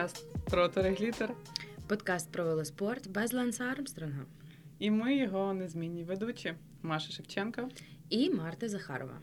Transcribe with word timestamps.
Подкаст 0.00 0.44
про 0.44 0.68
Тереглітер. 0.68 1.32
Подкаст 1.88 2.32
про 2.32 2.44
велоспорт 2.44 3.10
без 3.10 3.32
Ланса 3.32 3.64
Армстронга. 3.64 4.24
І 4.78 4.90
ми 4.90 5.16
його 5.16 5.54
незмінні 5.54 6.04
ведучі 6.04 6.54
Маша 6.82 7.12
Шевченко 7.12 7.68
і 8.10 8.30
Марта 8.30 8.68
Захарова. 8.68 9.20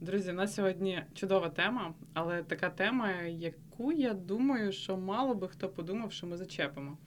Друзі, 0.00 0.30
у 0.30 0.34
нас 0.34 0.54
сьогодні 0.54 1.02
чудова 1.14 1.48
тема, 1.48 1.94
але 2.14 2.42
така 2.42 2.70
тема, 2.70 3.12
яку 3.22 3.92
я 3.92 4.14
думаю, 4.14 4.72
що 4.72 4.96
мало 4.96 5.34
би 5.34 5.48
хто 5.48 5.68
подумав, 5.68 6.12
що 6.12 6.26
ми 6.26 6.36
зачепимо. 6.36 6.98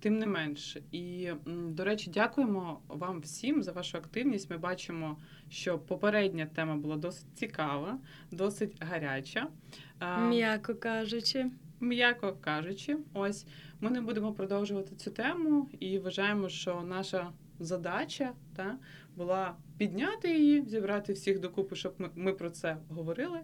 Тим 0.00 0.18
не 0.18 0.26
менш, 0.26 0.78
і 0.92 1.30
до 1.46 1.84
речі, 1.84 2.10
дякуємо 2.10 2.80
вам 2.88 3.20
всім 3.20 3.62
за 3.62 3.72
вашу 3.72 3.98
активність. 3.98 4.50
Ми 4.50 4.58
бачимо, 4.58 5.18
що 5.50 5.78
попередня 5.78 6.46
тема 6.46 6.76
була 6.76 6.96
досить 6.96 7.26
цікава, 7.34 7.98
досить 8.30 8.76
гаряча. 8.80 9.48
М'яко 10.28 10.74
кажучи. 10.74 11.50
М'яко 11.84 12.36
кажучи, 12.40 12.96
ось 13.14 13.46
ми 13.80 13.90
не 13.90 14.00
будемо 14.00 14.32
продовжувати 14.32 14.96
цю 14.96 15.10
тему 15.10 15.68
і 15.80 15.98
вважаємо, 15.98 16.48
що 16.48 16.82
наша 16.82 17.32
задача 17.60 18.32
та, 18.56 18.78
була 19.16 19.56
підняти 19.78 20.38
її, 20.38 20.64
зібрати 20.66 21.12
всіх 21.12 21.40
докупи, 21.40 21.76
щоб 21.76 21.94
ми, 21.98 22.10
ми 22.14 22.32
про 22.32 22.50
це 22.50 22.76
говорили 22.88 23.40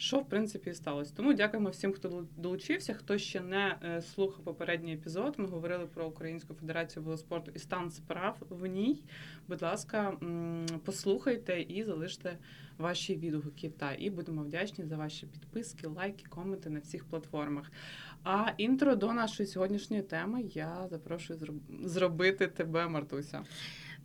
що 0.00 0.18
в 0.18 0.28
принципі 0.28 0.70
і 0.70 0.74
сталося. 0.74 1.12
Тому 1.16 1.34
дякуємо 1.34 1.70
всім, 1.70 1.92
хто 1.92 2.26
долучився. 2.36 2.94
Хто 2.94 3.18
ще 3.18 3.40
не 3.40 3.76
е, 3.84 4.02
слухав 4.02 4.44
попередній 4.44 4.94
епізод. 4.94 5.34
Ми 5.38 5.46
говорили 5.46 5.86
про 5.86 6.06
Українську 6.06 6.54
федерацію 6.54 7.02
велоспорту 7.02 7.52
і 7.54 7.58
стан 7.58 7.90
справ 7.90 8.36
в 8.50 8.66
ній. 8.66 9.02
Будь 9.48 9.62
ласка, 9.62 10.16
послухайте 10.84 11.60
і 11.60 11.84
залиште 11.84 12.38
ваші 12.80 13.16
відгуки. 13.16 13.70
Та 13.78 13.92
і 13.98 14.10
будемо 14.10 14.42
вдячні 14.42 14.84
за 14.84 14.96
ваші 14.96 15.26
підписки, 15.26 15.86
лайки, 15.86 16.24
коменти 16.28 16.70
на 16.70 16.80
всіх 16.80 17.04
платформах. 17.04 17.72
А 18.24 18.46
інтро 18.56 18.96
до 18.96 19.12
нашої 19.12 19.46
сьогоднішньої 19.46 20.02
теми 20.02 20.42
я 20.42 20.86
запрошую 20.90 21.38
зробити 21.84 22.46
тебе, 22.46 22.88
Мартуся. 22.88 23.44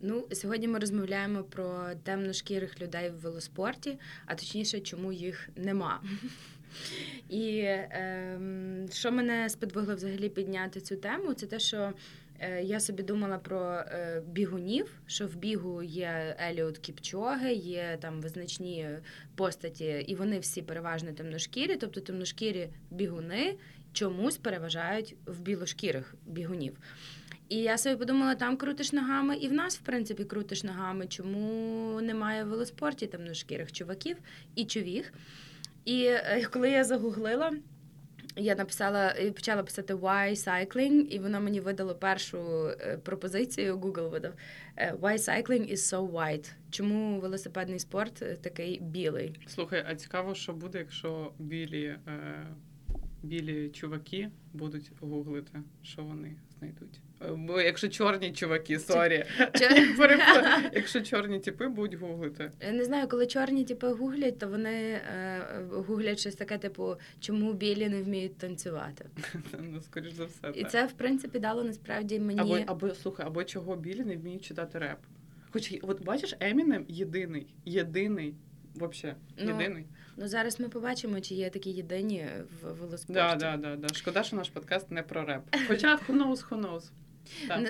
Ну, 0.00 0.28
сьогодні 0.32 0.68
ми 0.68 0.78
розмовляємо 0.78 1.44
про 1.44 1.88
темношкірих 2.02 2.80
людей 2.80 3.10
в 3.10 3.14
велоспорті, 3.14 3.98
а 4.26 4.34
точніше, 4.34 4.80
чому 4.80 5.12
їх 5.12 5.48
нема. 5.56 6.00
І 7.28 7.58
е, 7.58 8.38
що 8.92 9.12
мене 9.12 9.48
сподвигло 9.48 9.94
взагалі 9.94 10.28
підняти 10.28 10.80
цю 10.80 10.96
тему, 10.96 11.34
це 11.34 11.46
те, 11.46 11.58
що 11.58 11.92
я 12.62 12.80
собі 12.80 13.02
думала 13.02 13.38
про 13.38 13.72
е, 13.72 14.22
бігунів, 14.26 15.00
що 15.06 15.26
в 15.26 15.36
бігу 15.36 15.82
є 15.82 16.36
Еліот 16.50 16.78
Кіпчоги, 16.78 17.52
є 17.52 17.98
там 18.00 18.20
визначні 18.20 18.88
постаті, 19.34 20.04
і 20.08 20.14
вони 20.14 20.38
всі 20.38 20.62
переважно 20.62 21.12
темношкірі, 21.12 21.76
тобто 21.76 22.00
темношкірі 22.00 22.68
бігуни 22.90 23.56
чомусь 23.92 24.36
переважають 24.36 25.16
в 25.26 25.40
білошкірих 25.40 26.14
бігунів. 26.26 26.78
І 27.48 27.56
я 27.56 27.78
собі 27.78 27.96
подумала, 27.96 28.34
там 28.34 28.56
крутиш 28.56 28.92
ногами, 28.92 29.36
і 29.36 29.48
в 29.48 29.52
нас, 29.52 29.78
в 29.78 29.80
принципі, 29.80 30.24
крутиш 30.24 30.64
ногами. 30.64 31.06
Чому 31.06 32.00
немає 32.00 32.44
в 32.44 32.48
велоспорті 32.48 33.06
темношкірих 33.06 33.72
чуваків 33.72 34.16
і 34.54 34.64
човіх? 34.64 35.12
І 35.84 36.04
е, 36.04 36.48
коли 36.50 36.70
я 36.70 36.84
загуглила, 36.84 37.52
я 38.36 38.54
написала 38.54 39.10
і 39.10 39.30
почала 39.30 39.62
писати 39.62 39.94
Why 39.94 40.30
Cycling, 40.30 40.92
і 40.92 41.18
воно 41.18 41.40
мені 41.40 41.60
видало 41.60 41.94
першу 41.94 42.38
е, 42.68 42.98
пропозицію. 43.02 43.76
Google 43.76 44.10
видав 44.10 44.32
е, 44.76 44.92
Why 44.92 45.18
Cycling 45.18 45.72
is 45.72 45.76
so 45.76 46.10
white. 46.10 46.52
Чому 46.70 47.20
велосипедний 47.20 47.78
спорт 47.78 48.42
такий 48.42 48.80
білий? 48.80 49.40
Слухай, 49.46 49.84
а 49.88 49.94
цікаво, 49.94 50.34
що 50.34 50.52
буде, 50.52 50.78
якщо 50.78 51.32
білі 51.38 51.96
білі 53.22 53.68
чуваки 53.68 54.30
будуть 54.52 54.90
гуглити, 55.00 55.62
що 55.82 56.02
вони 56.02 56.36
знайдуть. 56.58 57.00
Бо 57.20 57.60
якщо 57.60 57.88
чорні 57.88 58.32
чуваки, 58.32 58.78
сорі. 58.78 59.24
Якщо 60.72 61.00
чорні 61.00 61.40
типи 61.40 61.68
будуть 61.68 62.00
гуглити. 62.00 62.50
Я 62.60 62.72
не 62.72 62.84
знаю, 62.84 63.08
коли 63.08 63.26
чорні 63.26 63.64
типи 63.64 63.88
гуглять, 63.88 64.38
то 64.38 64.48
вони 64.48 64.72
е, 64.72 65.40
гуглять 65.70 66.18
щось 66.18 66.34
таке, 66.34 66.58
типу, 66.58 66.96
чому 67.20 67.52
білі 67.52 67.88
не 67.88 68.02
вміють 68.02 68.38
танцювати. 68.38 69.06
Ну, 69.72 69.80
скоріш 69.80 70.12
за 70.12 70.24
все. 70.24 70.52
І 70.54 70.64
це, 70.64 70.86
в 70.86 70.92
принципі, 70.92 71.38
дало 71.38 71.64
насправді 71.64 72.20
мені. 72.20 72.40
Або 72.40 72.58
або 72.66 72.94
слухай, 72.94 73.26
або 73.26 73.44
чого 73.44 73.76
білі 73.76 74.04
не 74.04 74.16
вміють 74.16 74.44
читати 74.44 74.78
реп. 74.78 74.98
Хоч 75.50 75.74
от 75.82 76.02
бачиш, 76.02 76.36
Емінем 76.40 76.84
єдиний, 76.88 77.46
єдиний, 77.64 78.34
взагалі, 78.74 79.16
ну, 79.38 79.50
єдиний. 79.50 79.86
Ну 80.16 80.28
зараз 80.28 80.60
ми 80.60 80.68
побачимо, 80.68 81.20
чи 81.20 81.34
є 81.34 81.50
такі 81.50 81.70
єдині 81.70 82.26
в 82.62 82.72
велоспорті. 82.72 83.12
Да, 83.12 83.34
да, 83.34 83.56
да, 83.56 83.76
да. 83.76 83.94
Шкода, 83.94 84.22
що 84.22 84.36
наш 84.36 84.48
подкаст 84.48 84.90
не 84.90 85.02
про 85.02 85.24
реп. 85.24 85.42
Хоча 85.68 85.96
who 85.96 86.16
knows, 86.16 86.48
who 86.48 86.60
knows. 86.60 86.90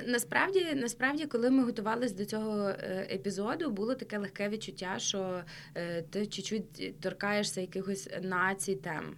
Насправді, 0.07 0.67
насправді, 0.75 1.27
коли 1.27 1.51
ми 1.51 1.65
готувалися 1.65 2.15
до 2.15 2.25
цього 2.25 2.69
е, 2.69 3.09
епізоду, 3.13 3.71
було 3.71 3.95
таке 3.95 4.19
легке 4.19 4.49
відчуття, 4.49 4.95
що 4.99 5.43
е, 5.75 6.03
ти 6.03 6.27
чуть-чуть 6.27 7.01
торкаєшся 7.01 7.61
якихось 7.61 8.09
націй 8.23 8.77
тем. 8.77 9.17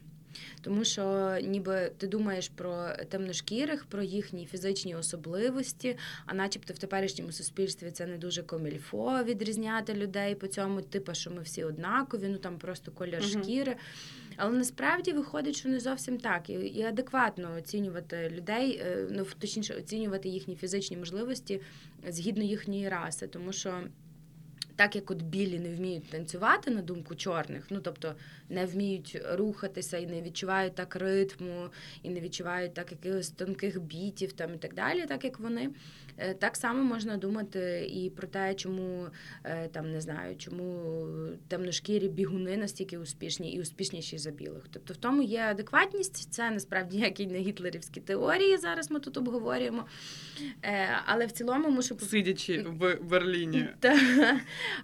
Тому 0.60 0.84
що 0.84 1.36
ніби 1.42 1.92
ти 1.98 2.06
думаєш 2.06 2.48
про 2.48 2.88
темношкірих, 3.08 3.84
про 3.84 4.02
їхні 4.02 4.46
фізичні 4.46 4.94
особливості, 4.94 5.96
а 6.26 6.34
начебто 6.34 6.74
в 6.74 6.78
теперішньому 6.78 7.32
суспільстві 7.32 7.90
це 7.90 8.06
не 8.06 8.18
дуже 8.18 8.42
комільфо 8.42 9.24
відрізняти 9.24 9.94
людей 9.94 10.34
по 10.34 10.46
цьому, 10.46 10.82
типу, 10.82 11.14
що 11.14 11.30
ми 11.30 11.42
всі 11.42 11.64
однакові, 11.64 12.28
ну 12.28 12.38
там 12.38 12.58
просто 12.58 12.92
колір 12.92 13.20
uh 13.20 13.42
шкіри. 13.42 13.76
Але 14.40 14.52
насправді 14.52 15.12
виходить, 15.12 15.56
що 15.56 15.68
не 15.68 15.80
зовсім 15.80 16.18
так. 16.18 16.50
І, 16.50 16.52
і 16.52 16.82
адекватно 16.82 17.54
оцінювати 17.58 18.32
людей, 18.36 18.80
е, 18.84 19.06
ну 19.10 19.26
точніше, 19.38 19.74
оцінювати 19.74 20.28
їхні 20.28 20.56
фізичні 20.56 20.96
можливості 20.96 21.60
згідно 22.08 22.44
їхньої 22.44 22.88
раси, 22.88 23.26
тому 23.26 23.52
що 23.52 23.82
так 24.76 24.96
як 24.96 25.10
от 25.10 25.22
білі 25.22 25.58
не 25.58 25.74
вміють 25.74 26.10
танцювати 26.10 26.70
на 26.70 26.82
думку 26.82 27.14
чорних, 27.14 27.66
ну 27.70 27.80
тобто 27.80 28.14
не 28.48 28.66
вміють 28.66 29.20
рухатися 29.32 29.98
і 29.98 30.06
не 30.06 30.22
відчувають 30.22 30.74
так 30.74 30.96
ритму, 30.96 31.68
і 32.02 32.10
не 32.10 32.20
відчувають 32.20 32.74
так 32.74 32.92
якихось 32.92 33.30
тонких 33.30 33.80
бітів 33.80 34.32
там 34.32 34.54
і 34.54 34.56
так 34.56 34.74
далі, 34.74 35.06
так 35.06 35.24
як 35.24 35.40
вони. 35.40 35.70
Е, 36.18 36.34
так 36.34 36.56
само 36.56 36.84
можна 36.84 37.16
думати 37.16 37.90
і 37.92 38.10
про 38.10 38.26
те, 38.26 38.54
чому 38.54 39.06
е, 39.44 39.68
там 39.68 39.92
не 39.92 40.00
знаю, 40.00 40.36
чому 40.36 40.84
темношкірі 41.48 42.08
бігуни 42.08 42.56
настільки 42.56 42.98
успішні 42.98 43.52
і 43.52 43.60
успішніші 43.60 44.18
за 44.18 44.30
білих. 44.30 44.62
Тобто 44.70 44.94
в 44.94 44.96
тому 44.96 45.22
є 45.22 45.40
адекватність, 45.40 46.32
це 46.32 46.50
насправді 46.50 46.96
ніякі 46.96 47.26
не 47.26 47.38
гітлерівські 47.38 48.00
теорії. 48.00 48.56
Зараз 48.56 48.90
ми 48.90 49.00
тут 49.00 49.16
обговорюємо. 49.16 49.86
Е, 50.62 50.88
але 51.06 51.26
в 51.26 51.32
цілому 51.32 51.70
мушу 51.70 51.98
сидячи 51.98 52.62
в 52.62 52.98
Берліні. 53.02 53.68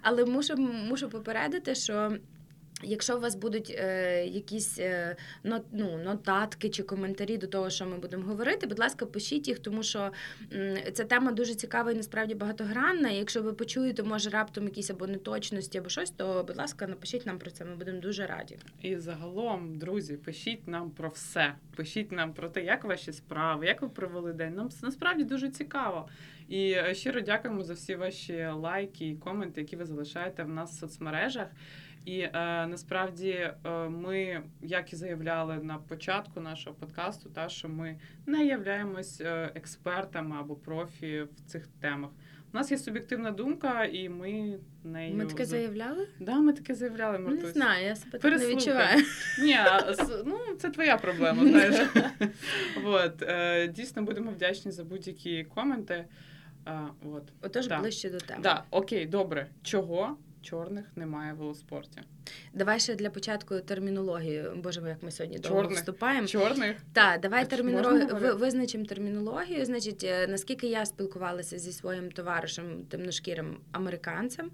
Але 0.01 0.25
мушу, 0.25 0.55
мушу 0.57 1.09
попередити, 1.09 1.75
що. 1.75 2.17
Якщо 2.83 3.17
у 3.17 3.19
вас 3.19 3.35
будуть 3.35 3.75
е, 3.77 4.25
якісь 4.25 4.79
е, 4.79 5.15
ну, 5.43 5.97
нотатки 6.03 6.69
чи 6.69 6.83
коментарі 6.83 7.37
до 7.37 7.47
того, 7.47 7.69
що 7.69 7.85
ми 7.85 7.97
будемо 7.97 8.23
говорити, 8.23 8.67
будь 8.67 8.79
ласка, 8.79 9.05
пишіть 9.05 9.47
їх, 9.47 9.59
тому 9.59 9.83
що 9.83 10.11
м, 10.53 10.77
ця 10.93 11.03
тема 11.03 11.31
дуже 11.31 11.55
цікава 11.55 11.91
і 11.91 11.95
насправді 11.95 12.35
багатогранна. 12.35 13.09
І 13.09 13.15
Якщо 13.15 13.41
ви 13.41 13.53
почуєте, 13.53 14.03
може 14.03 14.29
раптом 14.29 14.63
якісь 14.63 14.89
або 14.89 15.07
неточності, 15.07 15.77
або 15.77 15.89
щось, 15.89 16.11
то 16.11 16.43
будь 16.47 16.57
ласка, 16.57 16.87
напишіть 16.87 17.25
нам 17.25 17.39
про 17.39 17.51
це. 17.51 17.65
Ми 17.65 17.75
будемо 17.75 17.99
дуже 17.99 18.25
раді. 18.27 18.57
І 18.81 18.95
загалом, 18.95 19.77
друзі, 19.77 20.17
пишіть 20.17 20.67
нам 20.67 20.89
про 20.89 21.09
все. 21.09 21.55
Пишіть 21.75 22.11
нам 22.11 22.33
про 22.33 22.49
те, 22.49 22.63
як 22.63 22.83
ваші 22.83 23.13
справи, 23.13 23.65
як 23.65 23.81
ви 23.81 23.89
провели 23.89 24.33
день. 24.33 24.55
Нам 24.55 24.69
насправді 24.83 25.23
дуже 25.23 25.49
цікаво. 25.49 26.07
І 26.49 26.71
е, 26.71 26.95
щиро 26.95 27.21
дякуємо 27.21 27.63
за 27.63 27.73
всі 27.73 27.95
ваші 27.95 28.47
лайки 28.53 29.09
і 29.09 29.15
коменти, 29.15 29.61
які 29.61 29.75
ви 29.75 29.85
залишаєте 29.85 30.43
в 30.43 30.49
нас 30.49 30.75
в 30.75 30.79
соцмережах. 30.79 31.47
І 32.05 32.19
е, 32.19 32.31
насправді 32.67 33.29
е, 33.29 33.53
ми, 33.89 34.41
як 34.61 34.93
і 34.93 34.95
заявляли 34.95 35.55
на 35.55 35.77
початку 35.77 36.39
нашого 36.39 36.75
подкасту, 36.75 37.29
та 37.29 37.49
що 37.49 37.69
ми 37.69 37.99
не 38.25 38.45
являємось 38.45 39.21
е, 39.21 39.51
експертами 39.55 40.35
або 40.39 40.55
профі 40.55 41.21
в 41.21 41.51
цих 41.51 41.67
темах. 41.67 42.11
У 42.53 42.57
нас 42.57 42.71
є 42.71 42.77
суб'єктивна 42.77 43.31
думка, 43.31 43.85
і 43.85 44.09
ми 44.09 44.59
нею... 44.83 45.15
Ми 45.15 45.25
таке 45.25 45.45
заявляли? 45.45 46.07
Да, 46.19 46.39
ми 46.39 46.53
таке 46.53 46.75
заявляли. 46.75 47.19
Мартусь. 47.19 47.43
Не 47.43 47.51
знаю, 47.51 47.85
я 47.85 47.95
себе 47.95 48.19
так 48.19 48.39
не 48.39 48.47
відчуваю. 48.47 49.03
Ні, 49.43 49.57
ну 50.25 50.37
це 50.59 50.69
твоя 50.69 50.97
проблема. 50.97 51.45
знаєш. 51.47 51.87
От, 52.85 53.21
е, 53.21 53.67
Дійсно 53.67 54.01
будемо 54.01 54.31
вдячні 54.31 54.71
за 54.71 54.83
будь-які 54.83 55.43
коменти. 55.43 56.05
А, 56.65 56.87
от. 57.13 57.23
Отож, 57.41 57.67
да. 57.67 57.79
ближче 57.79 58.09
до 58.09 58.17
теми. 58.17 58.39
Да, 58.43 58.63
Окей, 58.71 59.05
добре. 59.05 59.47
Чого 59.63 60.17
чорних 60.45 60.85
немає 60.95 61.33
в 61.33 61.37
велоспорті. 61.37 62.01
Давай 62.53 62.79
ще 62.79 62.95
для 62.95 63.09
початку 63.09 63.59
термінологію. 63.59 64.53
Боже, 64.63 64.81
як 64.89 65.03
ми 65.03 65.11
сьогодні 65.11 65.39
довго 65.39 65.61
чорних. 65.61 65.77
вступаємо. 65.77 66.27
Чорних? 66.27 66.77
Так, 66.93 67.21
давай 67.21 67.49
термінологію 67.49 68.37
визначимо 68.37 68.85
термінологію. 68.85 69.65
Значить, 69.65 70.03
е, 70.03 70.27
наскільки 70.27 70.67
я 70.67 70.85
спілкувалася 70.85 71.57
зі 71.57 71.71
своїм 71.71 72.11
товаришем 72.11 72.83
темношкірим 72.89 73.57
американцем, 73.71 74.51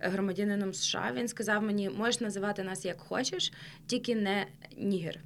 громадянином 0.00 0.74
США, 0.74 1.12
він 1.14 1.28
сказав 1.28 1.62
мені, 1.62 1.90
можеш 1.90 2.20
називати 2.20 2.62
нас 2.62 2.84
як 2.84 3.00
хочеш, 3.00 3.52
тільки 3.86 4.14
не 4.14 4.46
нігер. 4.76 5.20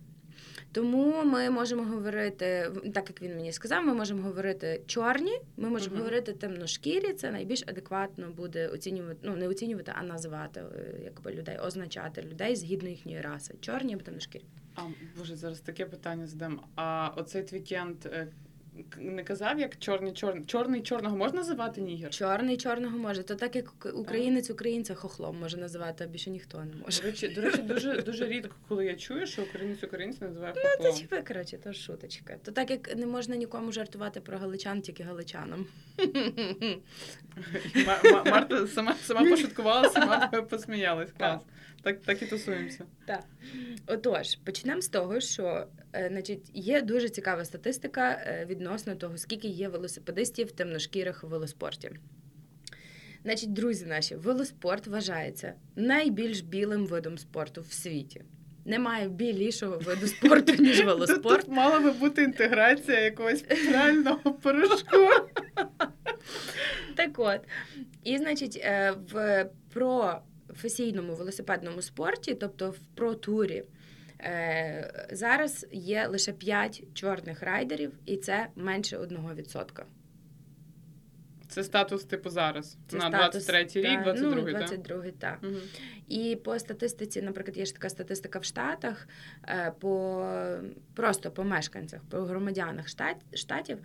Тому 0.74 1.24
ми 1.24 1.50
можемо 1.50 1.82
говорити, 1.84 2.70
так 2.94 3.08
як 3.08 3.22
він 3.22 3.36
мені 3.36 3.52
сказав, 3.52 3.84
ми 3.84 3.94
можемо 3.94 4.22
говорити 4.22 4.82
чорні, 4.86 5.40
ми 5.56 5.68
можемо 5.68 5.94
Мгм. 5.94 6.02
говорити 6.04 6.32
темношкірі. 6.32 7.12
Це 7.12 7.30
найбільш 7.30 7.62
адекватно 7.66 8.30
буде 8.30 8.68
оцінювати, 8.68 9.18
ну 9.22 9.36
не 9.36 9.48
оцінювати, 9.48 9.92
а 9.94 10.02
називати 10.02 10.60
е, 10.60 11.00
якби 11.04 11.32
людей, 11.32 11.58
означати 11.58 12.22
людей 12.22 12.56
згідно 12.56 12.88
їхньої 12.88 13.20
раси. 13.20 13.54
Чорні 13.60 13.94
або 13.94 14.02
темношкірі. 14.02 14.44
А 14.74 14.80
боже, 15.18 15.36
зараз 15.36 15.60
таке 15.60 15.86
питання 15.86 16.26
задам. 16.26 16.60
А 16.76 17.08
оцей 17.16 17.42
твікенд 17.42 17.96
е, 18.06 18.28
не 18.98 19.24
казав, 19.24 19.58
як 19.60 19.78
чорний 19.78 20.12
чорний 20.12 20.44
чорний 20.44 20.82
чорного 20.82 21.16
можна 21.16 21.38
називати 21.38 21.80
нігер? 21.80 22.10
Чорний 22.10 22.56
чорного 22.56 22.98
може. 22.98 23.22
То 23.22 23.34
так 23.34 23.56
як 23.56 23.86
українець 23.94 24.50
українця 24.50 24.94
хохлом 24.94 25.40
може 25.40 25.56
називати, 25.56 26.04
а 26.04 26.06
більше 26.06 26.30
ніхто 26.30 26.58
не 26.64 26.74
може. 26.84 27.00
До 27.02 27.06
речі, 27.08 27.28
до 27.28 27.40
речі, 27.40 27.62
дуже 27.62 28.02
дуже 28.02 28.26
рідко, 28.28 28.54
коли 28.68 28.86
я 28.86 28.94
чую, 28.94 29.26
що 29.26 29.42
українець 29.42 29.84
українця 29.84 30.24
називає 30.24 30.52
Ну, 30.56 30.62
хохлом. 30.62 30.92
то 30.92 31.00
типу, 31.16 31.28
коротше, 31.28 31.58
то 31.58 31.72
шуточка. 31.72 32.36
То 32.44 32.52
так 32.52 32.70
як 32.70 32.96
не 32.96 33.06
можна 33.06 33.36
нікому 33.36 33.72
жартувати 33.72 34.20
про 34.20 34.38
галичан, 34.38 34.80
тільки 34.82 35.02
галичанам. 35.02 35.66
Ма- 37.86 38.00
Ма- 38.12 38.24
Марта 38.30 38.66
сама 38.66 38.94
сама 38.94 39.30
пошуткувала, 39.30 39.88
сама 39.90 40.26
посміялась. 40.50 41.10
Клас. 41.18 41.40
Так, 41.82 42.00
так 42.00 42.22
і 42.22 42.26
тусуємося. 42.26 42.84
Отож, 43.86 44.34
почнемо 44.44 44.80
з 44.82 44.88
того, 44.88 45.20
що 45.20 45.66
е, 45.92 46.08
значить, 46.12 46.50
є 46.54 46.82
дуже 46.82 47.08
цікава 47.08 47.44
статистика 47.44 48.10
е, 48.10 48.46
відносно 48.64 48.94
того, 48.94 49.18
скільки 49.18 49.48
є 49.48 49.68
велосипедистів 49.68 50.52
темношкірих 50.52 51.24
у 51.24 51.26
велоспорті. 51.26 51.90
Значить, 53.22 53.52
друзі 53.52 53.86
наші, 53.86 54.14
велоспорт 54.14 54.86
вважається 54.86 55.54
найбільш 55.76 56.40
білим 56.40 56.86
видом 56.86 57.18
спорту 57.18 57.64
в 57.68 57.72
світі. 57.72 58.22
Немає 58.64 59.08
білішого 59.08 59.78
виду 59.78 60.06
спорту, 60.06 60.52
ніж 60.62 60.84
велоспорт. 60.84 61.40
тут 61.40 61.48
мала 61.48 61.80
би 61.80 61.90
бути 61.90 62.22
інтеграція 62.22 63.00
якогось 63.00 63.42
правильного 63.42 64.32
порошку. 64.32 64.96
Так 66.96 67.18
от. 67.18 67.40
І, 68.04 68.18
значить, 68.18 68.60
е, 68.62 68.94
в 69.12 69.46
професійному 69.72 71.14
велосипедному 71.14 71.82
спорті, 71.82 72.34
тобто 72.34 72.70
в 72.70 72.78
про-турі, 72.94 73.64
е, 74.24 75.06
зараз 75.12 75.66
є 75.72 76.06
лише 76.06 76.32
5 76.32 76.82
чорних 76.94 77.42
райдерів, 77.42 77.92
і 78.06 78.16
це 78.16 78.46
менше 78.56 78.98
1%. 78.98 79.82
Це 81.48 81.64
статус 81.64 82.04
типу 82.04 82.30
зараз. 82.30 82.76
Це 82.88 82.96
на 82.96 83.08
статус, 83.08 83.50
23-й 83.50 83.80
рік, 83.80 84.04
та, 84.04 84.12
22-й, 84.12 84.52
ну, 84.52 84.58
так? 84.58 84.70
22-й, 84.70 85.10
так. 85.10 85.38
Мгм. 85.42 85.60
І 86.08 86.36
по 86.36 86.58
статистиці, 86.58 87.22
наприклад, 87.22 87.56
є 87.56 87.64
ж 87.64 87.74
така 87.74 87.88
статистика 87.88 88.38
в 88.38 88.44
Штатах, 88.44 89.08
е, 89.48 89.72
по 89.80 90.26
просто 90.94 91.30
по 91.30 91.44
мешканцях, 91.44 92.00
по 92.10 92.16
громадянах 92.18 92.88
штат, 92.88 93.16
штатів, 93.32 93.78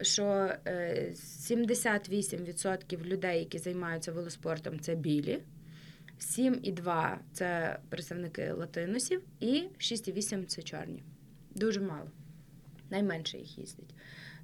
що 0.00 0.50
е, 0.66 1.12
78% 1.14 3.04
людей, 3.04 3.38
які 3.38 3.58
займаються 3.58 4.12
велоспортом, 4.12 4.80
це 4.80 4.94
білі. 4.94 5.42
7,2– 6.22 7.16
це 7.32 7.78
представники 7.88 8.52
латиносів, 8.52 9.22
і 9.40 9.68
6,8– 9.78 10.44
це 10.46 10.62
чорні. 10.62 11.02
Дуже 11.54 11.80
мало. 11.80 12.10
Найменше 12.90 13.38
їх 13.38 13.58
їздить 13.58 13.94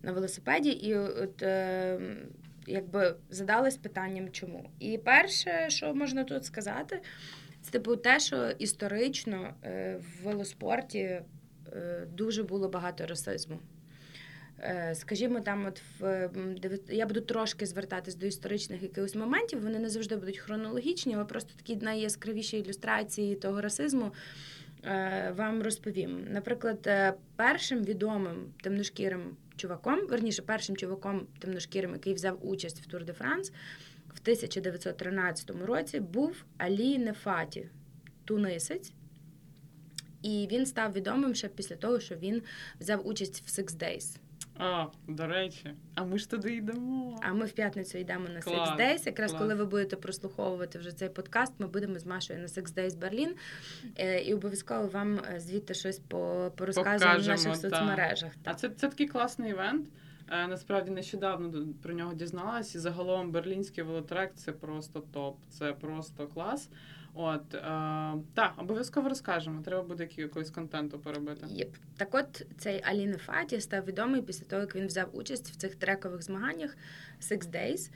на 0.03 0.13
велосипеді. 0.13 0.71
І 0.71 0.95
от 0.95 1.43
е, 1.43 2.01
якби 2.67 3.17
задалась 3.31 3.77
питанням, 3.77 4.31
чому. 4.31 4.71
І 4.79 4.99
перше, 4.99 5.67
що 5.69 5.95
можна 5.95 6.25
тут 6.25 6.45
сказати, 6.45 7.01
це 7.63 7.71
типу 7.71 7.97
те, 7.97 8.21
що 8.21 8.51
історично 8.51 9.55
е, 9.65 9.97
в 9.97 10.25
велоспорті 10.25 10.99
е, 10.99 11.23
дуже 12.13 12.43
було 12.43 12.69
багато 12.69 13.07
расизму. 13.07 13.59
Е, 14.63 14.95
Скажімо, 14.95 15.41
там, 15.41 15.67
от 15.67 15.83
в 16.01 16.31
я 16.89 17.07
буду 17.07 17.21
трошки 17.21 17.67
звертатись 17.67 18.15
до 18.15 18.27
історичних 18.27 18.83
якихось 18.83 19.15
моментів. 19.15 19.63
Вони 19.63 19.79
не 19.79 19.89
завжди 19.89 20.17
будуть 20.17 20.39
хронологічні, 20.39 21.15
але 21.15 21.25
просто 21.25 21.51
такі 21.57 21.77
найяскравіші 21.77 22.59
ілюстрації 22.59 23.37
того 23.37 23.61
расизму 23.61 24.13
е, 24.85 25.35
вам 25.37 25.63
розповім. 25.63 26.27
Наприклад, 26.31 26.79
е, 26.87 27.15
першим 27.37 27.85
відомим 27.85 28.53
темношкірим 28.63 29.37
чуваком, 29.57 30.07
верніше, 30.07 30.43
першим 30.43 30.77
чуваком 30.77 31.27
темношкірим, 31.39 31.93
який 31.93 32.15
взяв 32.15 32.47
участь 32.47 32.81
в 32.81 32.87
Тур 32.87 33.05
де 33.05 33.13
Франс 33.13 33.53
в 34.15 34.21
1913 34.21 35.51
році, 35.51 36.01
був 36.01 36.45
Алі 36.59 36.99
Нефаті, 36.99 37.69
тунисець. 38.25 38.93
І 40.23 40.49
він 40.53 40.67
став 40.67 40.93
відомим 40.93 41.35
ще 41.35 41.49
після 41.49 41.77
того, 41.77 42.01
що 42.01 42.17
він 42.17 42.43
взяв 42.81 43.07
участь 43.07 43.43
в 43.47 43.61
Six 43.61 43.77
Days. 43.77 44.19
А, 44.59 44.87
до 45.09 45.27
речі, 45.27 45.75
а 45.95 46.05
ми 46.05 46.19
ж 46.19 46.31
туди 46.31 46.55
йдемо. 46.55 47.21
А 47.23 47.33
ми 47.33 47.47
в 47.47 47.53
п'ятницю 47.53 47.99
йдемо 47.99 48.29
на 48.29 48.41
Клас, 48.41 48.69
Six 48.69 48.81
Days. 48.81 49.07
Якраз 49.07 49.31
клас. 49.31 49.43
коли 49.43 49.55
ви 49.55 49.65
будете 49.65 49.97
прослуховувати 49.97 50.79
вже 50.79 50.93
цей 50.93 51.09
подкаст, 51.09 51.53
ми 51.59 51.67
будемо 51.67 51.99
з 51.99 52.07
Машою 52.07 52.39
на 52.39 52.47
Six 52.47 52.75
Days 52.75 52.97
Берлін. 52.99 53.35
Е, 53.99 54.21
І 54.21 54.35
обов'язково 54.35 54.87
вам 54.87 55.21
е, 55.35 55.41
звідти 55.41 55.75
щось 55.75 55.99
по, 55.99 56.53
порозказуємо 56.57 57.21
в 57.21 57.27
наших 57.27 57.47
та. 57.49 57.55
соцмережах. 57.55 58.33
А 58.45 58.55
це, 58.55 58.69
це 58.69 58.89
такий 58.89 59.09
класний 59.09 59.51
івент. 59.51 59.89
Е, 60.31 60.47
Насправді 60.49 60.91
нещодавно 60.91 61.67
про 61.83 61.95
нього 61.95 62.15
дізналась, 62.15 62.75
і 62.75 62.79
загалом 62.79 63.33
берлінський 63.33 63.85
велотрек 63.85 64.33
це 64.35 64.53
просто 64.53 65.01
топ, 65.01 65.37
це 65.51 65.73
просто 65.73 66.27
клас. 66.27 66.71
От 67.21 67.55
е, 67.55 67.61
так, 68.35 68.55
обов'язково 68.57 69.09
розкажемо. 69.09 69.63
Треба 69.63 69.83
буде 69.83 70.09
якогось 70.17 70.51
контенту 70.51 70.99
поробити. 70.99 71.47
Єп. 71.49 71.77
Так 71.97 72.15
от 72.15 72.47
цей 72.59 72.83
Аліне 72.85 73.17
Фаті 73.17 73.61
став 73.61 73.85
відомий 73.85 74.23
після 74.23 74.47
того, 74.47 74.61
як 74.61 74.77
він 74.77 74.87
взяв 74.87 75.09
участь 75.13 75.51
в 75.51 75.57
цих 75.57 75.75
трекових 75.75 76.23
змаганнях 76.23 76.77
Six 77.21 77.51
Days. 77.51 77.91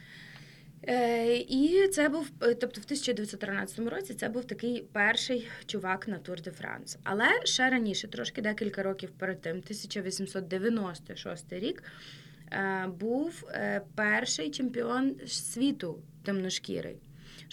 Е, 0.87 1.37
і 1.37 1.87
це 1.87 2.09
був, 2.09 2.31
е, 2.41 2.55
тобто 2.55 2.81
в 2.81 2.83
1913 2.83 3.79
році 3.79 4.13
це 4.13 4.29
був 4.29 4.45
такий 4.45 4.85
перший 4.93 5.47
чувак 5.65 6.07
на 6.07 6.17
Тур 6.17 6.41
де 6.41 6.51
Франс. 6.51 6.97
Але 7.03 7.27
ще 7.43 7.69
раніше, 7.69 8.07
трошки 8.07 8.41
декілька 8.41 8.83
років 8.83 9.09
перед 9.11 9.41
тим, 9.41 9.57
1896 9.57 11.53
рік, 11.53 11.83
е, 12.51 12.87
був 12.99 13.45
е, 13.49 13.81
перший 13.95 14.51
чемпіон 14.51 15.15
світу 15.27 15.99
темношкірий. 16.23 16.97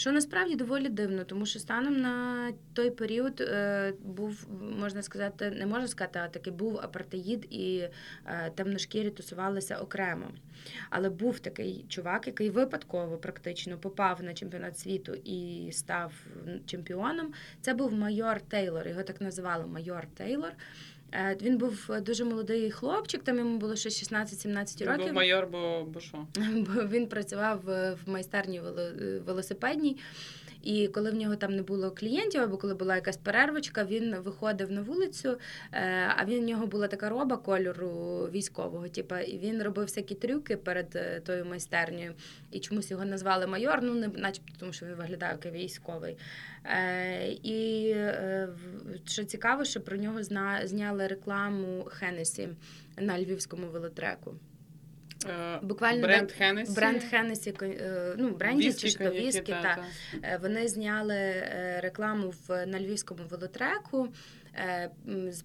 Що 0.00 0.12
насправді 0.12 0.56
доволі 0.56 0.88
дивно, 0.88 1.24
тому 1.24 1.46
що 1.46 1.58
станом 1.58 2.00
на 2.00 2.52
той 2.72 2.90
період 2.90 3.40
е, 3.40 3.92
був, 4.04 4.46
можна 4.78 5.02
сказати, 5.02 5.50
не 5.50 5.66
можна 5.66 5.88
сказати, 5.88 6.20
а 6.22 6.28
таки 6.28 6.50
був 6.50 6.78
апартеїд 6.78 7.46
і 7.50 7.88
е, 8.26 8.50
темношкірі 8.54 9.10
тусувалися 9.10 9.76
окремо. 9.76 10.26
Але 10.90 11.10
був 11.10 11.38
такий 11.38 11.84
чувак, 11.88 12.26
який 12.26 12.50
випадково 12.50 13.16
практично 13.16 13.78
попав 13.78 14.22
на 14.22 14.34
чемпіонат 14.34 14.78
світу 14.78 15.12
і 15.24 15.68
став 15.72 16.12
чемпіоном. 16.66 17.32
Це 17.60 17.74
був 17.74 17.92
майор 17.92 18.40
Тейлор. 18.40 18.88
Його 18.88 19.02
так 19.02 19.20
називали 19.20 19.66
майор 19.66 20.06
Тейлор. 20.16 20.52
Е, 21.12 21.36
Він 21.42 21.58
був 21.58 21.90
дуже 22.00 22.24
молодий 22.24 22.70
хлопчик, 22.70 23.22
там 23.22 23.38
йому 23.38 23.58
було 23.58 23.76
ще 23.76 23.88
16-17 23.88 24.80
Він 24.80 24.88
років. 24.88 25.04
був 25.04 25.14
майор, 25.14 25.46
бо, 25.46 25.84
бо 25.84 26.00
що? 26.00 26.26
Бо 26.36 26.86
він 26.86 27.06
працював 27.06 27.60
в 27.64 27.92
в 28.06 28.10
майстерні 28.10 28.60
вело- 28.60 29.20
велосипедній. 29.24 29.96
І 30.62 30.88
коли 30.88 31.10
в 31.10 31.14
нього 31.14 31.36
там 31.36 31.56
не 31.56 31.62
було 31.62 31.90
клієнтів, 31.90 32.40
або 32.40 32.56
коли 32.56 32.74
була 32.74 32.94
якась 32.94 33.16
перервочка, 33.16 33.84
він 33.84 34.14
виходив 34.14 34.70
на 34.70 34.82
вулицю, 34.82 35.38
е, 35.72 36.14
а 36.16 36.24
він 36.24 36.40
в 36.40 36.46
нього 36.46 36.66
була 36.66 36.88
така 36.88 37.08
роба 37.08 37.36
кольору 37.36 38.28
військового, 38.32 38.88
типу, 38.88 39.16
і 39.16 39.38
він 39.38 39.62
робив 39.62 39.84
всякі 39.84 40.14
трюки 40.14 40.56
перед 40.56 40.96
е, 40.96 41.20
тою 41.20 41.44
майстернею. 41.44 42.14
І 42.50 42.60
чомусь 42.60 42.90
його 42.90 43.04
назвали 43.04 43.46
майор, 43.46 43.78
ну 43.82 43.94
не 43.94 44.08
начебто, 44.08 44.52
тому 44.58 44.72
що 44.72 44.86
він 44.86 44.94
виглядав 44.94 45.30
як 45.30 45.54
військовий. 45.54 46.16
Е, 46.64 47.28
І 47.42 47.94
що 49.04 49.24
цікаво, 49.24 49.64
що 49.64 49.80
про 49.80 49.96
нього 49.96 50.22
зняли 50.64 51.06
рекламу 51.06 51.84
Hennessy 51.84 52.48
на 52.98 53.18
львівському 53.18 53.66
велотреку. 53.66 54.34
Е, 55.28 55.58
Буквально 55.62 56.02
бренд 56.02 56.32
Hennessy. 56.32 56.72
Бренд 56.72 57.02
Hennessy, 57.04 57.54
ну, 58.16 58.30
брендів 58.30 58.76
чи 58.76 58.88
що 58.88 58.98
коньяки, 58.98 59.26
віскі, 59.26 59.52
та, 59.52 59.62
та. 59.62 59.74
та. 59.74 59.84
Е, 60.28 60.38
Вони 60.42 60.68
зняли 60.68 61.14
е, 61.14 61.80
рекламу 61.82 62.34
в 62.48 62.66
на 62.66 62.80
львівському 62.80 63.20
велотреку. 63.30 64.08
Е, 64.60 64.90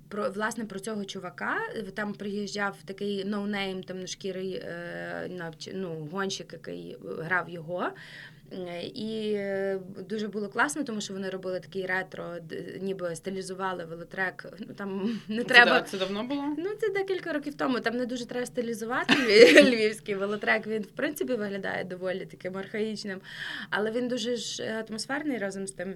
Про 0.09 0.29
власне 0.29 0.65
про 0.65 0.79
цього 0.79 1.05
чувака 1.05 1.57
там 1.93 2.13
приїжджав 2.13 2.77
такий 2.85 3.25
ноунейм 3.25 3.83
темношкірий 3.83 4.53
е, 4.53 5.51
ну, 5.73 6.07
гонщик, 6.11 6.53
який 6.53 6.97
грав 7.19 7.49
його. 7.49 7.91
Е, 8.51 8.81
І 8.83 9.39
дуже 10.09 10.27
було 10.27 10.49
класно, 10.49 10.83
тому 10.83 11.01
що 11.01 11.13
вони 11.13 11.29
робили 11.29 11.59
такий 11.59 11.85
ретро, 11.85 12.35
ніби 12.81 13.15
стилізували 13.15 13.85
велотрек. 13.85 14.45
Ну 14.59 14.73
там 14.73 15.19
не 15.27 15.43
Це 15.43 15.43
треба. 15.43 15.81
Це 15.81 15.97
давно 15.97 16.23
було? 16.23 16.43
Ну, 16.57 16.69
це 16.81 16.89
декілька 16.89 17.33
років 17.33 17.55
тому. 17.55 17.79
Там 17.79 17.97
не 17.97 18.05
дуже 18.05 18.25
треба 18.25 18.45
стилізувати 18.45 19.13
львівський 19.63 20.15
велотрек. 20.15 20.67
Він, 20.67 20.81
в 20.81 20.91
принципі, 20.91 21.33
виглядає 21.33 21.83
доволі 21.83 22.25
таким 22.25 22.57
архаїчним, 22.57 23.21
але 23.69 23.91
він 23.91 24.07
дуже 24.07 24.35
ж 24.35 24.83
атмосферний 24.89 25.37
разом 25.37 25.67
з 25.67 25.71
тим. 25.71 25.95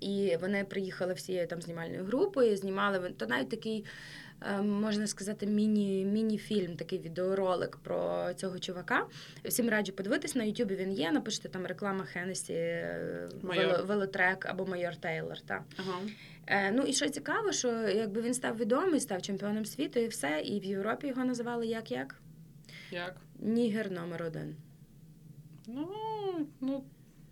І 0.00 0.36
вони 0.40 0.64
приїхали 0.64 1.14
всією 1.14 1.46
там 1.46 1.62
знімальною 1.62 2.04
групою, 2.04 2.56
знімали 2.56 3.10
то 3.16 3.26
навіть 3.26 3.48
такий, 3.48 3.84
е, 4.58 4.62
можна 4.62 5.06
сказати, 5.06 5.46
міні, 5.46 6.04
міні-фільм, 6.04 6.76
такий 6.76 6.98
відеоролик 6.98 7.76
про 7.76 8.28
цього 8.36 8.58
чувака. 8.58 9.06
Всім 9.44 9.68
раджу 9.68 9.92
подивитись, 9.92 10.34
на 10.34 10.44
Ютубі 10.44 10.74
він 10.74 10.92
є. 10.92 11.12
Напишите 11.12 11.48
там 11.48 11.66
реклама 11.66 12.04
Хеннесі, 12.04 12.52
е, 12.52 13.28
вело- 13.42 13.86
велотрек 13.86 14.46
або 14.46 14.66
майор 14.66 14.96
Тейлор. 14.96 15.40
Та. 15.40 15.64
Ага. 15.76 15.98
Е, 16.46 16.70
ну 16.72 16.82
і 16.82 16.92
що 16.92 17.08
цікаво, 17.08 17.52
що 17.52 17.68
якби 17.88 18.22
він 18.22 18.34
став 18.34 18.56
відомий, 18.56 19.00
став 19.00 19.22
чемпіоном 19.22 19.64
світу 19.64 20.00
і 20.00 20.08
все, 20.08 20.40
і 20.44 20.60
в 20.60 20.64
Європі 20.64 21.06
його 21.06 21.24
називали 21.24 21.66
як 21.66 21.90
як? 21.90 22.16
Як? 22.90 23.16
Нігер 23.38 23.90
номер 23.90 24.22
один. 24.22 24.56
Ну, 25.66 25.88
ну, 26.60 26.84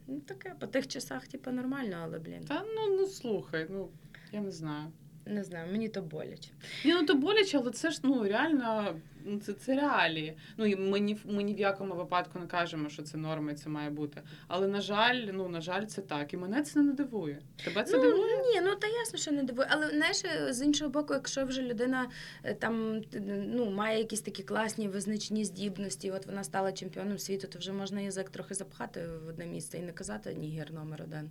Ну 0.09 0.21
таке 0.21 0.55
по 0.61 0.67
тих 0.67 0.87
часах, 0.89 1.29
типу, 1.29 1.51
нормально, 1.51 1.97
але 2.03 2.19
блін. 2.19 2.45
та 2.45 2.65
ну, 2.77 2.97
ну 2.97 3.07
слухай, 3.07 3.67
ну 3.71 3.91
я 4.33 4.41
не 4.41 4.51
знаю. 4.51 4.93
Не 5.29 5.45
знаю, 5.45 5.73
мені 5.73 5.89
то 5.89 6.03
боляче. 6.03 6.51
Ні, 6.85 6.93
ну 6.93 7.07
то 7.07 7.15
боляче, 7.15 7.59
але 7.59 7.71
це 7.71 7.91
ж 7.91 8.01
ну 8.03 8.23
реально 8.23 8.95
ну, 9.25 9.41
це, 9.41 9.53
це 9.53 9.75
реалії. 9.75 10.37
Ну 10.57 10.67
і 10.67 10.77
ми 10.77 11.01
ні, 11.01 11.19
ми 11.25 11.43
ні 11.43 11.55
в 11.55 11.59
якому 11.59 11.95
випадку 11.95 12.39
не 12.39 12.47
кажемо, 12.47 12.89
що 12.89 13.03
це 13.03 13.19
норма 13.19 13.53
і 13.53 13.55
це 13.55 13.69
має 13.69 13.91
бути. 13.91 14.23
Але 14.47 14.69
на 14.69 14.81
жаль, 14.81 15.29
ну 15.33 15.49
на 15.49 15.61
жаль, 15.61 15.85
це 15.85 16.03
так. 16.03 16.35
І 16.35 16.37
мене 16.37 16.63
це 16.63 16.83
не 16.83 16.93
дивує. 16.93 17.43
Тебе 17.65 17.85
це 17.85 17.97
ну, 17.97 18.03
дивує? 18.03 18.37
Ні, 18.37 18.61
ну 18.61 18.75
та 18.75 18.87
ясно, 18.87 19.19
що 19.19 19.33
не 19.33 19.43
дивує. 19.43 19.69
Але 19.71 19.89
знаєш, 19.89 20.17
з 20.51 20.63
іншого 20.63 20.91
боку, 20.91 21.15
якщо 21.15 21.45
вже 21.45 21.63
людина 21.63 22.11
е, 22.45 22.55
там 22.55 23.03
ну, 23.47 23.71
має 23.71 23.99
якісь 23.99 24.21
такі 24.21 24.43
класні 24.43 24.89
визначні 24.89 25.45
здібності, 25.45 26.11
от 26.11 26.27
вона 26.27 26.45
стала 26.45 26.73
чемпіоном 26.73 27.19
світу, 27.19 27.47
то 27.47 27.59
вже 27.59 27.73
можна 27.73 28.01
язик 28.01 28.31
трохи 28.31 28.55
запхати 28.55 29.07
в 29.25 29.29
одне 29.29 29.47
місце 29.47 29.79
і 29.79 29.83
не 29.83 29.93
казати 29.93 30.35
нігер 30.35 30.73
номер 30.73 31.03
один. 31.03 31.31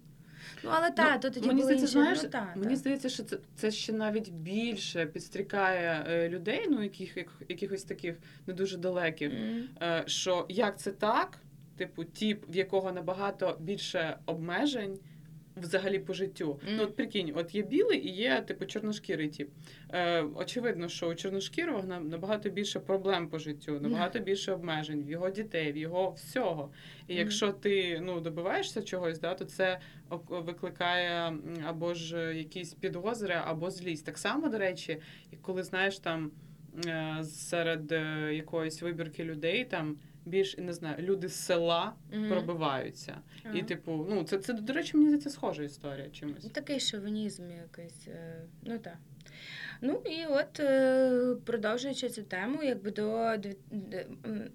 Ну, 0.64 0.70
але 0.74 0.92
та, 0.92 1.14
Ну, 1.14 1.20
то 1.20 1.30
тоді 1.30 1.48
мені 1.48 1.62
були 1.62 1.74
здається, 1.74 1.84
інші. 1.86 1.92
знаєш, 1.92 2.20
ну, 2.24 2.30
та, 2.30 2.54
мені 2.56 2.70
та. 2.70 2.76
здається, 2.76 3.10
що 3.10 3.24
це, 3.24 3.38
це 3.56 3.72
ще 3.72 3.94
навіть 3.94 4.30
більше 4.32 5.06
підстрікає 5.06 6.06
е, 6.08 6.30
людей, 6.30 6.68
ну 6.70 6.84
яких 6.84 7.18
як, 7.18 7.28
якихось 7.50 7.84
таких 7.84 8.16
не 8.48 8.54
дуже 8.54 8.78
далеких. 8.78 9.32
mm. 9.34 9.64
е, 9.82 10.04
що 10.08 10.46
як 10.50 10.80
це 10.80 10.92
так, 10.92 11.38
типу, 11.78 12.04
тіп, 12.04 12.44
в 12.50 12.56
якого 12.56 12.92
набагато 12.92 13.58
більше 13.60 14.18
обмежень. 14.26 15.00
Взагалі 15.62 16.00
по 16.00 16.14
життю. 16.14 16.60
Мгм. 16.64 16.76
Ну, 16.78 16.84
от 16.84 16.96
прикинь, 16.96 17.32
от 17.36 17.56
є 17.56 17.62
білий 17.62 18.08
і 18.08 18.12
є 18.12 18.42
типу 18.42 18.66
чорношкірий 18.66 19.30
тип. 19.30 19.50
Е, 19.90 20.22
очевидно, 20.22 20.90
що 20.90 21.08
у 21.10 21.16
чорношкірого 21.16 21.84
на- 21.84 22.00
набагато 22.00 22.50
більше 22.50 22.80
проблем 22.80 23.30
по 23.30 23.40
життю, 23.40 23.80
набагато 23.82 24.20
більше 24.20 24.52
обмежень 24.52 25.04
в 25.04 25.10
його 25.10 25.30
дітей, 25.30 25.72
в 25.72 25.78
його 25.78 26.12
всього. 26.12 26.72
І 27.08 27.16
якщо 27.16 27.52
ти 27.52 28.00
ну 28.04 28.20
добиваєшся 28.22 28.82
чогось, 28.82 29.20
да, 29.20 29.34
то 29.34 29.46
це 29.46 29.80
викликає 30.30 31.34
або 31.66 31.94
ж 31.94 32.38
якісь 32.38 32.74
підозри, 32.74 33.36
або 33.46 33.72
злість. 33.72 34.06
Так 34.06 34.18
само, 34.18 34.50
до 34.50 34.58
речі, 34.58 34.98
і 35.32 35.36
коли 35.36 35.64
знаєш 35.64 36.00
там 36.00 36.32
е, 36.86 37.24
серед 37.24 37.92
е, 37.92 38.34
якоїсь 38.34 38.82
вибірки 38.82 39.24
людей 39.24 39.66
там. 39.66 39.98
Більш 40.28 40.58
не 40.58 40.74
знаю, 40.74 40.96
люди 41.00 41.28
з 41.28 41.36
села 41.36 41.94
Мгм. 42.14 42.30
пробиваються. 42.30 43.18
І, 43.54 43.64
типу, 43.64 44.06
ну 44.10 44.24
це, 44.24 44.38
це 44.38 44.54
до 44.54 44.74
речі, 44.74 44.98
мені 44.98 45.10
здається, 45.10 45.30
схожа 45.30 45.64
історія 45.64 46.10
чимось. 46.10 46.46
Такий 46.52 46.80
шовінізм 46.80 47.44
якийсь. 47.52 48.08
е, 48.08 48.42
Ну 48.64 48.80
так. 48.80 48.98
Ну 49.82 50.02
і 50.06 50.26
от 50.26 50.60
е, 50.60 51.36
продовжуючи 51.46 52.10
цю 52.10 52.24
тему, 52.24 52.64
якби 52.64 52.92
до 52.92 53.10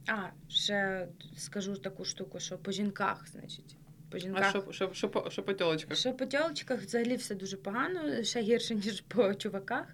а, 0.09 0.29
ще 0.49 1.09
скажу 1.37 1.77
таку 1.77 2.05
штуку, 2.05 2.41
що 2.41 2.59
по 2.59 2.73
жінках, 2.73 3.29
значить. 3.29 3.77
По 4.13 4.19
А 4.35 4.51
що, 4.51 4.65
що, 4.71 4.91
що, 4.93 5.27
що 5.29 5.43
по 5.43 5.53
тілочках? 5.53 5.97
Що 5.97 6.13
по 6.13 6.27
тілочках 6.27 6.81
взагалі 6.81 7.17
все 7.17 7.35
дуже 7.35 7.57
погано, 7.57 8.23
ще 8.23 8.41
гірше, 8.41 8.75
ніж 8.85 9.01
по 9.01 9.35
чуваках. 9.35 9.87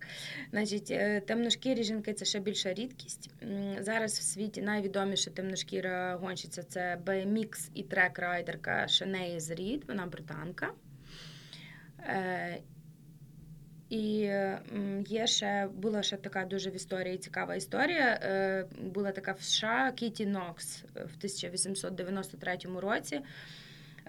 Значить, 0.51 0.91
е, 0.91 1.21
темношкірі 1.21 1.83
жінки 1.83 2.13
це 2.13 2.25
ще 2.25 2.41
більша 2.41 2.75
рідкість. 2.75 3.31
Зараз 3.81 4.19
в 4.19 4.23
світі 4.23 4.63
найвідоміша 4.63 5.31
темношкіра 5.31 6.17
гонщиця 6.17 6.63
це 6.63 6.99
BMX 7.05 7.71
і 7.75 7.83
трек-райдерка 7.83 8.89
Шенеї 8.89 9.41
Зрід, 9.41 9.85
вона 9.89 10.07
британка. 10.07 10.73
Е, 12.01 12.59
І 13.91 14.31
є 15.09 15.27
ще 15.27 15.69
була 15.75 16.03
ще 16.03 16.17
така 16.17 16.45
дуже 16.45 16.71
в 16.71 16.77
історії 16.77 17.19
цікава 17.19 17.55
історія. 17.55 18.21
Е, 18.23 18.67
Була 18.81 19.13
така 19.13 19.33
в 19.33 19.43
США 19.43 19.93
Кіті 19.97 20.27
Нокс 20.27 20.85
в 20.95 21.17
1893 21.19 22.59
році. 22.81 23.21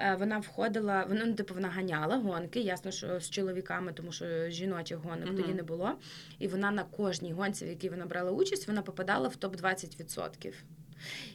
Е, 0.01 0.15
Вона 0.19 0.39
входила, 0.39 1.05
вона 1.09 1.25
ну, 1.25 1.33
типу 1.33 1.53
вона 1.53 1.67
ганяла 1.69 2.17
гонки, 2.17 2.59
ясно, 2.59 2.91
що 2.91 3.19
з 3.19 3.29
чоловіками, 3.29 3.93
тому 3.93 4.11
що 4.11 4.49
жіночих 4.49 4.97
гонок 4.97 5.27
Мгм. 5.27 5.37
тоді 5.37 5.53
не 5.53 5.63
було. 5.63 5.91
І 6.39 6.47
вона 6.47 6.71
на 6.71 6.83
кожній 6.83 7.33
гонці, 7.33 7.65
в 7.65 7.67
якій 7.67 7.89
вона 7.89 8.05
брала 8.05 8.31
участь, 8.31 8.67
вона 8.67 8.81
попадала 8.81 9.27
в 9.27 9.35
топ 9.35 9.55
20%. 9.55 10.53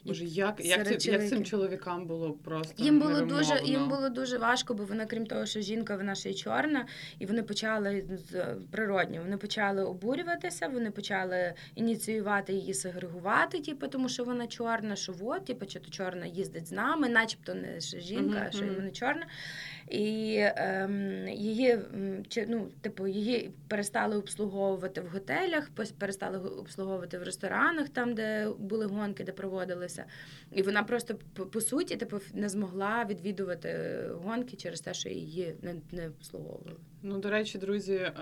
Боже, 0.04 0.24
як, 0.24 0.64
як, 0.64 0.86
серед 0.86 1.06
як 1.06 1.28
цим 1.28 1.44
чоловікам 1.44 2.06
було 2.06 2.32
просто 2.32 2.84
Їм 2.84 3.00
було 3.00 3.20
дуже 3.20 3.60
їм 3.64 3.88
було 3.88 4.08
дуже 4.08 4.38
важко, 4.38 4.74
бо 4.74 4.84
вона, 4.84 5.06
крім 5.06 5.26
того, 5.26 5.46
що 5.46 5.60
жінка 5.60 5.96
вона 5.96 6.14
ще 6.14 6.30
й 6.30 6.34
чорна, 6.34 6.86
і 7.18 7.26
вони 7.26 7.42
почали 7.42 8.04
з- 8.30 8.44
природньо. 8.70 9.20
Вони 9.22 9.36
почали 9.36 9.84
обурюватися, 9.84 10.68
вони 10.68 10.90
почали 10.90 11.54
ініціювати 11.74 12.52
її 12.52 12.74
сегрегувати, 12.74 13.60
типу, 13.60 13.88
тому 13.88 14.08
що 14.08 14.24
вона 14.24 14.46
чорна, 14.46 14.96
що 14.96 15.14
от, 15.20 15.44
типу, 15.44 15.66
чи 15.66 15.78
то 15.80 15.90
чорна 15.90 16.26
їздить 16.26 16.66
з 16.66 16.72
нами, 16.72 17.08
начебто 17.08 17.54
не 17.54 17.80
ж 17.80 18.00
жінка, 18.00 18.46
а 18.48 18.52
що 18.52 18.64
мгм. 18.64 18.74
вона 18.74 18.90
чорна. 18.90 19.26
І 19.90 20.36
ем, 20.40 21.28
її 21.28 21.78
чи, 22.28 22.46
ну, 22.48 22.68
типу, 22.80 23.06
її 23.06 23.50
перестали 23.68 24.16
обслуговувати 24.16 25.00
в 25.00 25.06
готелях, 25.06 25.70
перестали 25.98 26.38
обслуговувати 26.38 27.18
в 27.18 27.22
ресторанах, 27.22 27.88
там, 27.88 28.14
де 28.14 28.48
були 28.58 28.86
гонки, 28.86 29.24
де 29.24 29.32
проводилися. 29.32 30.04
І 30.52 30.62
вона 30.62 30.82
просто 30.82 31.14
по, 31.52 31.60
суті 31.60 31.96
типу, 31.96 32.20
не 32.34 32.48
змогла 32.48 33.04
відвідувати 33.04 34.00
гонки 34.22 34.56
через 34.56 34.80
те, 34.80 34.94
що 34.94 35.08
її 35.08 35.54
не, 35.62 35.74
не 35.92 36.06
обслуговували. 36.06 36.76
Ну, 37.02 37.18
до 37.18 37.30
речі, 37.30 37.58
друзі, 37.58 37.94
е, 37.94 38.12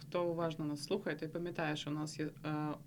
хто 0.00 0.24
уважно 0.24 0.64
нас 0.64 0.84
слухає, 0.84 1.16
той 1.16 1.28
пам'ятає, 1.28 1.76
що 1.76 1.90
у 1.90 1.94
нас 1.94 2.18
є 2.18 2.26
е, 2.26 2.30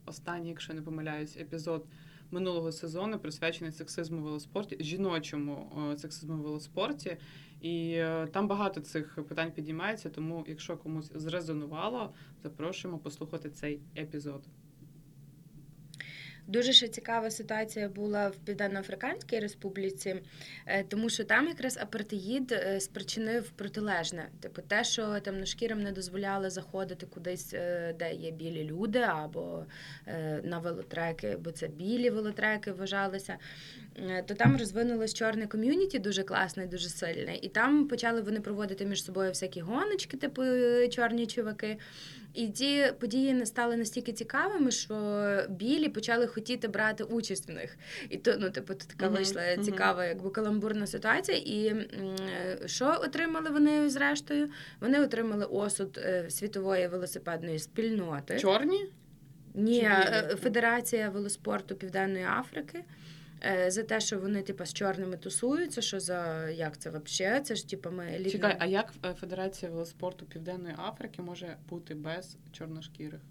останній, 0.05 0.49
якщо 0.49 0.73
не 0.73 0.81
помиляюсь, 0.81 1.37
епізод 1.37 1.85
минулого 2.31 2.71
сезону 2.71 3.19
присвячений 3.19 3.71
сексизму 3.71 4.21
велоспорті, 4.21 4.77
жіночому 4.79 5.71
е, 5.93 5.97
сексизму 5.97 6.37
в 6.37 6.41
велоспорті. 6.41 7.17
І 7.61 7.93
е, 7.93 8.27
там 8.31 8.47
багато 8.47 8.81
цих 8.81 9.19
питань 9.27 9.51
підіймається, 9.51 10.09
тому 10.09 10.45
якщо 10.47 10.77
комусь 10.77 11.11
зрезонувало, 11.15 12.13
запрошуємо 12.43 12.99
послухати 12.99 13.49
цей 13.49 13.81
епізод. 13.97 14.43
Дуже 16.47 16.73
ще 16.73 16.87
цікава 16.87 17.31
ситуація 17.31 17.89
була 17.89 18.27
в 18.27 18.35
Південно-Африканській 18.35 19.39
Республіці, 19.39 20.15
е, 20.65 20.83
тому 20.83 21.09
що 21.09 21.23
там 21.23 21.47
якраз 21.47 21.77
апартеїд 21.77 22.51
е, 22.51 22.79
спричинив 22.79 23.49
протилежне. 23.49 24.29
Типу, 24.39 24.61
те, 24.61 24.83
що 24.83 25.19
темношкірим 25.19 25.81
не 25.81 25.91
дозволяли 25.91 26.49
заходити 26.49 27.05
кудись, 27.05 27.53
е, 27.53 27.95
де 27.99 28.13
є 28.13 28.31
білі 28.31 28.63
люди, 28.63 28.99
або 28.99 29.65
на 30.43 30.59
велотреки, 30.59 31.37
бо 31.39 31.51
це 31.51 31.67
білі 31.67 32.09
велотреки 32.09 32.71
вважалися. 32.71 33.37
То 34.25 34.33
там 34.33 34.57
розвинулось 34.57 35.13
чорне 35.13 35.47
ком'юніті 35.47 35.99
дуже 35.99 36.23
класне, 36.23 36.67
дуже 36.67 36.89
сильне. 36.89 37.35
І 37.41 37.49
там 37.49 37.87
почали 37.87 38.21
вони 38.21 38.39
проводити 38.39 38.85
між 38.85 39.03
собою 39.03 39.29
всякі 39.29 39.61
гоночки, 39.61 40.17
типу 40.17 40.43
чорні 40.91 41.27
чуваки. 41.27 41.77
І 42.33 42.47
ті 42.47 42.93
події 42.99 43.33
не 43.33 43.45
стали 43.45 43.77
настільки 43.77 44.13
цікавими, 44.13 44.71
що 44.71 44.95
білі 45.49 45.89
почали 45.89 46.27
хотіти 46.27 46.67
брати 46.67 47.03
участь 47.03 47.49
в 47.49 47.51
них. 47.51 47.77
І 48.09 48.17
то, 48.17 48.35
ну, 48.39 48.49
типу, 48.49 48.73
така 48.73 49.05
Мгм, 49.05 49.15
вийшла 49.15 49.57
цікава, 49.57 50.05
якби 50.05 50.29
каламбурна 50.29 50.87
ситуація. 50.87 51.37
І 51.37 51.65
е, 51.67 51.87
що 52.65 52.99
отримали 53.03 53.49
вони 53.49 53.89
зрештою? 53.89 54.49
Вони 54.79 55.01
отримали 55.01 55.45
осуд 55.45 55.97
е, 55.97 56.29
світової 56.29 56.87
велосипедної 56.87 57.59
спільноти. 57.59 58.39
Чорні? 58.39 58.85
Ні, 59.53 59.79
е. 59.79 60.35
Федерація 60.41 61.09
велоспорту 61.09 61.75
Південної 61.75 62.25
Африки. 62.39 62.83
Е, 63.45 63.71
За 63.71 63.83
те, 63.83 63.99
що 63.99 64.19
вони 64.19 64.41
типу, 64.41 64.65
з 64.65 64.73
чорними 64.73 65.17
тусуються, 65.17 65.81
що 65.81 65.99
за 65.99 66.49
як 66.49 66.77
це 66.77 66.89
взагалі? 66.89 67.41
Це 67.43 67.55
ж 67.55 67.69
типу, 67.69 67.91
ми 67.91 68.03
елітна- 68.05 68.31
Чекай, 68.31 68.55
а 68.59 68.65
як 68.65 68.93
е, 69.05 69.13
Федерація 69.13 69.71
велоспорту 69.71 70.25
Південної 70.25 70.75
Африки 70.77 71.21
може 71.21 71.57
бути 71.69 71.95
без 71.95 72.37
чорношкірих? 72.51 73.21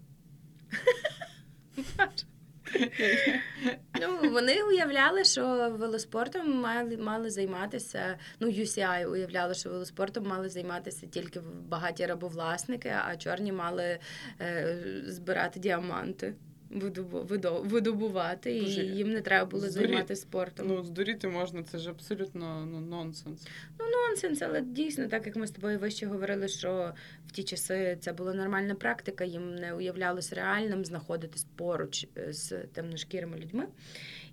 Ну, 4.01 4.29
вони 4.31 4.63
уявляли, 4.63 5.23
що 5.23 5.69
велоспортом 5.79 6.51
мали, 6.61 6.97
мали 6.97 7.29
займатися. 7.29 8.17
Ну, 8.39 8.47
UCI 8.47 9.05
уявляли, 9.05 9.53
що 9.53 9.69
велоспортом 9.69 10.27
мали 10.27 10.49
займатися 10.49 11.07
тільки 11.07 11.39
багаті 11.67 12.05
рабовласники, 12.05 12.93
а 13.05 13.15
чорні 13.17 13.51
мали 13.51 13.99
е, 14.41 14.77
збирати 15.05 15.59
діаманти. 15.59 16.33
Видобу- 16.71 17.67
видобувати, 17.67 18.57
і 18.57 18.69
їм 18.73 19.11
не 19.11 19.21
треба 19.21 19.45
було 19.45 19.67
здурі- 19.67 19.69
займатися 19.71 20.21
спортом. 20.21 20.67
Ну, 20.67 20.83
здуріти 20.83 21.27
можна, 21.27 21.63
це 21.63 21.77
ж 21.77 21.89
абсолютно 21.89 22.67
ну, 22.71 22.79
нонсенс. 22.79 23.47
Ну, 23.79 23.85
нонсенс, 23.85 24.41
але 24.41 24.61
дійсно, 24.61 25.07
так 25.07 25.25
як 25.25 25.35
ми 25.35 25.47
з 25.47 25.51
тобою 25.51 25.79
вище 25.79 26.05
говорили, 26.05 26.47
що 26.47 26.93
в 27.27 27.31
ті 27.31 27.43
часи 27.43 27.97
це 28.01 28.13
була 28.13 28.33
нормальна 28.33 28.75
практика, 28.75 29.23
їм 29.23 29.55
не 29.55 29.73
уявлялось 29.73 30.33
реальним 30.33 30.85
знаходитись 30.85 31.45
поруч 31.55 32.07
е, 32.17 32.33
з 32.33 32.57
темношкірими 32.57 33.37
людьми. 33.37 33.67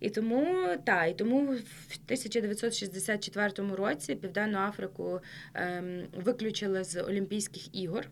І 0.00 0.11
тому 0.11 0.68
та, 0.85 1.07
і 1.07 1.14
тому 1.14 1.38
в 1.47 1.99
1964 2.04 3.75
році 3.75 4.14
Південну 4.14 4.59
Африку 4.59 5.21
ем, 5.54 6.02
виключили 6.25 6.85
з 6.85 7.02
Олімпійських 7.02 7.76
ігор. 7.76 8.09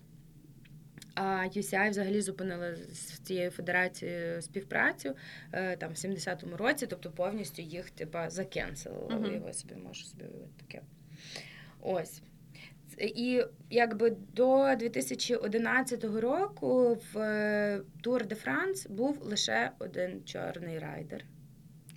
А 1.19 1.49
UCI 1.57 1.91
взагалі 1.91 2.21
зупинила 2.21 2.77
з 2.77 3.19
цією 3.19 3.51
федерацією 3.51 4.43
співпрацю 4.43 5.17
е, 5.53 5.77
там 5.77 5.91
в 5.91 5.95
70-му 5.95 6.57
році, 6.57 6.87
тобто 6.87 7.11
повністю 7.11 7.63
їх 7.63 7.91
типа 7.91 8.31
закенселили. 8.31 9.15
Мгм. 9.15 9.35
Його 9.35 9.53
собі 9.53 9.75
можу 9.75 10.05
собі 10.05 10.25
таке. 10.57 10.83
Ось. 11.81 12.23
І 12.99 13.43
якби 13.71 14.11
до 14.11 14.75
2011 14.79 16.05
року 16.05 16.99
в 17.13 17.19
е, 17.19 17.81
Tour 18.03 18.27
de 18.27 18.47
France 18.47 18.91
був 18.91 19.23
лише 19.23 19.71
один 19.79 20.25
чорний 20.25 20.79
райдер. 20.79 21.25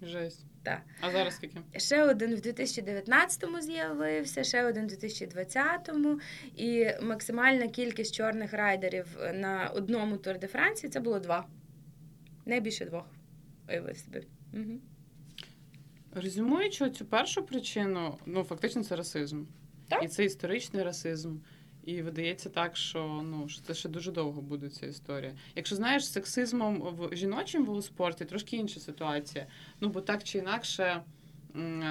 Жесть. 0.02 0.46
Так. 0.64 0.82
А 1.02 1.12
зараз 1.12 1.36
скільки? 1.36 1.60
Ще 1.78 2.04
один 2.04 2.36
в 2.36 2.40
2019-му 2.40 3.62
з'явився, 3.62 4.44
ще 4.44 4.64
один 4.64 4.88
в 4.88 4.92
2020-му. 4.92 6.20
І 6.56 6.88
максимальна 7.02 7.68
кількість 7.68 8.16
чорних 8.16 8.54
райдерів 8.54 9.18
на 9.34 9.72
одному 9.76 10.18
Тур 10.18 10.40
де 10.40 10.48
Франції 10.48 10.90
це 10.90 11.00
було 11.00 11.20
два. 11.20 11.48
Не 12.46 12.60
більше 12.60 12.86
двох. 12.86 13.06
Уяви 13.70 13.96
собі. 13.96 14.28
Угу. 14.54 14.80
Резюмуючи 16.12 16.90
цю 16.90 17.06
першу 17.06 17.44
причину, 17.44 18.18
ну 18.26 18.44
фактично 18.44 18.84
це 18.84 18.96
расизм. 18.96 19.44
Так. 19.88 20.04
І 20.04 20.08
це 20.08 20.26
історичний 20.26 20.84
расизм. 20.84 21.38
І 21.84 22.02
видається 22.02 22.50
так, 22.50 22.78
що 22.78 23.22
ну 23.24 23.50
що 23.50 23.62
це 23.62 23.74
ще 23.74 23.90
дуже 23.90 24.12
довго 24.12 24.42
буде 24.42 24.70
ця 24.70 24.86
історія. 24.86 25.34
Якщо 25.56 25.76
знаєш, 25.76 26.06
з 26.06 26.12
сексизмом 26.12 26.82
в 26.82 27.16
жіночому 27.16 27.66
велоспорті 27.66 28.26
трошки 28.26 28.58
інша 28.58 28.80
ситуація. 28.80 29.48
Ну 29.82 29.90
бо 29.90 30.02
так 30.02 30.24
чи 30.24 30.38
інакше, 30.38 31.04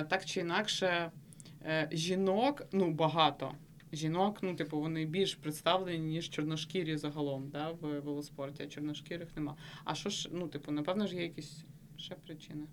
так 0.09 0.25
чи 0.25 0.40
інакше, 0.40 1.11
е, 1.62 1.88
жінок 1.92 2.62
ну 2.73 2.90
багато. 2.90 3.54
Жінок, 3.92 4.38
ну 4.42 4.54
типу, 4.54 4.80
вони 4.80 5.04
більш 5.04 5.35
представлені, 5.35 5.99
ніж 5.99 6.30
чорношкірі 6.30 6.97
загалом, 6.97 7.49
да, 7.49 7.71
в 7.71 8.00
велоспорті, 8.00 8.62
а 8.62 8.66
чорношкірих 8.66 9.28
нема. 9.37 9.57
А 9.85 9.95
що 9.95 10.11
ж, 10.11 10.28
ну, 10.33 10.49
типу, 10.49 10.73
напевно 10.73 11.07
ж 11.07 11.16
є 11.16 11.23
якісь 11.23 11.64
ще 11.98 12.14
причина. 12.14 12.66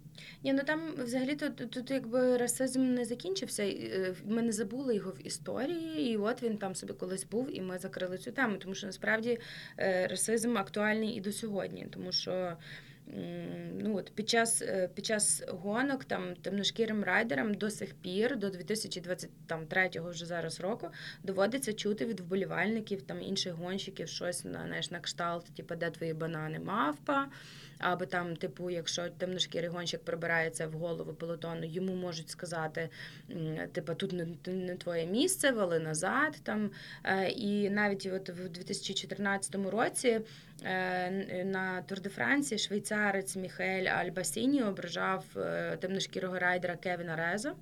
Ні, 0.43 0.53
ну 0.53 0.61
там 0.65 0.93
взагалі 0.97 1.35
то 1.35 1.49
тут, 1.49 1.91
якби 1.91 2.37
расизм 2.37 2.93
не 2.93 3.05
закінчився. 3.05 3.63
е, 3.63 4.15
Ми 4.25 4.41
не 4.41 4.51
забули 4.51 4.95
його 4.95 5.11
в 5.11 5.27
історії, 5.27 6.11
і 6.11 6.17
от 6.17 6.43
він 6.43 6.57
там 6.57 6.75
собі 6.75 6.93
колись 6.93 7.25
був, 7.25 7.57
і 7.57 7.61
ми 7.61 7.77
закрили 7.77 8.17
цю 8.17 8.31
тему. 8.31 8.57
Тому 8.57 8.75
що 8.75 8.87
насправді 8.87 9.39
е, 9.79 10.07
расизм 10.07 10.57
актуальний 10.57 11.09
і 11.15 11.21
до 11.21 11.31
сьогодні, 11.31 11.87
тому 11.91 12.11
що. 12.11 12.57
Ну, 13.79 13.97
от 13.97 14.11
під 14.15 14.29
час 14.29 14.61
е, 14.61 14.89
під 14.95 15.05
час 15.05 15.43
гонок 15.47 16.05
там 16.05 16.35
темношкірим 16.35 17.03
райдерам 17.03 17.53
до 17.53 17.69
сих 17.69 17.93
пір, 17.93 18.37
до 18.37 18.49
2023 18.49 19.89
вже 19.95 20.25
зараз 20.25 20.59
року, 20.59 20.87
доводиться 21.23 21.73
чути 21.73 22.05
від 22.05 22.19
вболівальників 22.19 23.01
там 23.01 23.21
інших 23.21 23.53
гонщиків 23.53 24.07
щось 24.07 24.45
на 24.45 24.65
знаєш, 24.65 24.91
на 24.91 24.99
кшталт, 24.99 25.45
типу, 25.55 25.75
де 25.75 25.89
твої 25.89 26.13
банани 26.13 26.59
мавпа. 26.59 27.27
Або 27.79 28.05
там, 28.05 28.35
типу, 28.35 28.69
якщо 28.69 29.09
темношкірий 29.09 29.69
гонщик 29.69 30.03
прибирається 30.03 30.67
в 30.67 30.71
голову 30.71 31.13
пелотону, 31.13 31.65
йому 31.65 31.95
можуть 31.95 32.29
сказати, 32.29 32.89
типу, 33.71 33.93
тут 33.95 34.13
не, 34.45 34.75
твоє 34.75 35.05
місце, 35.05 35.51
вали 35.51 35.79
назад. 35.79 36.39
Там. 36.43 36.71
Е, 37.03 37.29
І 37.29 37.69
навіть 37.69 38.09
от 38.13 38.29
в 38.29 38.49
2014 38.49 39.55
році 39.55 40.21
на 41.45 41.81
Тур 41.81 42.01
де 42.01 42.09
Франції 42.09 42.59
швейцарець 42.59 43.35
Міхель 43.35 43.85
Альбасіні 43.85 44.63
ображав 44.63 45.25
е, 45.37 45.77
темношкірого 45.77 46.39
райдера 46.39 46.75
Кевіна 46.75 47.15
Реза. 47.15 47.55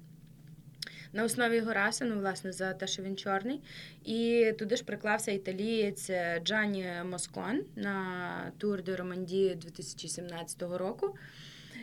На 1.13 1.23
основі 1.23 1.55
його 1.55 1.73
раси, 1.73 2.05
ну, 2.05 2.19
власне, 2.19 2.51
за 2.51 2.73
те, 2.73 2.87
що 2.87 3.03
він 3.03 3.17
чорний. 3.17 3.61
І 4.05 4.51
туди 4.59 4.75
ж 4.75 4.83
приклався 4.83 5.31
італієць 5.31 6.09
е, 6.09 6.41
Джані 6.43 6.87
Москон 7.05 7.63
на 7.75 8.51
Тур 8.57 8.83
де 8.83 8.95
Романдії 8.95 9.55
2017 9.55 10.61
року. 10.61 11.15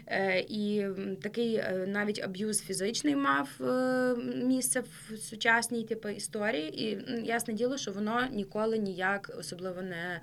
Е, 0.06 0.40
І 0.48 0.86
такий 1.22 1.54
е, 1.54 1.84
навіть 1.88 2.22
аб'юз 2.22 2.62
фізичний 2.62 3.16
мав 3.16 3.48
е, 3.60 4.14
місце 4.44 4.80
в 4.80 5.16
сучасній 5.16 5.84
типу, 5.84 6.08
історії. 6.08 6.82
І 6.84 6.98
ясне 7.26 7.54
діло, 7.54 7.78
що 7.78 7.92
воно 7.92 8.26
ніколи 8.32 8.78
ніяк 8.78 9.32
особливо 9.38 9.82
не, 9.82 10.20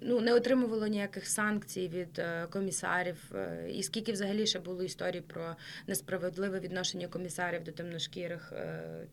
ну, 0.00 0.20
не 0.20 0.34
отримувало 0.34 0.86
ніяких 0.86 1.26
санкцій 1.26 1.88
від 1.88 2.22
комісарів. 2.50 3.32
І 3.72 3.82
скільки 3.82 4.12
взагалі 4.12 4.46
ще 4.46 4.60
було 4.60 4.82
історій 4.82 5.20
про 5.20 5.56
несправедливе 5.86 6.60
відношення 6.60 7.08
комісарів 7.08 7.64
до 7.64 7.72
темношкірих, 7.72 8.52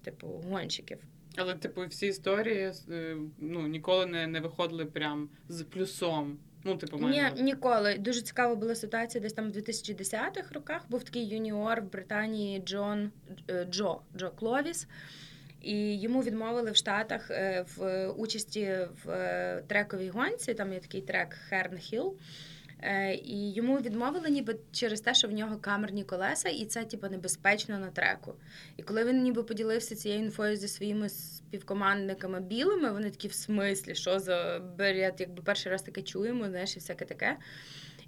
типу, 0.04 0.28
гонщиків. 0.28 0.98
Але, 1.36 1.56
типу, 1.56 1.86
всі 1.86 2.08
історії 2.08 2.72
ну, 3.39 3.67
ніколи 3.67 4.06
не, 4.06 4.28
не 4.28 4.39
виходили 4.39 4.86
прям 4.86 5.30
з 5.50 5.63
плюсом. 5.63 6.38
Ну, 6.63 6.76
типу, 6.78 6.97
Ні, 6.97 7.24
ніколи. 7.39 7.97
Дуже 7.97 8.21
цікава 8.21 8.56
була 8.56 8.76
ситуація 8.76 9.21
десь 9.21 9.34
там 9.34 9.52
в 9.52 9.56
2010-х 9.56 10.52
роках. 10.52 10.82
Був 10.89 11.04
такий 11.04 11.28
юніор 11.28 11.82
в 11.82 11.91
Британії 11.91 12.60
Джон 12.65 13.12
е, 13.50 13.67
Джо 13.71 14.02
Джо 14.17 14.30
Кловіс. 14.30 14.88
І 15.62 16.00
йому 16.02 16.21
відмовили 16.24 16.71
в 16.71 16.76
Штатах 16.76 17.32
е, 17.32 17.65
в 17.76 18.08
участі 18.08 18.78
в 19.04 19.10
е, 19.10 19.63
трековій 19.67 20.10
гонці. 20.10 20.54
Там 20.54 20.74
є 20.74 20.80
такий 20.80 21.02
трек 21.02 21.34
Херн 21.50 21.78
Хілл. 21.78 22.17
Е, 22.82 23.13
І 23.13 23.54
йому 23.54 23.78
відмовили 23.78 24.30
ніби 24.30 24.56
через 24.72 25.02
те, 25.02 25.13
що 25.13 25.28
в 25.28 25.32
нього 25.32 25.58
камерні 25.58 26.04
колеса, 26.04 26.50
і 26.50 26.65
це 26.65 26.84
типу, 26.84 27.08
небезпечно 27.08 27.80
на 27.80 27.88
треку. 27.88 28.34
І 28.78 28.84
коли 28.84 29.06
він 29.06 29.24
ніби 29.24 29.44
поділився 29.44 29.96
цією 29.96 30.22
інфою 30.22 30.56
зі 30.56 30.67
своїми 30.67 31.10
співкомандниками 31.10 32.39
білими, 32.39 32.91
вони 32.91 33.10
такі 33.10 33.28
в 33.28 33.34
смислі, 33.34 33.96
що 33.96 34.20
за 34.20 34.62
бред, 34.78 35.15
якби 35.20 35.44
перший 35.44 35.72
раз 35.72 35.82
таке 35.82 36.02
чуємо, 36.02 36.50
знаєш, 36.50 36.76
і 36.76 36.80
всяке 36.80 37.06
таке. 37.06 37.38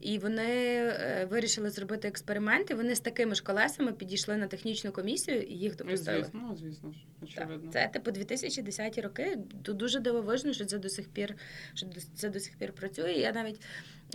І 0.03 0.17
вони 0.19 0.43
е, 0.45 1.27
вирішили 1.31 1.69
зробити 1.69 2.07
експерименти. 2.07 2.75
Вони 2.75 2.95
з 2.95 2.99
такими 2.99 3.35
ж 3.35 3.43
колесами 3.43 3.91
підійшли 3.91 4.37
на 4.37 4.47
технічну 4.47 4.91
комісію 4.91 5.41
і 5.41 5.53
їх 5.53 5.71
Ну, 5.79 5.85
допустили. 5.85 6.17
звісно, 6.23 6.39
ну, 6.49 6.55
звісно 6.55 6.91
ж, 6.91 6.97
Так. 7.19 7.29
очевидно. 7.29 7.71
Це 7.71 7.87
типу 7.93 8.11
2010 8.11 8.97
роки. 8.97 9.37
Дуже 9.53 9.99
дивовижно, 9.99 10.53
що 10.53 10.65
це 10.65 10.77
до 10.77 10.89
сих 10.89 11.07
пір, 11.09 11.35
що 11.73 11.87
це 12.15 12.29
до 12.29 12.39
сих 12.39 12.57
пір 12.57 12.73
працює. 12.73 13.11
Я 13.11 13.31
навіть 13.31 13.61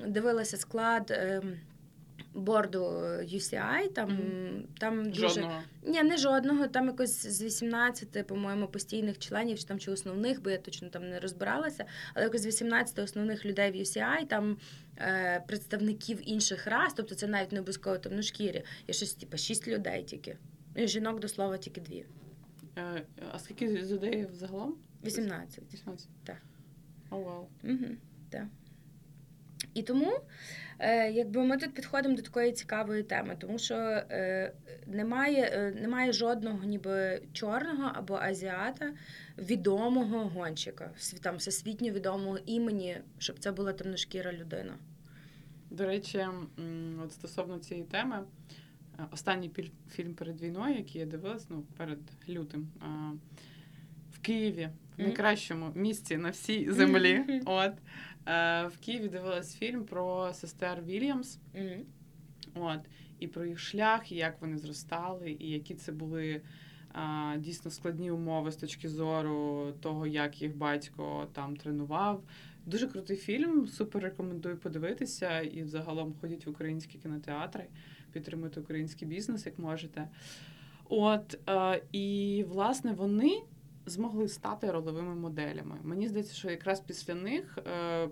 дивилася 0.07 0.57
склад. 0.57 1.19
Борду 2.35 2.85
UCI, 3.35 3.89
там, 3.93 4.11
Мгм. 4.11 4.65
там 4.79 5.11
дуже 5.11 5.29
Жодного. 5.29 5.63
ні, 5.87 6.03
не 6.03 6.17
жодного. 6.17 6.67
Там 6.67 6.87
якось 6.87 7.27
з 7.27 7.43
18, 7.43 8.23
по-моєму, 8.27 8.67
постійних 8.69 9.19
членів, 9.19 9.59
чи 9.59 9.65
там 9.67 9.79
чи 9.79 9.91
основних, 9.91 10.43
бо 10.43 10.51
я 10.51 10.59
точно 10.59 10.89
там 10.89 11.09
не 11.11 11.21
розбиралася. 11.21 11.85
Але 12.15 12.25
якось 12.25 12.41
з 12.41 12.47
18 12.47 12.99
основних 12.99 13.45
людей 13.45 13.71
в 13.71 13.75
UCI, 13.75 14.27
там 14.27 14.57
е, 14.99 15.45
представників 15.49 16.29
інших 16.31 16.67
рас, 16.67 16.95
тобто 16.97 17.15
це 17.15 17.27
навіть 17.27 17.53
не 17.53 17.59
обов'язково 17.61 17.99
темношкірі. 17.99 18.65
Є 18.89 18.95
щось, 18.95 19.15
типу, 19.15 19.37
6 19.37 19.69
людей 19.69 20.03
тільки. 20.05 20.37
І 20.77 20.89
жінок 20.89 21.21
до 21.21 21.29
слова 21.29 21.59
тільки 21.59 21.81
дві. 21.81 22.05
Е, 22.79 23.03
А 23.33 23.39
скільки 23.39 23.69
людей 23.69 24.27
загалом? 24.33 24.75
18. 25.05 25.65
18? 25.73 26.09
Так. 26.25 26.37
О, 27.11 27.19
вау. 27.19 27.47
Угу, 27.65 27.87
так. 28.31 28.45
І 29.75 29.83
тому 29.83 30.11
е, 30.13 30.21
якби 31.15 31.45
ми 31.45 31.57
тут 31.57 31.75
підходимо 31.75 32.17
до 32.17 32.23
такої 32.23 32.53
цікавої 32.53 33.03
теми, 33.03 33.37
тому 33.39 33.59
що 33.59 33.75
е, 33.75 34.53
немає, 34.87 35.51
е, 35.53 35.81
немає 35.81 36.13
жодного 36.13 36.65
ніби 36.65 37.23
чорного 37.33 37.93
або 37.95 38.15
азіата 38.15 38.93
відомого 39.39 40.19
гонщика, 40.29 40.91
там, 41.23 41.37
всесвітньо 41.37 41.91
відомого 41.91 42.39
імені, 42.47 42.97
щоб 43.19 43.39
це 43.39 43.53
була 43.53 43.73
темношкіра 43.73 44.33
людина. 44.33 44.75
До 45.71 45.87
речі, 45.87 46.27
от 47.05 47.13
стосовно 47.13 47.59
цієї 47.59 47.87
теми, 47.87 48.25
е, 48.99 49.07
останній 49.13 49.51
фільм 49.91 50.15
перед 50.15 50.41
війною, 50.41 50.77
який 50.77 51.01
я 51.01 51.07
дивилась, 51.07 51.47
ну, 51.51 51.65
перед 51.77 51.99
лютим, 52.29 52.69
в 54.13 54.19
Києві. 54.19 54.69
Найкращому 54.99 55.73
місці 55.75 56.17
на 56.17 56.31
всій 56.31 56.73
землі. 56.73 57.25
От, 57.45 57.73
е, 58.27 58.67
в 58.67 58.79
Києві 58.81 59.09
дивилась 59.09 59.57
фільм 59.57 59.85
про 59.85 60.33
сестер 60.35 60.83
Вільямс. 60.83 61.39
От, 62.55 62.81
і 63.21 63.27
про 63.27 63.45
їх 63.45 63.59
шлях, 63.59 64.13
і 64.13 64.17
як 64.17 64.41
вони 64.41 64.59
зростали, 64.59 65.37
і 65.39 65.51
які 65.51 65.75
це 65.75 65.93
були 65.93 66.41
а, 66.93 67.35
дійсно 67.39 67.71
складні 67.71 68.11
умови 68.11 68.53
з 68.53 68.57
точки 68.57 68.89
зору 68.89 69.73
того, 69.81 70.07
як 70.07 70.43
їх 70.43 70.57
батько 70.57 71.29
там 71.33 71.57
тренував 71.57 72.23
Дуже 72.69 72.87
крутий 72.87 73.17
фільм, 73.17 73.67
супер 73.67 74.03
рекомендую 74.03 74.57
подивитися. 74.57 75.41
І 75.41 75.65
загалом 75.65 76.15
ходіть 76.21 76.47
в 76.47 76.51
українські 76.51 76.99
кінотеатри, 76.99 77.65
підтримуйте 78.13 78.61
український 78.61 79.09
бізнес, 79.09 79.47
як 79.47 79.59
можете. 79.59 80.09
От 80.89 81.39
е, 81.49 81.83
і 81.93 82.45
власне 82.49 82.93
вони 82.93 83.43
змогли 83.89 84.29
стати 84.29 84.71
ролевими 84.71 85.15
моделями. 85.15 85.77
Мені 85.83 86.09
здається, 86.09 86.35
що 86.35 86.51
якраз 86.51 86.81
після 86.81 87.15
них 87.15 87.59
е, 87.67 88.09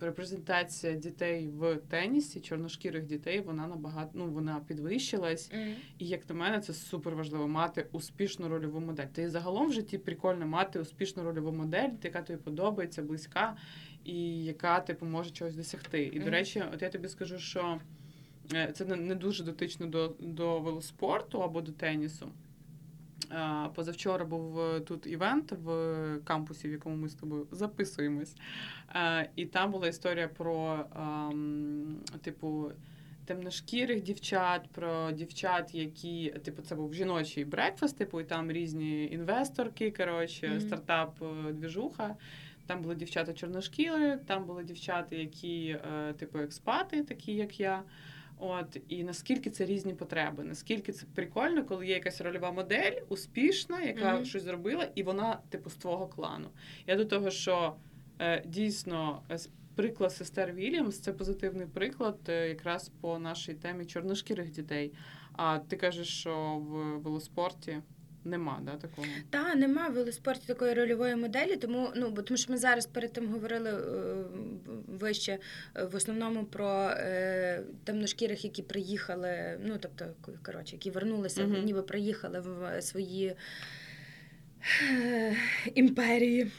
репрезентація 0.00 0.92
дітей 0.92 1.48
в 1.48 1.76
тенісі, 1.76 2.40
чорношкірих 2.40 3.06
дітей, 3.06 3.40
вона 3.40 3.66
набагато 3.66 4.10
ну 4.14 4.26
вона 4.26 4.60
підвищилась. 4.68 5.52
Мгм. 5.52 5.74
І 5.98 6.06
як 6.06 6.28
на 6.28 6.34
мене, 6.34 6.60
це 6.60 6.72
супер 6.72 7.14
важливо 7.14 7.48
мати 7.48 7.86
успішну 7.92 8.48
рольову 8.48 8.80
модель. 8.80 9.06
Та 9.06 9.22
і 9.22 9.28
загалом 9.28 9.68
в 9.68 9.72
житті 9.72 9.98
прикольно 9.98 10.46
мати 10.46 10.80
успішну 10.80 11.22
рольову 11.22 11.52
модель, 11.52 11.90
яка 12.02 12.22
тобі 12.22 12.38
подобається, 12.38 13.02
близька, 13.02 13.56
і 14.04 14.44
яка 14.44 14.80
типу 14.80 15.06
може 15.06 15.30
чогось 15.30 15.54
досягти. 15.54 16.02
І 16.02 16.20
до 16.20 16.30
речі, 16.30 16.64
от 16.74 16.82
я 16.82 16.88
тобі 16.88 17.08
скажу, 17.08 17.38
що 17.38 17.80
е, 18.54 18.72
це 18.74 18.84
не- 18.84 18.96
не 18.96 19.14
дуже 19.14 19.44
дотично 19.44 19.86
до, 19.86 20.14
до 20.20 20.60
велоспорту 20.60 21.42
або 21.42 21.60
до 21.60 21.72
тенісу. 21.72 22.28
Позавчора 23.74 24.24
був 24.24 24.60
е, 24.60 24.80
тут 24.80 25.06
івент 25.06 25.52
в 25.52 26.18
кампусі, 26.24 26.68
в 26.68 26.72
якому 26.72 26.96
ми 26.96 27.08
з 27.08 27.14
тобою 27.14 27.46
записуємось. 27.50 28.36
І 29.36 29.46
там 29.46 29.70
була 29.70 29.88
історія 29.88 30.28
про, 30.28 30.84
типу, 32.22 32.72
темношкірих 33.24 34.02
дівчат, 34.02 34.68
про 34.72 35.10
дівчат, 35.12 35.74
які, 35.74 36.34
типу, 36.44 36.62
це 36.62 36.74
був 36.74 36.94
жіночий 36.94 37.44
брекфаст, 37.44 37.98
типу, 37.98 38.20
і 38.20 38.24
там 38.24 38.52
різні 38.52 39.06
інвесторки, 39.06 39.90
коротше, 39.90 40.48
Мгм. 40.48 40.60
стартап 40.60 41.22
е, 41.22 41.52
двіжуха. 41.52 42.16
Там 42.66 42.82
були 42.82 42.94
дівчата 42.94 43.32
чорношкіри, 43.32 44.18
там 44.26 44.44
були 44.44 44.64
дівчата, 44.64 45.16
які, 45.16 45.78
е, 45.94 46.12
типу, 46.12 46.38
експати, 46.38 47.02
такі 47.02 47.32
як 47.34 47.60
я. 47.60 47.82
От 48.38 48.76
і 48.88 49.04
наскільки 49.04 49.50
це 49.50 49.64
різні 49.64 49.94
потреби, 49.94 50.44
наскільки 50.44 50.92
це 50.92 51.06
прикольно, 51.14 51.64
коли 51.64 51.86
є 51.86 51.94
якась 51.94 52.20
рольова 52.20 52.52
модель, 52.52 52.92
успішна, 53.08 53.80
яка 53.80 54.14
Мгм. 54.14 54.24
щось 54.24 54.42
зробила, 54.42 54.88
і 54.94 55.02
вона, 55.02 55.38
типу, 55.48 55.70
з 55.70 55.74
твого 55.74 56.06
клану. 56.06 56.48
Я 56.86 56.96
до 56.96 57.04
того, 57.04 57.30
що 57.30 57.76
е, 58.18 58.42
дійсно 58.46 59.22
е, 59.30 59.38
приклад 59.74 60.12
сестер 60.12 60.52
Вільямс 60.52 60.98
це 60.98 61.12
позитивний 61.12 61.66
приклад 61.66 62.18
е, 62.28 62.48
якраз 62.48 62.88
по 63.00 63.18
нашій 63.18 63.54
темі 63.54 63.86
чорношкірих 63.86 64.50
дітей. 64.50 64.92
А 65.32 65.58
ти 65.58 65.76
кажеш, 65.76 66.08
що 66.08 66.56
в 66.56 66.98
велоспорті 66.98 67.82
нема 68.24 68.60
да, 68.62 68.76
такого. 68.76 69.06
Та 69.30 69.54
нема 69.54 69.88
в 69.88 69.92
велоспорті 69.92 70.46
такої 70.46 70.74
рольової 70.74 71.16
моделі, 71.16 71.56
тому 71.56 71.92
ну 71.96 72.10
бо 72.10 72.22
тому 72.22 72.38
що 72.38 72.52
ми 72.52 72.58
зараз 72.58 72.86
перед 72.86 73.12
тим 73.12 73.28
говорили 73.32 73.70
е, 73.70 74.14
вище 74.88 75.38
е, 75.76 75.84
в 75.84 75.94
основному 75.94 76.44
про 76.44 76.90
е, 76.90 77.62
темношкірих, 77.84 78.44
які 78.44 78.62
приїхали. 78.62 79.58
Ну 79.64 79.76
тобто, 79.80 80.04
коротше, 80.42 80.76
які 80.76 80.90
вернулися, 80.90 81.44
Мгм. 81.44 81.64
ніби 81.64 81.82
приїхали 81.82 82.40
в 82.40 82.82
свої. 82.82 83.34
Е, 84.82 85.36
Імперії. 85.74 86.50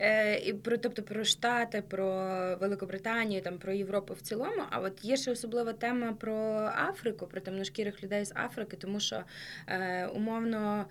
Е, 0.00 0.38
і 0.38 0.52
про, 0.52 0.76
тобто 0.76 1.02
про 1.02 1.24
Штати, 1.24 1.82
про 1.88 2.06
Великобританію, 2.60 3.42
там, 3.42 3.58
про 3.58 3.72
Європу 3.72 4.14
в 4.14 4.20
цілому. 4.20 4.62
А 4.70 4.80
от 4.80 5.04
є 5.04 5.16
ще 5.16 5.30
особлива 5.30 5.72
тема 5.72 6.12
про 6.12 6.34
Африку, 6.88 7.26
про 7.26 7.40
темношкірих 7.40 8.02
людей 8.02 8.24
з 8.24 8.32
Африки, 8.36 8.76
тому 8.76 9.00
що 9.00 9.22
е, 9.66 10.06
умовно. 10.06 10.86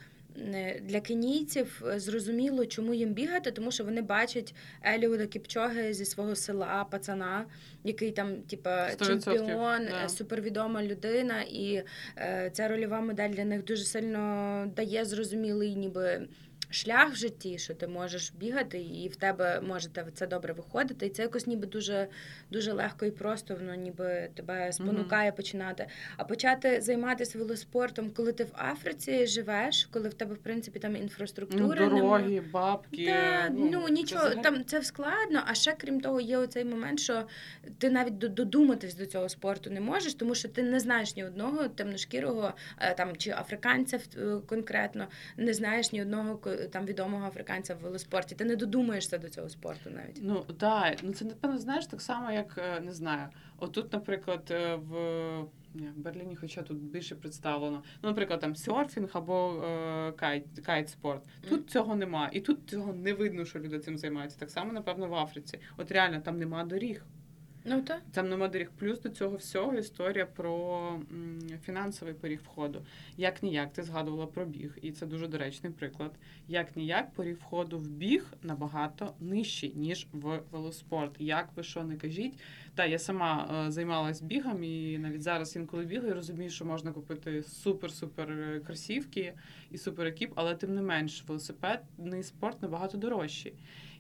Для 0.82 1.00
кенійців 1.02 1.84
е, 1.88 2.00
зрозуміло, 2.00 2.66
чому 2.66 2.94
їм 2.94 3.14
бігати, 3.14 3.52
тому 3.52 3.72
що 3.72 3.84
вони 3.84 4.02
бачать 4.02 4.56
Еліуда 4.86 5.28
Кіпчоги 5.28 5.94
зі 5.94 6.06
свого 6.06 6.36
села, 6.36 6.86
пацана, 6.92 7.46
який 7.84 8.12
там, 8.12 8.42
типа, 8.42 8.96
чемпіон, 8.96 9.86
да. 9.90 10.10
супервідома 10.10 10.84
людина, 10.84 11.42
і 11.42 11.84
е, 12.18 12.50
ця 12.54 12.68
рольова 12.68 13.02
модель 13.02 13.30
для 13.30 13.46
них 13.46 13.64
дуже 13.64 13.84
сильно 13.84 14.74
дає 14.76 15.06
зрозумілий, 15.06 15.76
ніби. 15.76 16.28
Шлях 16.72 17.12
в 17.12 17.16
житті, 17.16 17.58
що 17.58 17.74
ти 17.74 17.88
можеш 17.88 18.34
бігати, 18.34 18.80
і 18.82 19.08
в 19.10 19.16
тебе 19.16 19.62
може 19.62 19.90
це 20.14 20.28
добре 20.28 20.54
виходити. 20.54 21.06
І 21.06 21.10
це 21.10 21.22
якось 21.22 21.48
ніби 21.48 21.68
дуже, 21.68 22.08
дуже 22.52 22.72
легко 22.74 23.06
і 23.06 23.12
просто, 23.12 23.56
воно 23.56 23.76
ніби 23.76 24.30
тебе 24.36 24.74
спонукає 24.74 25.32
починати. 25.32 25.88
А 26.18 26.24
почати 26.24 26.82
займатися 26.82 27.38
велоспортом, 27.40 28.12
коли 28.12 28.32
ти 28.34 28.44
в 28.44 28.52
Африці 28.72 29.28
живеш, 29.28 29.88
коли 29.92 30.10
в 30.10 30.14
тебе, 30.14 30.34
в 30.36 30.38
принципі, 30.38 30.80
там 30.80 30.92
Ну, 30.92 30.98
інфраструктури 30.98 31.80
немає. 31.80 31.90
дороги, 32.02 32.42
бабки. 32.54 33.06
Та, 33.06 33.50
ну 33.50 33.84
це 33.86 33.92
нічого, 33.94 34.22
взагалі- 34.26 34.44
там 34.44 34.66
це 34.66 34.84
складно. 34.84 35.44
А 35.46 35.54
ще 35.54 35.74
крім 35.78 36.02
того, 36.02 36.22
є 36.22 36.38
оцей 36.38 36.66
момент, 36.66 37.00
що 37.00 37.24
ти 37.78 37.90
навіть 37.90 38.18
додуматись 38.18 38.96
до 38.96 39.06
цього 39.06 39.30
спорту 39.30 39.70
не 39.70 39.82
можеш, 39.82 40.14
тому 40.14 40.36
що 40.36 40.50
ти 40.50 40.64
не 40.64 40.80
знаєш 40.80 41.16
ні 41.16 41.26
одного 41.26 41.68
темношкірого 41.68 42.54
е, 42.80 42.94
там 42.94 43.16
чи 43.18 43.32
африканця 43.32 44.00
е, 44.18 44.38
конкретно, 44.48 45.08
не 45.38 45.54
знаєш 45.54 45.92
ні 45.92 46.02
одного 46.02 46.40
там 46.68 46.86
відомого 46.86 47.26
африканця 47.26 47.76
в 47.76 47.80
велоспорті. 47.80 48.36
Ти 48.36 48.46
не 48.46 48.56
додумаєшся 48.56 49.18
до 49.18 49.30
цього 49.30 49.50
спорту 49.50 49.90
навіть. 49.90 50.20
Ну 50.22 50.46
так, 50.60 50.98
ну 51.04 51.14
це 51.14 51.26
напевно 51.26 51.58
знаєш 51.58 51.86
так 51.86 52.02
само, 52.02 52.32
як 52.32 52.58
е, 52.58 52.80
не 52.80 52.94
знаю. 52.94 53.28
Отут, 53.58 53.94
наприклад, 53.94 54.48
е, 54.52 54.76
в 54.76 54.92
в 55.74 56.00
Берліні, 56.00 56.36
хоча 56.36 56.62
тут 56.62 56.78
більше 56.78 57.16
представлено. 57.16 57.84
Ну, 58.04 58.10
наприклад, 58.10 58.40
там 58.40 58.56
серфінг 58.56 59.10
або 59.14 59.64
е, 59.64 60.12
кайт, 60.12 60.46
кайт-спорт. 60.66 61.24
Тут 61.50 61.70
цього 61.70 61.96
нема, 61.96 62.30
і 62.34 62.42
тут 62.42 62.70
цього 62.70 62.94
не 62.94 63.14
видно, 63.14 63.46
що 63.46 63.60
люди 63.60 63.80
цим 63.80 63.98
займаються. 63.98 64.40
Так 64.40 64.52
само, 64.52 64.74
напевно, 64.74 65.08
в 65.08 65.16
Африці. 65.16 65.60
От 65.78 65.92
реально 65.92 66.22
там 66.22 66.40
нема 66.40 66.64
доріг. 66.64 67.06
Ну 67.66 67.82
так. 67.82 68.02
Там 68.12 68.30
нема 68.30 68.48
доріг. 68.48 68.72
Плюс 68.80 69.02
до 69.02 69.10
цього 69.10 69.38
всього 69.38 69.74
історія 69.74 70.26
про 70.26 71.00
фінансовий 71.66 72.14
поріг 72.14 72.40
входу. 72.44 72.86
Як 73.18 73.44
ніяк, 73.44 73.74
ти 73.74 73.84
згадувала 73.84 74.28
про 74.28 74.46
біг, 74.46 74.78
і 74.82 74.92
це 74.92 75.06
дуже 75.06 75.28
доречний 75.28 75.72
приклад. 75.72 76.12
Як 76.48 76.76
ніяк, 76.76 77.14
поріг 77.14 77.36
входу 77.36 77.80
в 77.80 77.88
біг 77.88 78.26
набагато 78.44 79.14
нижчий, 79.20 79.74
ніж 79.76 80.08
в 80.12 80.40
велоспорт. 80.52 81.16
Як 81.20 81.50
ви 81.56 81.64
що 81.64 81.84
не 81.84 81.98
кажіть? 81.98 82.40
Та 82.76 82.86
я 82.86 83.00
сама 83.00 83.64
е, 83.68 83.72
займалась 83.72 84.22
бігом, 84.22 84.64
і 84.64 84.98
навіть 84.98 85.22
зараз 85.22 85.56
інколи 85.56 85.86
бігаю, 85.86 86.14
розумію, 86.14 86.50
що 86.50 86.66
можна 86.66 86.92
купити 86.92 87.42
супер-супер 87.42 88.32
е, 88.32 88.60
кросівки 88.60 89.34
і 89.72 89.78
супер 89.78 90.08
екіп, 90.08 90.32
але 90.36 90.56
тим 90.56 90.76
не 90.76 90.82
менш, 90.82 91.24
велосипедний 91.28 92.24
спорт 92.24 92.62
набагато 92.62 92.98
дорожчий. 92.98 93.54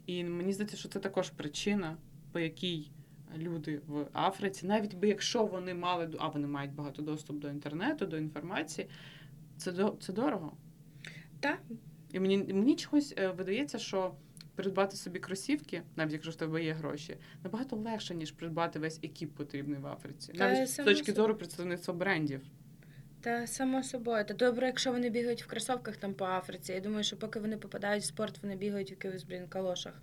І 0.06 0.24
мені 0.24 0.54
здається, 0.54 0.78
що 0.78 0.89
це 0.89 1.00
також 1.00 1.30
причина, 1.30 1.97
по 2.32 2.39
якій 2.39 2.91
люди 3.38 3.82
в 3.88 4.06
Африці, 4.13 4.65
навіть 4.67 4.96
би 4.96 5.08
якщо 5.08 5.46
вони 5.46 5.74
мали 5.74 6.10
а 6.20 6.28
вони 6.28 6.48
мають 6.48 6.74
багато 6.74 7.02
доступ 7.02 7.39
до 7.39 7.50
інтернету, 7.50 8.06
до 8.06 8.17
інформації, 8.17 8.89
це 9.58 9.72
до 9.72 9.98
це 10.00 10.13
дорого. 10.13 10.58
Так. 11.39 11.62
І 12.12 12.20
мені 12.20 12.38
мені 12.38 12.76
чогось 12.76 13.13
е, 13.17 13.28
видається, 13.28 13.80
що 13.80 14.15
придбати 14.56 14.98
собі 14.98 15.20
кросівки, 15.20 15.82
навіть 15.96 16.13
якщо 16.13 16.32
в 16.32 16.36
тебе 16.36 16.63
є 16.63 16.74
гроші, 16.74 17.17
набагато 17.44 17.76
легше, 17.76 18.15
ніж 18.15 18.32
придбати 18.32 18.80
весь 18.80 19.00
екіп 19.04 19.34
потрібний 19.36 19.80
в 19.80 19.88
Африці. 19.88 20.34
Та, 20.34 20.54
Навіть 20.54 20.70
з 20.70 20.76
точки 20.76 21.13
зору 21.13 21.36
представництва 21.36 21.94
брендів. 21.94 22.41
Та 23.22 23.48
само 23.48 23.84
собою. 23.84 24.26
Та 24.26 24.34
добре, 24.34 24.67
якщо 24.67 24.91
вони 24.91 25.10
бігають 25.10 25.44
в 25.44 25.48
кросовках 25.48 25.98
там 25.98 26.13
по 26.13 26.26
Африці. 26.26 26.74
Я 26.74 26.80
думаю, 26.80 27.04
що 27.04 27.17
поки 27.17 27.39
вони 27.39 27.58
попадають 27.58 28.04
в 28.04 28.08
спорт, 28.08 28.44
вони 28.44 28.56
бігають 28.56 28.89
в 28.89 28.91
якихось, 28.91 29.24
блін, 29.24 29.48
калошах, 29.48 30.02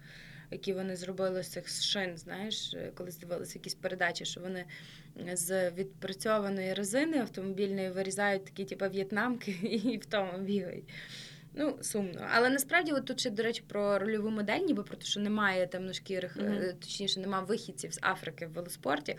які 0.50 0.72
вони 0.72 0.96
зробили 0.96 1.42
з 1.42 1.48
цих 1.48 1.68
шин, 1.68 2.16
знаєш, 2.16 2.74
коли 2.94 3.10
здавалися 3.10 3.58
якісь 3.58 3.74
передачі, 3.74 4.24
що 4.24 4.40
вони 4.40 4.64
з 5.32 5.70
відпрацьованої 5.70 6.74
резини 6.74 7.18
автомобільної 7.18 7.90
вирізають 7.90 8.44
такі, 8.44 8.64
типу, 8.64 8.88
в'єтнамки 8.88 9.50
і 9.62 9.98
в 9.98 10.06
тому 10.06 10.38
бігають. 10.38 10.88
Ну, 11.54 11.78
сумно. 11.82 12.26
Але 12.30 12.50
насправді, 12.50 12.92
от 12.92 13.04
тут 13.04 13.20
ще, 13.20 13.30
до 13.30 13.42
речі, 13.42 13.62
про 13.68 13.98
рольову 13.98 14.30
модель, 14.30 14.60
ніби 14.60 14.82
про 14.82 14.96
те, 14.96 15.04
що 15.06 15.20
немає 15.20 15.66
темношкірих, 15.66 16.36
Мгм. 16.36 16.52
е, 16.52 16.74
точніше, 16.80 17.20
немає 17.20 17.44
вихідців 17.44 17.94
з 17.94 17.98
Африки 18.02 18.46
в 18.46 18.52
велоспорті. 18.52 19.16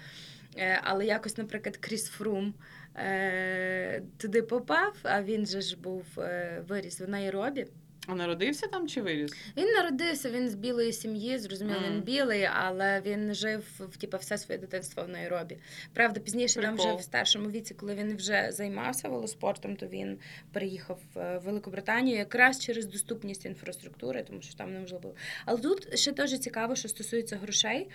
Е, 0.58 0.82
Але 0.84 1.06
якось, 1.06 1.38
наприклад, 1.38 1.78
Кріс 1.78 2.08
Фрум 2.08 2.54
е, 2.96 4.04
туди 4.18 4.42
попав, 4.42 4.96
а 5.04 5.24
він 5.24 5.46
же 5.46 5.62
ж 5.62 5.78
був 5.78 6.06
е, 6.18 6.63
виріс 6.68 7.00
в 7.02 7.10
Найробі. 7.10 7.68
А 8.12 8.15
народився 8.15 8.67
там 8.67 8.88
чи 8.88 9.02
виріс? 9.02 9.32
Він 9.58 9.65
народився, 9.65 10.30
він 10.30 10.50
з 10.50 10.56
білої 10.56 10.93
сім'ї, 10.93 11.38
зрозуміло, 11.38 11.80
він 11.89 12.02
білий, 12.02 12.43
але 12.43 13.02
він 13.06 13.34
жив 13.34 13.63
в 13.80 13.98
типу, 13.98 14.17
все 14.17 14.38
своє 14.38 14.60
дитинство 14.60 15.04
в 15.04 15.10
Найробі. 15.10 15.58
Правда, 15.93 16.19
пізніше 16.19 16.62
там 16.62 16.76
вже 16.76 16.95
в 16.95 17.02
старшому 17.02 17.50
віці, 17.50 17.74
коли 17.74 17.95
він 17.95 18.15
вже 18.15 18.48
займався 18.52 19.10
велоспортом, 19.10 19.76
то 19.76 19.88
він 19.88 20.17
переїхав 20.52 21.00
е, 21.17 21.38
в 21.38 21.45
Великобританію 21.45 22.17
якраз 22.17 22.60
через 22.60 22.86
доступність 22.86 23.45
інфраструктури, 23.45 24.24
тому 24.24 24.41
що 24.41 24.54
там 24.54 24.74
неможливо 24.74 25.02
було. 25.02 25.15
Але 25.45 25.60
тут 25.60 26.00
ще 26.00 26.12
теж 26.12 26.39
цікаво, 26.39 26.76
що 26.76 26.88
стосується 26.88 27.38
грошей, 27.38 27.89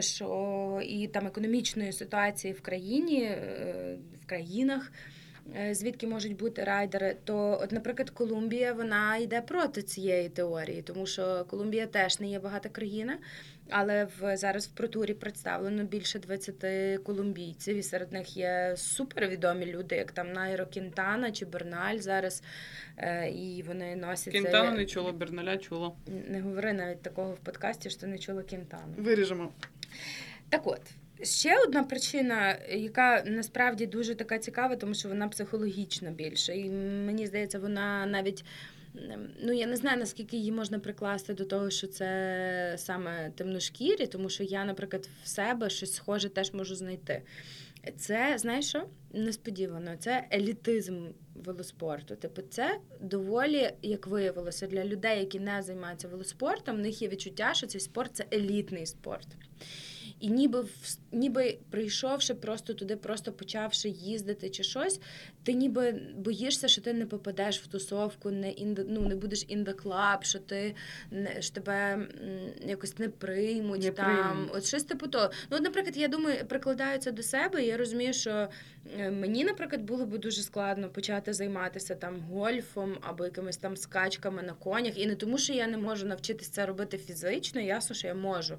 що 0.00 0.80
і 0.84 1.08
там 1.08 1.26
економічної 1.26 1.92
ситуації 1.92 2.52
в 2.52 2.60
країні, 2.60 3.22
е, 3.22 3.96
в 4.22 4.26
країнах. 4.26 4.92
Е, 5.56 5.74
звідки 5.74 6.06
можуть 6.06 6.36
бути 6.36 6.64
райдери, 6.64 7.16
то, 7.24 7.60
от, 7.62 7.72
наприклад, 7.72 8.10
Колумбія 8.10 8.72
вона 8.72 9.16
йде 9.16 9.40
проти 9.40 9.82
цієї 9.82 10.28
теорії, 10.28 10.82
тому 10.82 11.06
що 11.06 11.44
Колумбія 11.48 11.86
теж 11.86 12.20
не 12.20 12.28
є 12.28 12.38
багата 12.38 12.68
країна, 12.68 13.18
але 13.70 14.08
в 14.20 14.36
зараз 14.36 14.66
в 14.66 14.70
протурі 14.70 15.14
представлено 15.14 15.84
більше 15.84 16.18
20 16.18 17.02
колумбійців, 17.02 17.76
і 17.76 17.82
серед 17.82 18.12
них 18.12 18.36
є 18.36 18.74
супервідомі 18.76 19.66
люди, 19.66 19.96
як 19.96 20.12
там 20.12 20.32
Найро 20.32 20.66
Кінтана 20.66 21.32
чи 21.32 21.44
Берналь 21.44 21.98
зараз. 21.98 22.42
Е, 22.96 23.30
і 23.30 23.62
вони 23.62 23.96
носять 23.96 24.32
Кінтану 24.32 24.76
не 24.76 24.86
чуло, 24.86 25.12
Берналя 25.12 25.56
чуло. 25.58 25.96
Не 26.28 26.40
говори 26.40 26.72
навіть 26.72 27.02
такого 27.02 27.32
в 27.32 27.38
подкасті, 27.38 27.90
що 27.90 28.00
ти 28.00 28.06
не 28.06 28.18
чула 28.18 28.42
Кінтану. 28.42 28.94
Виріжемо. 28.96 29.52
Так 30.48 30.66
от. 30.66 30.80
Ще 31.22 31.62
одна 31.64 31.82
причина, 31.82 32.58
яка 32.70 33.22
насправді 33.26 33.86
дуже 33.86 34.14
така 34.14 34.38
цікава, 34.38 34.76
тому 34.76 34.94
що 34.94 35.08
вона 35.08 35.28
психологічна 35.28 36.10
більше. 36.10 36.56
І 36.56 36.70
мені 36.70 37.26
здається, 37.26 37.58
вона 37.58 38.06
навіть. 38.06 38.44
Ну, 39.42 39.52
я 39.52 39.66
не 39.66 39.76
знаю, 39.76 39.98
наскільки 39.98 40.36
її 40.36 40.52
можна 40.52 40.78
прикласти 40.78 41.34
до 41.34 41.44
того, 41.44 41.70
що 41.70 41.86
це 41.86 42.74
саме 42.78 43.30
темношкірі, 43.30 44.06
тому 44.06 44.28
що 44.28 44.44
я, 44.44 44.64
наприклад, 44.64 45.08
в 45.24 45.28
себе 45.28 45.70
щось 45.70 45.94
схоже 45.94 46.28
теж 46.28 46.52
можу 46.52 46.74
знайти. 46.74 47.22
Це, 47.96 48.34
знаєш 48.38 48.68
що? 48.68 48.84
Несподівано, 49.12 49.96
це 49.98 50.28
елітизм 50.32 51.06
велоспорту. 51.34 52.16
Типу, 52.16 52.42
це 52.42 52.78
доволі, 53.00 53.70
як 53.82 54.06
виявилося, 54.06 54.66
для 54.66 54.84
людей, 54.84 55.18
які 55.18 55.40
не 55.40 55.62
займаються 55.62 56.08
велоспортом, 56.08 56.76
в 56.76 56.78
них 56.78 57.02
є 57.02 57.08
відчуття, 57.08 57.54
що 57.54 57.66
цей 57.66 57.80
спорт 57.80 58.10
це 58.16 58.24
елітний 58.32 58.86
спорт. 58.86 59.26
І 60.20 60.28
ніби 60.30 60.64
ніби 61.12 61.58
прийшовши 61.70 62.34
просто 62.34 62.74
туди, 62.74 62.96
просто 62.96 63.32
почавши 63.32 63.88
їздити 63.88 64.50
чи 64.50 64.62
щось, 64.62 65.00
ти 65.42 65.52
ніби 65.52 66.00
боїшся, 66.16 66.68
що 66.68 66.80
ти 66.80 66.92
не 66.92 67.06
попадеш 67.06 67.60
в 67.60 67.66
тусовку, 67.66 68.30
не 68.30 68.46
in 68.48 68.74
the, 68.74 68.84
ну, 68.88 69.00
не 69.00 69.16
будеш 69.16 69.46
in 69.46 69.64
the 69.64 69.74
club, 69.74 70.22
що 70.22 70.38
ти 70.38 70.74
не 71.10 71.42
що 71.42 71.54
тебе 71.54 72.06
якось 72.66 72.98
не 72.98 73.08
приймуть 73.08 73.82
Не 73.82 73.90
там. 73.90 74.28
приймуть. 74.28 74.50
От 74.54 74.64
щось 74.64 74.84
типу 74.84 75.06
того. 75.06 75.30
Ну, 75.50 75.56
от, 75.56 75.62
наприклад, 75.62 75.96
я 75.96 76.08
думаю, 76.08 76.44
прикладаю 76.46 76.98
це 76.98 77.12
до 77.12 77.22
себе. 77.22 77.62
І 77.62 77.66
я 77.66 77.76
розумію, 77.76 78.12
що 78.12 78.48
е, 78.98 79.10
мені, 79.10 79.44
наприклад, 79.44 79.82
було 79.82 80.06
б 80.06 80.18
дуже 80.18 80.42
складно 80.42 80.88
почати 80.88 81.32
займатися 81.32 81.94
там 81.94 82.20
гольфом 82.20 82.96
або 83.00 83.24
якимись 83.24 83.56
там 83.56 83.76
скачками 83.76 84.42
на 84.42 84.52
конях. 84.52 84.98
І 84.98 85.06
не 85.06 85.14
тому, 85.14 85.38
що 85.38 85.52
я 85.52 85.66
не 85.66 85.78
можу 85.78 86.06
навчитися 86.06 86.50
це 86.52 86.66
робити 86.66 86.98
фізично, 86.98 87.60
ясно, 87.60 87.96
що 87.96 88.06
я 88.06 88.14
можу. 88.14 88.58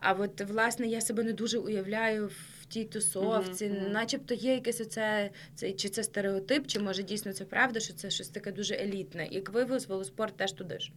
А 0.00 0.12
от 0.12 0.40
власне 0.40 0.86
я 0.86 1.00
себе 1.00 1.22
не 1.22 1.32
дуже 1.32 1.58
уявляю 1.58 2.26
в 2.26 2.64
тій 2.64 2.84
тусовці, 2.84 3.66
Мгм, 3.66 3.82
мгм. 3.82 3.92
начебто 3.92 4.34
є 4.34 4.54
якесь 4.54 4.80
оце, 4.80 5.30
це 5.54 5.72
чи 5.72 5.88
це 5.88 6.02
стереотип, 6.02 6.66
чи 6.66 6.80
може 6.80 7.02
дійсно 7.02 7.32
це 7.32 7.44
правда, 7.44 7.80
що 7.80 7.94
це 7.94 8.10
щось 8.10 8.28
таке 8.28 8.52
дуже 8.52 8.74
елітне. 8.74 9.28
Як 9.30 9.50
виявилось, 9.50 9.88
велоспорт 9.88 10.36
теж 10.36 10.52
туди 10.52 10.78
ж. 10.78 10.92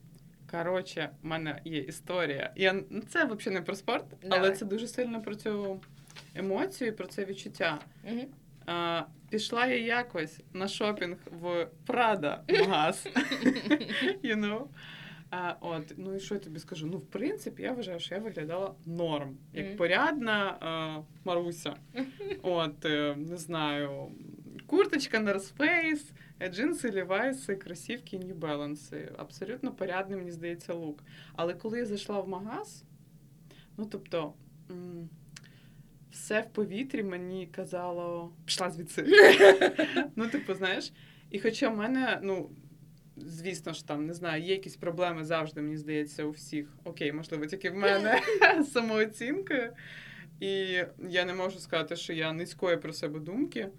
Коротше, 0.52 1.10
в 1.24 1.26
мене 1.26 1.62
є 1.66 1.80
історія. 1.80 2.54
Я, 2.56 2.84
це 3.10 3.26
взагалі 3.26 3.54
не 3.54 3.62
про 3.62 3.76
спорт, 3.76 4.06
але 4.30 4.52
це 4.52 4.66
дуже 4.66 4.88
сильно 4.88 5.22
про 5.22 5.36
цю 5.36 5.82
емоцію, 6.36 6.88
і 6.88 6.92
про 6.92 7.08
це 7.08 7.26
відчуття. 7.26 7.80
Угу. 8.12 8.22
А, 8.66 9.02
пішла 9.30 9.66
я 9.66 9.78
якось 9.78 10.40
на 10.54 10.68
шопінг 10.68 11.18
в 11.42 11.68
Прада 11.86 12.44
магаз. 12.60 13.08
you 14.24 14.36
know? 14.36 14.62
А, 15.36 15.56
от, 15.62 15.94
ну 15.98 16.16
і 16.16 16.20
що 16.20 16.34
я 16.34 16.40
тобі 16.40 16.60
скажу? 16.60 16.88
Ну, 16.88 16.98
в 16.98 17.06
принципі, 17.06 17.64
я 17.64 17.72
вважаю, 17.74 18.00
що 18.00 18.16
я 18.16 18.22
виглядала 18.22 18.76
норм, 18.86 19.38
як 19.54 19.78
порядна 19.78 20.58
а, 20.62 21.02
Маруся. 21.26 21.76
От, 22.42 22.86
е, 22.86 23.16
не 23.16 23.38
знаю, 23.38 24.12
курточка 24.68 25.18
North 25.20 25.58
Face, 25.58 26.12
е, 26.40 26.50
джинси 26.50 26.90
Levi's, 26.90 27.56
кросівки 27.56 28.18
New 28.18 28.36
Balance. 28.40 29.12
Абсолютно 29.18 29.72
порядний, 29.72 30.18
мені 30.18 30.32
здається, 30.32 30.74
лук. 30.74 31.04
Але 31.36 31.54
коли 31.54 31.80
я 31.80 31.86
зайшла 31.86 32.20
в 32.22 32.28
магаз, 32.28 32.84
ну 33.78 33.86
тобто. 33.86 34.34
м, 34.72 35.10
Все 36.12 36.42
в 36.42 36.50
повітрі 36.54 37.04
мені 37.04 37.48
казало, 37.48 38.34
пішла 38.46 38.70
звідси. 38.70 39.06
ну, 40.16 40.28
типу, 40.28 40.54
знаєш, 40.54 40.94
і 41.30 41.40
хоча 41.40 41.70
в 41.70 41.78
мене, 41.78 42.20
ну, 42.24 42.50
звісно 43.18 43.74
ж, 43.74 43.88
там, 43.88 44.06
не 44.06 44.14
знаю, 44.14 44.44
є 44.44 44.52
якісь 44.52 44.76
проблеми 44.76 45.24
завжди, 45.24 45.62
мені 45.62 45.78
здається, 45.78 46.24
у 46.24 46.32
всіх. 46.32 46.68
Окей, 46.84 47.12
можливо, 47.14 47.46
тільки 47.46 47.70
в 47.70 47.76
мене 47.76 48.22
з 48.64 48.72
самооцінкою. 48.72 49.74
І 50.40 50.50
я 51.10 51.26
не 51.26 51.34
можу 51.34 51.60
сказати, 51.60 51.96
що 51.96 52.14
я 52.14 52.34
низької 52.34 52.78
про 52.78 52.94
себе 52.94 53.20
думки. 53.20 53.70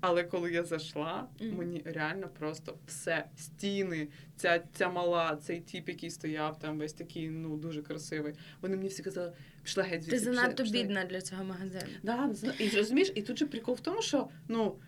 Але 0.00 0.24
коли 0.24 0.52
я 0.52 0.64
зайшла, 0.64 1.28
Мгм. 1.40 1.56
мені 1.56 1.82
реально 1.84 2.28
просто 2.38 2.78
все, 2.86 3.24
стіни, 3.36 4.08
ця, 4.36 4.62
ця 4.72 4.88
мала, 4.88 5.36
цей 5.36 5.60
тіп, 5.60 5.88
який 5.88 6.10
стояв 6.10 6.58
там, 6.58 6.78
весь 6.78 6.92
такий, 6.92 7.28
ну, 7.30 7.56
дуже 7.56 7.82
красивий. 7.82 8.34
Вони 8.60 8.76
мені 8.76 8.88
всі 8.88 9.02
казали, 9.02 9.32
пішла 9.62 9.82
геть 9.82 10.02
звідси. 10.02 10.26
Ти 10.26 10.32
занадто 10.32 10.62
пішла». 10.62 10.82
бідна 10.82 11.04
для 11.04 11.20
цього 11.20 11.44
магазину. 11.44 11.92
Да, 12.02 12.30
і 12.58 12.68
розумієш, 12.76 13.12
і 13.14 13.22
тут 13.22 13.38
же 13.38 13.46
прикол 13.46 13.74
в 13.74 13.80
тому, 13.80 14.02
що 14.02 14.28
ну 14.48 14.78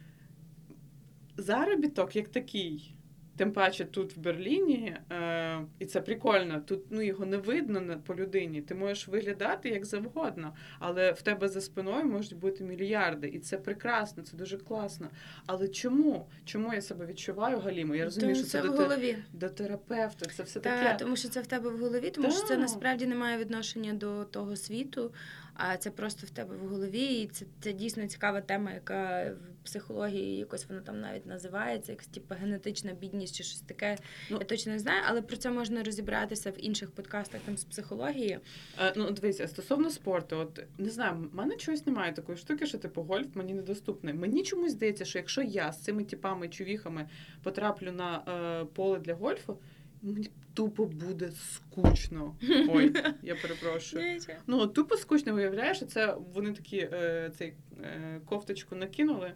заробіток 1.37 2.17
як 2.17 2.29
такий. 2.29 2.95
Тим 3.41 3.53
паче 3.53 3.85
тут 3.85 4.17
в 4.17 4.21
Берліні, 4.21 4.97
е, 5.13 5.61
і 5.79 5.87
це 5.87 6.01
прикольно. 6.01 6.61
Тут 6.67 6.81
ну 6.91 7.03
його 7.03 7.27
не 7.27 7.37
видно 7.37 8.01
по 8.07 8.15
людині. 8.15 8.63
Ти 8.63 8.75
можеш 8.75 9.09
виглядати 9.09 9.69
як 9.69 9.85
завгодно, 9.85 10.55
але 10.79 11.13
в 11.13 11.23
тебе 11.23 11.49
за 11.49 11.61
спиною 11.61 12.05
можуть 12.05 12.37
бути 12.37 12.65
мільярди, 12.65 13.29
і 13.29 13.39
це 13.39 13.57
прекрасно, 13.57 14.23
це 14.23 14.37
дуже 14.37 14.59
класно. 14.59 15.09
Але 15.47 15.69
чому? 15.69 16.29
Чому 16.45 16.75
я 16.75 16.83
себе 16.83 17.07
відчуваю 17.07 17.59
галімо? 17.59 17.95
Я 17.95 18.05
розумію, 18.05 18.35
Тому 18.35 18.45
що 18.45 18.53
це 18.53 18.61
в 18.61 18.65
до, 18.65 18.83
голові. 18.83 19.17
до 19.33 19.49
терапевта, 19.49 20.27
це 20.37 20.43
все 20.43 20.61
Так, 20.61 20.83
таке. 20.83 20.97
тому 20.99 21.17
що 21.17 21.29
це 21.29 21.41
в 21.41 21.47
тебе 21.47 21.71
в 21.71 21.79
голові, 21.79 22.11
тому 22.11 22.31
що 22.31 22.47
це 22.47 22.57
насправді 22.57 23.07
не 23.07 23.15
має 23.15 23.39
відношення 23.39 23.93
до 23.93 24.25
того 24.25 24.57
світу, 24.57 25.13
а 25.63 25.77
це 25.77 25.91
просто 25.91 26.27
в 26.27 26.31
тебе 26.31 26.57
в 26.57 26.69
голові. 26.69 27.05
І 27.05 27.27
це, 27.27 27.47
це 27.61 27.73
дійсно 27.73 28.07
цікава 28.07 28.41
тема, 28.41 28.73
яка 28.73 29.33
в 29.63 29.65
психології 29.65 30.37
якось 30.37 30.69
вона 30.69 30.81
там 30.81 31.01
навіть 31.01 31.27
називається, 31.27 31.93
якась 31.93 32.07
типу 32.07 32.35
генетична 32.41 32.93
бідність 32.93 33.37
чи 33.37 33.43
щось 33.43 33.61
таке. 33.61 33.99
Ну. 34.31 34.37
Я 34.41 34.45
точно 34.45 34.73
не 34.73 34.79
знаю, 34.79 35.03
але 35.07 35.23
про 35.23 35.37
це 35.37 35.51
можна 35.51 35.83
розібратися 35.83 36.51
в 36.51 36.65
інших 36.65 36.91
подкастах 36.91 37.41
там 37.41 37.57
з 37.57 37.65
психології. 37.65 38.39
Е, 38.81 38.93
ну, 38.97 39.11
дивися, 39.11 39.49
стосовно 39.49 39.91
спорту, 39.91 40.37
от 40.37 40.65
не 40.79 40.91
знаю, 40.91 41.29
в 41.33 41.35
мене 41.35 41.57
чогось 41.57 41.87
немає 41.87 42.13
такої 42.13 42.39
штуки, 42.39 42.67
що 42.67 42.79
типу 42.79 43.03
гольф 43.03 43.37
мені 43.37 43.55
недоступний. 43.55 44.15
Мені 44.15 44.43
чомусь 44.43 44.73
здається, 44.73 45.05
що 45.05 45.19
якщо 45.19 45.43
я 45.43 45.73
з 45.73 45.83
цими 45.83 46.05
типами 46.05 46.49
чувіхами 46.49 47.09
потраплю 47.43 47.93
на 47.93 48.23
е, 48.63 48.65
поле 48.75 48.99
для 48.99 49.15
гольфу, 49.15 49.59
мені 50.03 50.31
тупо 50.55 50.85
буде 50.85 51.31
скучно. 51.31 52.37
Ой, 52.69 52.95
я 53.23 53.35
перепрошую. 53.35 54.03
Ну, 54.47 54.67
тупо 54.67 54.97
скучно 54.97 55.35
виявляєш, 55.35 55.87
це 55.89 56.17
вони 56.35 56.53
такі 56.53 56.79
е, 56.79 57.31
цей 57.39 57.55
е, 57.83 58.21
кофточку 58.25 58.77
накинули. 58.77 59.33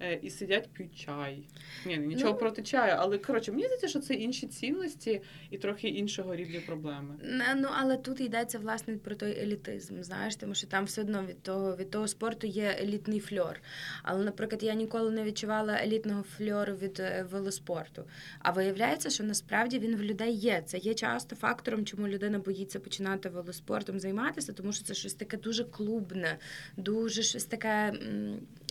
Е, 0.00 0.18
І 0.22 0.30
сидять 0.30 0.68
п'ють 0.72 0.96
чай. 0.96 1.48
Ні, 1.86 1.98
нічого 1.98 2.32
Ну. 2.32 2.38
проти 2.38 2.62
чаю, 2.62 2.94
але 2.98 3.18
коротше, 3.18 3.50
мені 3.52 3.64
здається, 3.64 3.88
що 3.88 4.00
це 4.00 4.14
інші 4.14 4.46
цінності 4.46 5.22
і 5.50 5.58
трохи 5.58 5.88
іншого 5.88 6.36
рівня 6.36 6.60
проблеми. 6.66 7.14
Не, 7.22 7.54
Ну, 7.58 7.68
але 7.76 7.96
тут 7.96 8.20
йдеться 8.20 8.58
власне 8.58 8.96
про 8.96 9.14
той 9.14 9.38
елітизм, 9.42 10.02
знаєш, 10.02 10.36
тому 10.36 10.54
що 10.54 10.66
там 10.66 10.84
все 10.84 11.00
одно 11.00 11.24
від 11.26 11.42
того, 11.42 11.76
від 11.76 11.90
того 11.90 12.08
спорту 12.08 12.46
є 12.46 12.76
елітний 12.80 13.20
фльор. 13.20 13.60
Але, 14.02 14.24
наприклад, 14.24 14.62
я 14.62 14.74
ніколи 14.74 15.10
не 15.10 15.24
відчувала 15.24 15.78
елітного 15.82 16.22
фльору 16.22 16.74
від 16.74 17.00
е, 17.00 17.26
велоспорту. 17.30 18.04
А 18.38 18.50
виявляється, 18.50 19.10
що 19.10 19.24
насправді 19.24 19.78
він 19.78 19.96
в 19.96 20.02
людей 20.02 20.32
є. 20.34 20.62
Це 20.66 20.78
є 20.78 20.94
часто 20.94 21.36
фактором, 21.36 21.84
чому 21.84 22.08
людина 22.08 22.38
боїться 22.38 22.80
починати 22.80 23.28
велоспортом 23.28 24.00
займатися, 24.00 24.52
тому 24.52 24.72
що 24.72 24.84
це 24.84 24.94
щось 24.94 25.14
таке 25.14 25.36
дуже 25.36 25.64
клубне, 25.64 26.38
дуже 26.76 27.22
щось 27.22 27.44
таке. 27.44 27.92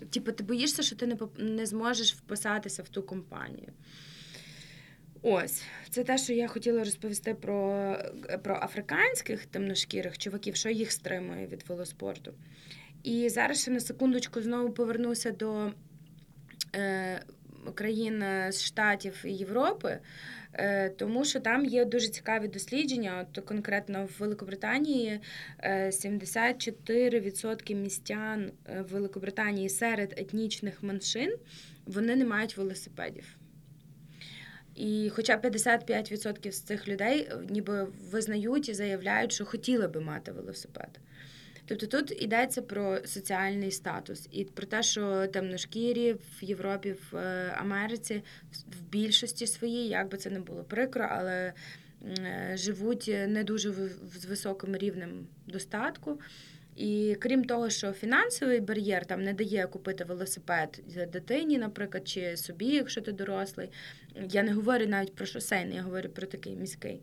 Типу, 0.10 0.32
ти 0.32 0.44
боїшся, 0.44 0.84
що 0.84 0.96
ти 0.96 1.08
не 1.08 1.18
не 1.38 1.66
зможеш 1.66 2.14
вписатися 2.14 2.84
в 2.84 2.90
ту 2.90 3.04
компанію. 3.04 3.72
Ось, 5.22 5.64
це 5.90 6.04
те, 6.04 6.18
що 6.18 6.34
я 6.34 6.48
хотіла 6.48 6.80
розповісти 6.80 7.34
про, 7.34 7.98
про 8.44 8.56
африканських 8.56 9.46
темношкірих 9.46 10.18
чуваків, 10.18 10.56
що 10.56 10.70
їх 10.70 10.92
стримує 10.92 11.48
від 11.48 11.64
велоспорту. 11.68 12.34
І 13.04 13.30
зараз 13.30 13.62
ще 13.62 13.72
на 13.72 13.80
секундочку 13.80 14.42
знову 14.42 14.72
повернуся 14.72 15.32
до 15.32 15.72
е, 16.76 17.24
країн 17.76 18.22
е, 18.22 18.52
з 18.52 18.64
Штатів 18.64 19.24
і 19.26 19.32
Європи, 19.32 20.00
е, 20.54 20.90
тому 20.90 21.26
що 21.26 21.40
там 21.40 21.66
є 21.66 21.86
дуже 21.86 22.08
цікаві 22.08 22.48
дослідження. 22.48 23.26
От 23.36 23.46
конкретно 23.46 24.06
в 24.06 24.20
Великобританії 24.20 25.20
е, 25.60 25.86
74% 25.86 27.76
містян 27.76 28.52
е, 28.70 28.82
в 28.82 28.88
Великобританії 28.94 29.70
серед 29.70 30.14
етнічних 30.18 30.84
меншин 30.84 31.36
вони 31.86 32.16
не 32.16 32.26
мають 32.26 32.58
велосипедів. 32.58 33.38
І 34.76 35.12
хоча 35.16 35.38
55% 35.38 36.52
з 36.52 36.62
цих 36.62 36.88
людей 36.88 37.30
ніби 37.50 37.88
визнають 38.12 38.70
і 38.70 38.74
заявляють, 38.74 39.32
що 39.32 39.46
хотіли 39.46 39.88
би 39.88 40.02
мати 40.02 40.32
велосипед. 40.32 41.00
Тобто 41.66 41.88
тут 41.88 42.22
йдеться 42.24 42.62
про 42.62 43.00
соціальний 43.06 43.72
статус 43.72 44.28
і 44.32 44.46
про 44.46 44.66
те, 44.66 44.84
що 44.84 45.28
темношкірі 45.28 46.14
в 46.14 46.44
Європі, 46.44 46.96
в 47.12 47.18
е, 47.18 47.56
Америці 47.58 48.24
в 48.52 48.82
більшості 48.82 49.48
своїй, 49.48 49.88
як 49.88 50.10
би 50.10 50.18
це 50.18 50.30
не 50.30 50.40
було 50.40 50.64
прикро, 50.64 51.08
але 51.12 51.54
е, 52.04 52.52
живуть 52.58 53.12
не 53.28 53.44
дуже 53.44 53.74
з 54.20 54.26
високим 54.26 54.76
рівнем 54.76 55.28
достатку. 55.48 56.20
І 56.76 57.18
крім 57.20 57.44
того, 57.44 57.70
що 57.70 57.92
фінансовий 57.92 58.60
бар'єр 58.60 59.06
там 59.06 59.24
не 59.24 59.34
дає 59.34 59.68
купити 59.68 60.04
велосипед 60.04 60.84
дитині, 61.12 61.58
наприклад, 61.58 62.08
чи 62.08 62.38
собі, 62.38 62.66
якщо 62.66 63.02
ти 63.02 63.12
дорослий. 63.12 63.70
Я 64.30 64.44
не 64.44 64.54
говорю 64.54 64.88
навіть 64.88 65.16
про 65.16 65.26
шосейний, 65.26 65.76
я 65.76 65.82
говорю 65.82 66.10
про 66.10 66.28
такий 66.28 66.56
міський. 66.56 67.02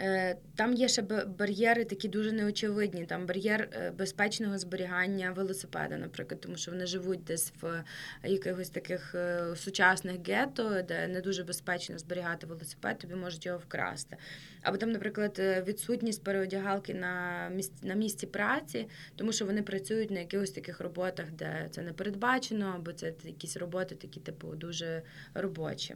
Е, 0.00 0.36
там 0.54 0.74
є 0.74 0.88
ще 0.88 1.02
бар'єри 1.38 1.84
такі 1.84 2.08
дуже 2.08 2.32
неочевидні. 2.32 3.06
Там 3.06 3.26
бар'єр 3.26 3.68
е, 3.72 3.90
безпечного 3.90 4.58
зберігання 4.58 5.30
велосипеда, 5.30 5.96
наприклад, 5.96 6.40
тому 6.40 6.56
що 6.56 6.70
вони 6.70 6.86
живуть 6.86 7.24
десь 7.24 7.52
в 7.62 7.84
якихось 8.24 8.70
таких 8.70 9.14
е, 9.14 9.44
сучасних 9.56 10.28
гетто, 10.28 10.82
де 10.88 11.08
не 11.08 11.20
дуже 11.20 11.44
безпечно 11.44 11.98
зберігати 11.98 12.46
велосипед, 12.46 12.98
тобі 12.98 13.14
можуть 13.14 13.46
його 13.46 13.58
вкрасти. 13.58 14.16
Або 14.62 14.76
там, 14.76 14.92
наприклад, 14.92 15.40
відсутність 15.66 16.24
переодягалки 16.24 16.94
на 16.94 17.48
місці, 17.48 17.86
на 17.86 17.94
місці 17.94 18.26
праці, 18.26 18.88
тому 19.16 19.32
що 19.32 19.46
вони 19.46 19.62
працюють 19.62 20.10
на 20.10 20.20
якихось 20.20 20.50
таких 20.50 20.80
роботах, 20.80 21.30
де 21.30 21.68
це 21.70 21.82
не 21.82 21.92
передбачено, 21.92 22.72
або 22.76 22.92
це 22.92 23.12
якісь 23.24 23.56
роботи, 23.56 23.94
такі 23.94 24.20
типу 24.20 24.48
дуже 24.56 25.02
робочі. 25.34 25.94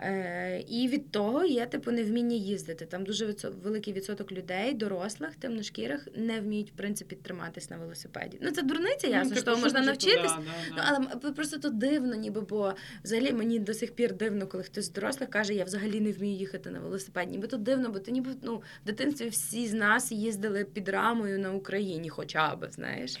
Е, 0.00 0.64
І 0.68 0.88
від 0.88 1.10
того 1.10 1.44
є 1.44 1.66
типу 1.66 1.90
невміння 1.90 2.36
їздити. 2.36 2.86
Там 2.86 3.04
дуже 3.04 3.26
відсо... 3.26 3.50
великий 3.62 3.92
відсоток 3.92 4.32
людей, 4.32 4.74
дорослих, 4.74 5.36
темношкірих, 5.36 6.08
не 6.14 6.40
вміють 6.40 6.70
в 6.70 6.76
принципі 6.76 7.16
триматись 7.16 7.70
на 7.70 7.76
велосипеді. 7.76 8.38
Ну 8.42 8.50
це 8.50 8.62
дурниця, 8.62 9.06
ну, 9.06 9.10
ясно, 9.10 9.32
ну, 9.36 9.40
що 9.42 9.56
можна 9.56 9.80
навчитись. 9.80 10.32
Да, 10.32 10.42
да, 10.76 10.76
да. 10.76 10.98
Ну, 10.98 11.08
але 11.22 11.32
просто 11.32 11.58
то 11.58 11.68
дивно, 11.68 12.14
ніби 12.14 12.40
бо 12.40 12.74
взагалі 13.04 13.32
мені 13.32 13.58
до 13.58 13.74
сих 13.74 13.92
пір 13.92 14.14
дивно, 14.14 14.46
коли 14.46 14.62
хтось 14.62 14.84
з 14.84 14.92
дорослих 14.92 15.30
каже, 15.30 15.54
я 15.54 15.64
взагалі 15.64 16.00
не 16.00 16.12
вмію 16.12 16.36
їхати 16.36 16.70
на 16.70 16.80
велосипеді. 16.80 17.30
Ніби 17.30 17.46
то 17.46 17.56
дивно, 17.56 17.88
бо 17.88 17.98
ти 17.98 18.10
ніби 18.10 18.30
ну 18.42 18.56
в 18.56 18.86
дитинстві 18.86 19.28
всі 19.28 19.66
з 19.66 19.72
нас 19.72 20.12
їздили 20.12 20.64
під 20.64 20.88
рамою 20.88 21.38
на 21.38 21.52
Україні, 21.52 22.08
хоча 22.08 22.56
б 22.56 22.68
знаєш. 22.70 23.18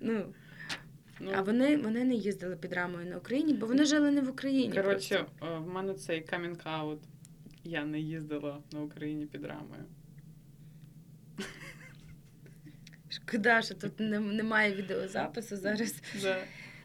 Ну 0.00 0.24
Ну, 1.20 1.30
А 1.34 1.42
вони 1.42 1.76
вони 1.76 2.04
не 2.04 2.14
їздили 2.14 2.56
під 2.56 2.72
рамою 2.72 3.06
на 3.06 3.16
Україні, 3.16 3.54
бо 3.54 3.66
вони 3.66 3.84
жили 3.84 4.10
не 4.10 4.20
в 4.20 4.30
Україні. 4.30 4.72
Коротше, 4.72 5.26
в 5.40 5.66
мене 5.66 5.94
цей 5.94 6.24
камінг-аут. 6.24 6.98
Я 7.64 7.84
не 7.84 8.00
їздила 8.00 8.58
на 8.72 8.80
Україні 8.80 9.26
під 9.26 9.44
рамою. 9.44 9.84
Шкода, 13.08 13.62
що 13.62 13.74
тут 13.74 14.00
немає 14.00 14.74
відеозапису 14.74 15.56
зараз. 15.56 16.02
Да. 16.22 16.36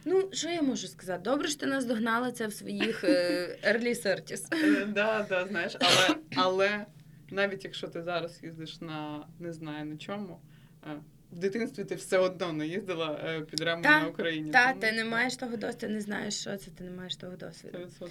Ну, 0.06 0.30
що 0.32 0.50
я 0.50 0.62
можу 0.62 0.88
сказати? 0.88 1.22
Добре, 1.24 1.48
що 1.48 1.60
ти 1.60 1.66
нас 1.66 1.86
догнала 1.86 2.32
це 2.32 2.48
в 2.48 2.54
своїх 2.54 3.04
е, 3.04 3.48
early 3.64 4.08
30s. 4.08 4.50
Так, 4.50 4.94
да, 4.94 5.26
да, 5.30 5.48
знаєш, 5.48 5.78
але 5.80 6.20
але 6.36 6.86
навіть 7.30 7.64
якщо 7.64 7.88
ти 7.88 8.04
зараз 8.04 8.44
їздиш 8.44 8.82
на 8.82 9.28
не 9.40 9.54
знаю 9.54 9.86
на 9.86 9.98
чому, 9.98 10.40
е, 10.84 11.02
в 11.36 11.40
дитинстві 11.40 11.84
ти 11.84 11.96
все 11.96 12.18
одно 12.18 12.54
не 12.54 12.68
їздила 12.68 13.22
е, 13.26 13.42
під 13.42 13.60
раму 13.60 13.84
на 13.84 14.08
Україні. 14.08 14.52
Так, 14.52 14.68
тому... 14.70 14.82
ти 14.82 14.92
не 14.92 15.06
маєш 15.06 15.36
того 15.36 15.58
досвіду, 15.58 15.94
не 15.94 16.02
знаєш, 16.02 16.40
що 16.40 16.58
це, 16.58 16.72
ти 16.72 16.84
не 16.84 16.92
маєш 16.92 17.16
того 17.16 17.36
досвіду. 17.36 17.78
100%. 17.78 18.10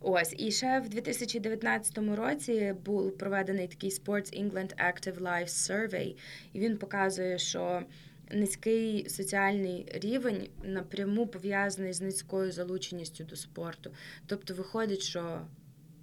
Ось, 0.00 0.34
і 0.38 0.50
ще 0.50 0.80
в 0.80 0.88
2019 0.88 1.98
році 1.98 2.74
був 2.84 3.18
проведений 3.18 3.68
такий 3.68 3.90
Sports 3.90 4.42
England 4.42 4.74
Active 4.76 5.20
Life 5.20 5.48
Survey, 5.48 6.16
і 6.52 6.60
він 6.60 6.76
показує, 6.76 7.38
що 7.38 7.82
низький 8.30 9.08
соціальний 9.08 9.86
рівень 9.94 10.48
напряму 10.62 11.26
пов'язаний 11.26 11.92
з 11.92 12.00
низькою 12.00 12.52
залученістю 12.52 13.24
до 13.24 13.36
спорту. 13.36 13.90
Тобто 14.26 14.54
виходить, 14.54 15.02
що 15.02 15.40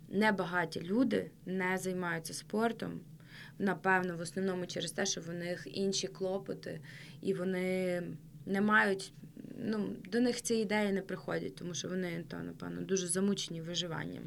небагаті 0.09 0.81
люди 0.81 1.31
не 1.45 1.77
займаються 1.77 2.33
спортом 2.33 2.99
напевно, 3.61 4.17
в 4.17 4.21
основному 4.21 4.65
через 4.65 4.91
те, 4.91 5.05
що 5.05 5.21
в 5.21 5.33
них 5.33 5.67
інші 5.71 6.07
клопоти, 6.07 6.79
і 7.21 7.33
вони 7.33 8.03
не 8.45 8.61
мають. 8.61 9.13
Ну, 9.63 9.95
до 10.11 10.19
них 10.19 10.41
ці 10.41 10.55
ідеї 10.55 10.91
не 10.91 11.01
приходять, 11.01 11.55
тому 11.55 11.73
що 11.73 11.87
вони 11.89 12.23
то, 12.27 12.37
напевно, 12.37 12.81
дуже 12.81 13.07
замучені 13.07 13.61
виживанням. 13.61 14.23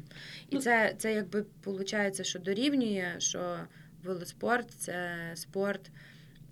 І 0.49 0.55
ну, 0.55 0.61
це 0.61 0.95
це 0.97 1.13
якби 1.13 1.45
виходить, 1.65 2.25
що 2.25 2.39
дорівнює, 2.39 3.15
що 3.17 3.57
велоспорт 4.03 4.71
це 4.71 5.31
спорт 5.35 5.91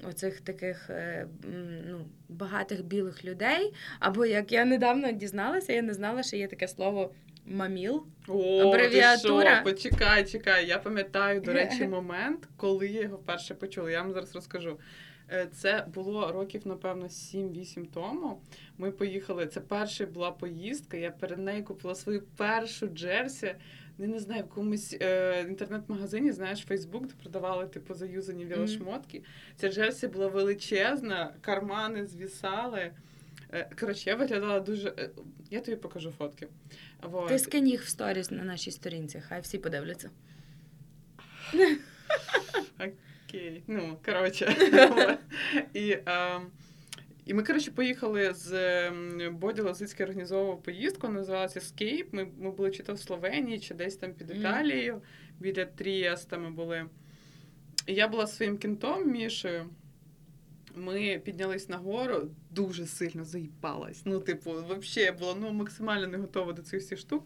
оцих 0.09 0.41
таких 0.41 0.89
е, 0.89 1.27
ну, 1.87 2.05
багатих 2.29 2.85
білих 2.85 3.25
людей. 3.25 3.73
Або 3.99 4.25
як 4.25 4.51
я 4.51 4.65
недавно 4.65 5.11
дізналася, 5.11 5.73
я 5.73 5.81
не 5.81 5.93
знала, 5.93 6.23
що 6.23 6.35
є 6.37 6.47
таке 6.47 6.67
слово 6.67 7.13
Маміл. 7.45 8.03
О, 8.27 8.67
абревіатура. 8.67 9.63
Ти 9.63 9.71
що? 9.71 9.89
Почекай, 9.89 10.27
чекай. 10.27 10.67
Я 10.67 10.77
пам'ятаю, 10.77 11.41
до 11.41 11.53
речі, 11.53 11.87
момент, 11.87 12.49
коли 12.57 12.87
я 12.87 13.01
його 13.01 13.17
вперше 13.17 13.53
почула. 13.53 13.91
Я 13.91 14.01
вам 14.01 14.13
зараз 14.13 14.35
розкажу. 14.35 14.79
Е, 15.31 15.47
це 15.53 15.85
було 15.93 16.31
років, 16.31 16.61
напевно, 16.65 17.05
7-8 17.05 17.85
тому. 17.93 18.41
Ми 18.77 18.91
поїхали. 18.91 19.47
Це 19.47 19.59
перша 19.61 20.05
була 20.05 20.31
поїздка. 20.31 20.97
Я 20.97 21.11
перед 21.11 21.39
нею 21.39 21.63
купила 21.63 21.95
свою 21.95 22.21
першу 22.21 22.87
джерсі. 22.87 23.55
Не, 23.97 24.07
не 24.07 24.19
знаю, 24.19 24.43
в 24.43 24.45
якомусь 24.45 24.97
е, 25.01 25.45
інтернет-магазині, 25.49 26.31
знаєш, 26.31 26.59
Фейсбук, 26.59 27.07
де 27.07 27.13
продавали 27.21 27.67
типу 27.67 27.93
заюзані 27.93 28.45
велошмотки. 28.45 29.17
Mm-hmm. 29.17 29.55
Ця 29.55 29.71
джерсі 29.71 30.07
була 30.07 30.27
величезна, 30.27 31.33
кармани 31.41 32.05
звісали. 32.05 32.91
Е, 33.53 33.69
коротше, 33.79 34.09
я 34.09 34.15
виглядала 34.15 34.59
дуже. 34.59 34.89
Е, 34.89 35.09
я 35.49 35.59
тобі 35.59 35.77
покажу 35.77 36.11
фотки. 36.17 36.47
Вот. 37.01 37.27
Ти 37.27 37.39
скинь 37.39 37.67
їх 37.67 37.83
в 37.83 37.87
сторіс 37.87 38.31
на 38.31 38.43
нашій 38.43 38.71
сторінці, 38.71 39.23
хай 39.27 39.41
всі 39.41 39.57
подивляться. 39.57 40.09
Окей. 42.75 43.63
Ну, 43.67 43.97
коротше. 44.05 44.55
І 45.73 45.97
ем, 46.05 46.47
і 47.25 47.33
ми, 47.33 47.43
коротше, 47.43 47.71
поїхали 47.71 48.33
з 48.33 48.53
ем, 48.87 49.37
Боді 49.37 49.61
Лозицький 49.61 50.05
організовував 50.05 50.63
поїздку, 50.63 51.07
називалася 51.07 51.59
Escape. 51.59 52.05
Ми 52.11 52.27
ми 52.37 52.51
були 52.51 52.71
чи 52.71 52.83
то 52.83 52.93
в 52.93 52.99
Словенії, 52.99 53.59
чи 53.59 53.73
десь 53.73 53.95
там 53.95 54.13
під 54.13 54.31
Італією. 54.31 55.01
Біля 55.39 55.65
Трієста 55.65 56.37
ми 56.37 56.51
були. 56.51 56.85
І 57.87 57.93
я 57.93 58.07
була 58.07 58.27
своїм 58.27 58.57
кінтом 58.57 59.11
Мішею. 59.11 59.69
Ми 60.75 61.21
піднялись 61.25 61.69
на 61.69 61.77
гору, 61.77 62.29
дуже 62.51 62.85
сильно 62.85 63.25
заїбалась. 63.25 64.01
Ну, 64.05 64.19
типу, 64.19 64.51
взагалі 64.51 65.05
я 65.05 65.13
була 65.13 65.35
ну, 65.39 65.51
максимально 65.51 66.07
не 66.07 66.17
готова 66.17 66.53
до 66.53 66.61
цих 66.61 66.81
всіх 66.81 66.99
штук. 66.99 67.25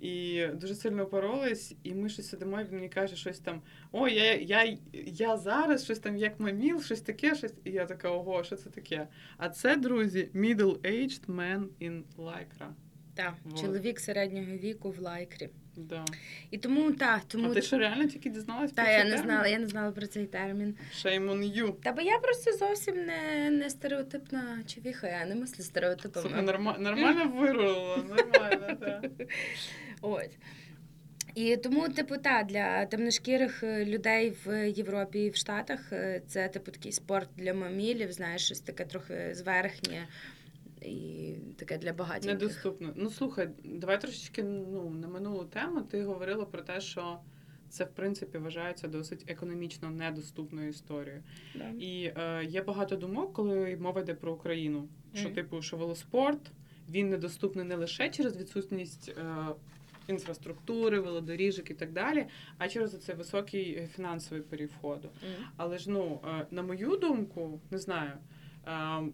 І 0.00 0.46
дуже 0.54 0.74
сильно 0.74 1.06
боролись, 1.06 1.74
і 1.82 1.94
ми 1.94 2.08
щось 2.08 2.28
сидимо, 2.28 2.60
і 2.60 2.64
він 2.64 2.74
мені 2.74 2.88
каже, 2.88 3.16
щось 3.16 3.38
там: 3.38 3.62
о, 3.92 4.08
я 4.08 4.34
я, 4.34 4.78
я 4.92 5.36
зараз 5.36 5.84
щось 5.84 5.98
там 5.98 6.16
як 6.16 6.40
маміл, 6.40 6.82
щось 6.82 7.00
таке, 7.00 7.34
щось. 7.34 7.54
І 7.64 7.70
я 7.70 7.86
така, 7.86 8.10
ого, 8.10 8.44
що 8.44 8.56
це 8.56 8.70
таке? 8.70 9.08
А 9.36 9.48
це, 9.48 9.76
друзі, 9.76 10.30
middle-aged 10.34 11.26
man 11.26 11.66
in 11.80 12.02
lycra. 12.18 12.68
Так, 13.14 13.34
вот. 13.44 13.60
чоловік 13.60 14.00
середнього 14.00 14.52
віку 14.56 14.90
в 14.90 14.98
лайкрі. 14.98 15.50
Да. 15.76 16.04
І 16.50 16.58
тому 16.58 16.92
так, 16.92 17.20
тому 17.28 17.50
А 17.50 17.54
ти 17.54 17.62
що 17.62 17.78
реально 17.78 18.06
тільки 18.06 18.30
дізналась 18.30 18.72
про 18.72 18.84
цей 18.84 18.94
я 18.94 19.04
не 19.04 19.18
знала, 19.18 19.46
я 19.46 19.58
не 19.58 19.66
знала 19.66 19.92
про 19.92 20.06
цей 20.06 20.26
термін. 20.26 20.74
Shame 20.94 21.30
on 21.30 21.56
you. 21.56 21.72
Та 21.82 21.92
бо 21.92 22.00
я 22.00 22.18
просто 22.18 22.52
зовсім 22.52 22.94
не 23.06 23.50
не 23.50 23.70
стереотипна 23.70 24.58
човіха, 24.66 25.08
я 25.08 25.26
не 25.26 25.34
мислю 25.34 25.64
стереотипами. 25.64 26.26
Слухай, 26.26 26.44
норма, 26.44 26.76
нормально 26.78 27.28
вирулила, 27.28 27.96
нормально, 27.96 28.76
так. 28.80 29.10
Ось. 30.00 30.36
І 31.34 31.56
тому, 31.56 31.88
типу, 31.88 32.16
та 32.16 32.42
для 32.42 32.86
темношкірих 32.86 33.62
е, 33.62 33.84
людей 33.84 34.36
в 34.44 34.70
Європі 34.70 35.18
і 35.18 35.30
в 35.30 35.36
Штатах 35.36 35.92
е, 35.92 36.22
це 36.28 36.48
типу 36.48 36.70
такий 36.70 36.92
спорт 36.92 37.28
для 37.36 37.54
мамілів, 37.54 38.12
знаєш, 38.12 38.44
щось 38.44 38.60
таке 38.60 38.84
трохи 38.84 39.34
зверхнє 39.34 40.06
і 40.84 41.36
таке 41.56 41.78
для 41.78 41.92
багатьох. 41.92 42.32
Недоступно. 42.32 42.92
Ну 42.96 43.10
слухай, 43.10 43.48
давай 43.64 44.00
трошечки 44.00 44.42
ну, 44.42 44.90
на 44.90 45.08
минулу 45.08 45.44
тему. 45.44 45.82
Ти 45.82 46.04
говорила 46.04 46.44
про 46.44 46.62
те, 46.62 46.80
що 46.80 47.18
це 47.72 47.84
в 47.84 47.90
принципі 47.90 48.38
вважається 48.38 48.88
досить 48.88 49.24
економічно 49.26 49.90
недоступною 49.90 50.68
історією. 50.68 51.22
Да. 51.54 51.68
І 51.78 52.12
е, 52.16 52.44
є 52.44 52.62
багато 52.62 52.96
думок, 52.96 53.32
коли 53.32 53.76
мова 53.76 54.00
йде 54.00 54.14
про 54.14 54.32
Україну. 54.32 54.88
Що, 55.14 55.28
mm. 55.28 55.34
типу, 55.34 55.62
що 55.62 55.76
велоспорт 55.76 56.50
він 56.90 57.10
недоступний 57.10 57.66
не 57.66 57.76
лише 57.76 58.08
через 58.08 58.36
відсутність. 58.36 59.08
Е, 59.08 59.46
Інфраструктури, 60.06 61.00
велодоріжок 61.00 61.70
і 61.70 61.74
так 61.74 61.92
далі, 61.92 62.26
а 62.58 62.68
через 62.68 62.98
цей 62.98 63.14
високий 63.14 63.88
фінансовий 63.96 64.42
перевходу. 64.42 65.08
Mm. 65.08 65.44
Але 65.56 65.78
ж 65.78 65.90
ну, 65.90 66.20
е, 66.40 66.46
на 66.50 66.62
мою 66.62 66.96
думку, 66.96 67.60
не 67.70 67.78
знаю, 67.78 68.12
ем, 68.66 69.12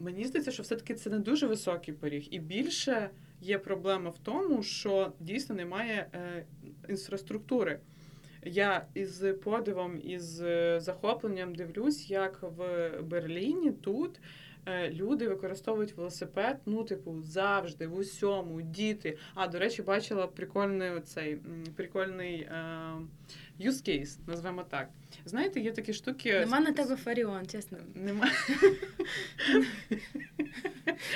Мені 0.00 0.24
здається, 0.24 0.50
що 0.50 0.62
все-таки 0.62 0.94
це 0.94 1.10
не 1.10 1.18
дуже 1.18 1.46
високий 1.46 1.94
поріг. 1.94 2.28
І 2.30 2.38
більше 2.38 3.10
є 3.40 3.58
проблема 3.58 4.10
в 4.10 4.18
тому, 4.18 4.62
що 4.62 5.12
дійсно 5.20 5.54
немає 5.54 6.06
е, 6.14 6.44
інфраструктури. 6.88 7.80
Я 8.44 8.86
із 8.94 9.24
подивом, 9.44 10.00
із 10.04 10.40
е, 10.40 10.80
захопленням 10.80 11.54
дивлюсь, 11.54 12.10
як 12.10 12.42
в 12.42 12.90
Берліні 13.02 13.72
тут. 13.72 14.20
Е, 14.68 14.90
Люди 14.90 15.28
використовують 15.28 15.92
велосипед, 15.92 16.60
ну, 16.66 16.84
типу, 16.84 17.22
завжди, 17.22 17.86
в 17.86 17.96
усьому, 17.96 18.62
діти. 18.62 19.18
А, 19.34 19.48
до 19.48 19.58
речі, 19.58 19.82
бачила 19.82 20.26
прикольний 20.26 20.90
оцей 20.90 21.38
прикольний 21.76 22.40
е, 22.40 22.54
use 23.60 23.88
case, 23.88 24.18
назвемо 24.26 24.62
так. 24.62 24.88
Знаєте, 25.24 25.60
є 25.60 25.72
такі 25.72 25.92
штуки. 25.92 26.32
Нема 26.40 26.60
на 26.60 26.72
тебе 26.72 26.96
Фаріон, 26.96 27.46
чесно. 27.46 27.78
Нема. 27.94 28.30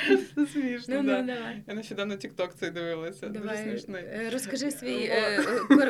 Це 0.34 0.46
смішно, 0.46 1.02
Ну, 1.02 1.08
да. 1.08 1.20
ну, 1.22 1.26
давай. 1.34 1.62
Я 1.68 1.74
нещодавно 1.74 2.14
TikTok 2.14 2.48
цей 2.54 2.70
дивилася. 2.70 3.28
Дуже 3.28 3.40
Давай, 3.40 3.62
смішний. 3.64 4.02
е, 4.04 4.30
розкажи 4.32 4.70
свій 4.70 5.04
е, 5.04 5.42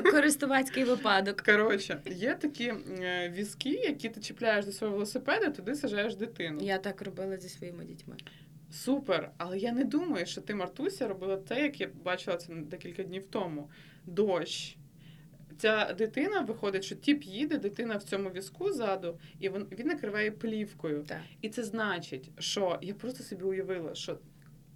користувацький 0.11 0.85
випадок. 0.85 1.41
Коротше, 1.41 2.01
є 2.07 2.35
такі 2.35 2.65
е, 3.01 3.33
візки, 3.37 3.71
які 3.71 4.09
ти 4.09 4.21
чіпляєш 4.21 4.65
до 4.65 4.73
свого 4.73 4.93
велосипеда, 4.93 5.51
туди 5.51 5.75
саджаєш 5.75 6.15
дитину. 6.15 6.59
Я 6.63 6.79
так 6.79 7.03
робила 7.03 7.37
зі 7.37 7.49
своїми 7.49 7.85
дітьми. 7.85 8.17
Супер, 8.71 9.31
але 9.39 9.59
я 9.59 9.73
не 9.73 9.85
думаю, 9.85 10.27
що 10.27 10.41
ти, 10.41 10.55
Мартуся, 10.55 11.09
робила 11.09 11.37
те, 11.37 11.63
як 11.63 11.81
я 11.81 11.89
бачила 12.05 12.37
це 12.37 12.53
декілька 12.55 13.03
днів 13.03 13.25
тому. 13.31 13.71
Дощ. 14.07 14.77
Ця 15.63 15.95
дитина 15.99 16.41
виходить, 16.41 16.85
що 16.85 16.95
тіп 16.95 17.23
їде, 17.23 17.59
дитина 17.59 17.97
в 17.97 18.03
цьому 18.03 18.31
візку 18.31 18.73
ззаду, 18.73 19.19
і 19.41 19.49
він, 19.49 19.67
він 19.79 19.87
накриває 19.87 20.31
плівкою. 20.31 21.05
Так. 21.09 21.21
І 21.41 21.49
це 21.49 21.65
значить, 21.65 22.31
що 22.39 22.79
я 22.83 22.95
просто 22.95 23.23
собі 23.23 23.45
уявила, 23.45 23.95
що 23.95 24.19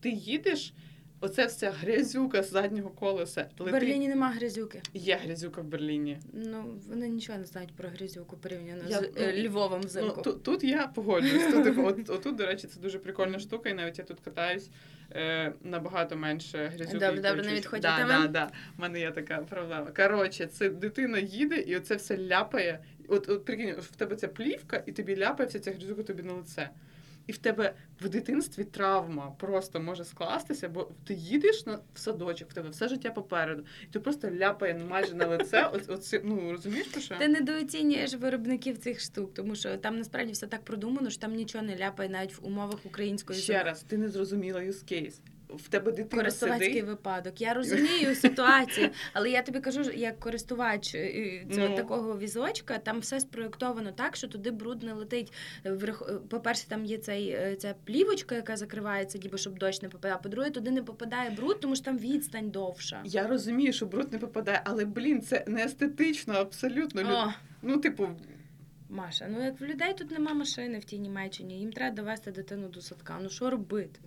ти 0.00 0.10
їдеш, 0.10 0.72
оце 1.20 1.46
вся 1.46 1.70
грязюка 1.70 2.42
з 2.42 2.50
заднього 2.50 2.90
колеса. 2.90 3.48
В. 3.58 3.70
Берліні 3.70 4.08
нема 4.08 4.30
грязюки. 4.30 4.82
Є 4.94 5.16
грязюка 5.24 5.60
в 5.60 5.64
Берліні. 5.64 6.18
Ну, 6.32 6.80
вони 6.88 7.08
нічого 7.08 7.38
не 7.38 7.44
знають 7.44 7.72
про 7.76 7.88
грязюку 7.88 8.36
порівняно 8.36 8.82
Я- 8.88 8.98
з 8.98 9.02
е, 9.02 9.34
ну, 9.36 9.42
Львовом 9.42 9.80
Ну, 9.94 10.10
тут, 10.24 10.42
тут 10.42 10.64
я 10.64 10.86
погоджуюсь. 10.86 11.52
Тут, 11.52 11.64
типу, 11.64 11.82
от, 11.86 12.10
отут, 12.10 12.36
до 12.36 12.46
речі, 12.46 12.66
це 12.66 12.80
дуже 12.80 12.98
прикольна 12.98 13.38
штука, 13.38 13.68
і 13.68 13.74
навіть 13.74 13.98
я 13.98 14.04
тут 14.04 14.20
катаюсь 14.20 14.70
е, 15.12 15.52
набагато 15.62 16.16
менше 16.16 16.72
грязюки. 16.74 16.98
Добре, 16.98 17.20
добре, 17.20 17.42
не 17.42 17.54
відходь 17.54 17.80
да, 17.80 17.98
від 18.00 18.08
да, 18.08 18.26
да. 18.28 18.50
У 18.78 18.82
мене 18.82 19.00
є 19.00 19.10
така 19.10 19.38
проблема. 19.38 19.86
Коротше, 19.96 20.46
це 20.46 20.68
дитина 20.70 21.18
їде, 21.18 21.56
і 21.56 21.76
оце 21.76 21.94
все 21.94 22.18
ляпає. 22.18 22.84
От, 23.08 23.28
от 23.28 23.44
прикинь, 23.44 23.74
в 23.78 23.96
тебе 23.96 24.16
ця 24.16 24.28
плівка, 24.28 24.82
і 24.86 24.92
тобі 24.92 25.16
ляпає 25.16 25.48
вся 25.48 25.58
ця 25.58 25.72
грязюка 25.72 26.02
тобі 26.02 26.22
на 26.22 26.32
лице. 26.32 26.68
І 27.26 27.32
в 27.32 27.38
тебе 27.38 27.74
в 28.00 28.08
дитинстві 28.08 28.64
травма 28.64 29.34
просто 29.38 29.80
може 29.80 30.04
скластися, 30.04 30.68
бо 30.68 30.88
ти 31.04 31.14
їдеш 31.14 31.66
на 31.66 31.78
в 31.94 31.98
садочок, 31.98 32.50
в 32.50 32.54
тебе 32.54 32.68
все 32.68 32.88
життя 32.88 33.10
попереду, 33.10 33.64
і 33.82 33.86
ти 33.86 34.00
просто 34.00 34.30
ляпає 34.30 34.74
майже 34.74 35.14
на 35.14 35.26
лице. 35.26 35.70
От, 35.72 35.90
оці- 35.90 36.20
ну 36.24 36.52
розумієш 36.52 36.86
про 36.86 37.00
що? 37.00 37.14
Ти 37.18 37.28
недооцінюєш 37.28 38.14
виробників 38.14 38.78
цих 38.78 39.00
штук, 39.00 39.34
тому 39.34 39.54
що 39.54 39.76
там 39.76 39.98
насправді 39.98 40.32
все 40.32 40.46
так 40.46 40.62
продумано, 40.62 41.10
що 41.10 41.20
там 41.20 41.34
нічого 41.34 41.64
не 41.64 41.76
ляпає 41.76 42.08
навіть 42.08 42.38
в 42.38 42.46
умовах 42.46 42.78
української 42.84 43.38
Ще 43.40 43.62
раз, 43.62 43.82
ти 43.82 43.98
не 43.98 44.08
зрозуміла 44.08 44.60
use 44.60 44.92
case. 44.92 45.14
В 45.48 45.68
тебе 45.68 45.92
дитина 45.92 46.22
Користувацький 46.22 46.68
сидить. 46.68 46.84
випадок. 46.84 47.40
Я 47.40 47.54
розумію 47.54 48.14
ситуацію, 48.14 48.90
але 49.12 49.30
я 49.30 49.42
тобі 49.42 49.60
кажу, 49.60 49.80
як 49.94 50.20
користувач 50.20 50.94
е, 50.94 51.46
цього 51.54 51.68
Ну. 51.68 51.76
такого 51.76 52.18
візочка, 52.18 52.78
там 52.78 53.00
все 53.00 53.20
спроєктовано 53.20 53.92
так, 53.92 54.16
що 54.16 54.28
туди 54.28 54.50
бруд 54.50 54.82
не 54.82 54.92
летить. 54.92 55.32
По-перше, 56.30 56.68
там 56.68 56.84
є 56.84 56.98
цей, 56.98 57.28
е, 57.28 57.56
ця 57.58 57.74
плівочка, 57.84 58.34
яка 58.34 58.56
закривається, 58.56 59.18
ніби 59.18 59.38
щоб 59.38 59.58
дощ 59.58 59.82
не 59.82 59.88
попадав. 59.88 60.22
По-друге, 60.22 60.50
туди 60.50 60.70
не 60.70 60.82
попадає 60.82 61.30
бруд, 61.30 61.60
тому 61.60 61.76
що 61.76 61.84
там 61.84 61.98
відстань 61.98 62.50
довша. 62.50 63.00
Я 63.04 63.26
розумію, 63.26 63.72
що 63.72 63.86
бруд 63.86 64.12
не 64.12 64.18
попадає, 64.18 64.60
але 64.64 64.84
блін, 64.84 65.22
це 65.22 65.44
не 65.46 65.64
естетично, 65.64 66.34
абсолютно. 66.34 67.02
О, 67.26 67.32
Ну, 67.62 67.76
типу, 67.76 68.08
Маша, 68.88 69.26
ну 69.30 69.44
як 69.44 69.60
в 69.60 69.64
людей 69.64 69.94
тут 69.94 70.10
нема 70.10 70.34
машини 70.34 70.78
в 70.78 70.84
тій 70.84 70.98
Німеччині, 70.98 71.58
їм 71.60 71.72
треба 71.72 71.96
довести 71.96 72.30
дитину 72.32 72.68
до 72.68 72.80
садка. 72.80 73.18
Ну 73.22 73.28
що 73.30 73.50
робити? 73.50 74.00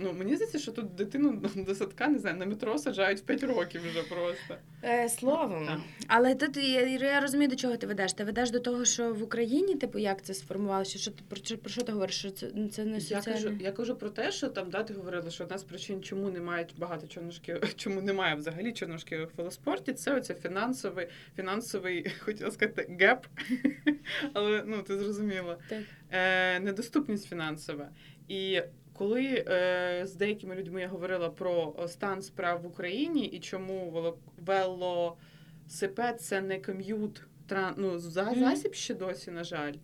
Ну 0.00 0.12
мені 0.12 0.36
здається, 0.36 0.58
що 0.58 0.72
тут 0.72 0.94
дитину 0.94 1.42
до 1.56 1.74
садка, 1.74 2.08
не 2.08 2.18
знаю, 2.18 2.36
на 2.36 2.46
метро 2.46 2.78
саджають 2.78 3.18
в 3.18 3.22
5 3.22 3.42
років 3.42 3.80
вже 3.90 4.02
просто. 4.02 4.54
Е, 4.84 5.08
словом, 5.08 5.66
Так. 5.66 5.78
але 6.06 6.34
тут 6.34 6.56
я, 6.56 6.86
я 6.86 7.20
розумію, 7.20 7.48
до 7.48 7.56
чого 7.56 7.76
ти 7.76 7.86
ведеш. 7.86 8.12
Ти 8.12 8.24
ведеш 8.24 8.50
до 8.50 8.60
того, 8.60 8.84
що 8.84 9.14
в 9.14 9.22
Україні, 9.22 9.74
типу, 9.74 9.98
як 9.98 10.22
це 10.22 10.34
сформувалося? 10.34 10.98
Що 10.98 11.10
ти 11.10 11.22
про, 11.28 11.56
про 11.56 11.70
що 11.70 11.82
ти 11.82 11.92
говориш? 11.92 12.14
Що 12.18 12.30
це, 12.30 12.50
ну, 12.54 12.68
це 12.68 12.84
не 12.84 12.98
Я 12.98 13.20
кажу, 13.20 13.52
я 13.60 13.72
кажу 13.72 13.96
про 13.96 14.10
те, 14.10 14.32
що 14.32 14.48
там 14.48 14.70
да, 14.70 14.82
ти 14.82 14.94
говорила, 14.94 15.30
що 15.30 15.44
одна 15.44 15.58
з 15.58 15.64
причин, 15.64 16.02
чому 16.02 16.30
немає 16.30 16.66
багато 16.76 17.06
чорношків, 17.06 17.60
чому 17.76 18.00
немає 18.00 18.34
взагалі 18.34 18.72
чорношків 18.72 19.24
в 19.24 19.30
велоспорті, 19.36 19.92
це 19.92 20.14
оце 20.16 20.34
фінансовий, 20.34 21.08
фінансовий, 21.36 22.10
хотіла 22.18 22.50
сказати, 22.50 22.96
геп. 23.00 23.26
Але 24.32 24.62
ну 24.66 24.82
ти 24.82 24.98
зрозуміла. 24.98 25.58
Так. 25.68 25.82
Е, 26.10 26.60
недоступність 26.60 27.28
фінансова. 27.28 27.88
І 28.28 28.62
коли 29.00 29.44
е, 29.48 30.02
з 30.06 30.14
деякими 30.14 30.54
людьми 30.54 30.80
я 30.80 30.88
говорила 30.88 31.30
про 31.30 31.76
е, 31.78 31.88
стан 31.88 32.22
справ 32.22 32.62
в 32.62 32.66
Україні 32.66 33.26
і 33.26 33.40
чому 33.40 33.90
вело- 33.90 34.16
велосипед 34.46 36.20
це 36.20 36.40
не 36.40 36.60
ком'ют, 36.60 37.22
ну, 37.76 37.98
засіб 37.98 38.74
ще 38.74 38.94
досі, 38.94 39.30
на 39.30 39.44
жаль. 39.44 39.74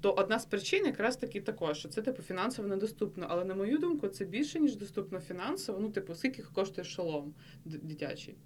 То 0.00 0.12
одна 0.12 0.38
з 0.38 0.46
причин 0.46 0.86
якраз 0.86 1.16
таки 1.16 1.40
також, 1.40 1.78
що 1.78 1.88
це 1.88 2.02
типу 2.02 2.22
фінансово 2.22 2.68
недоступно. 2.68 3.26
Але 3.28 3.44
на 3.44 3.54
мою 3.54 3.78
думку, 3.78 4.08
це 4.08 4.24
більше 4.24 4.60
ніж 4.60 4.76
доступно 4.76 5.20
фінансово. 5.20 5.78
Ну, 5.80 5.90
типу, 5.90 6.14
скільки 6.14 6.42
коштує 6.42 6.84
шолом 6.84 7.34
дитячий? 7.64 8.36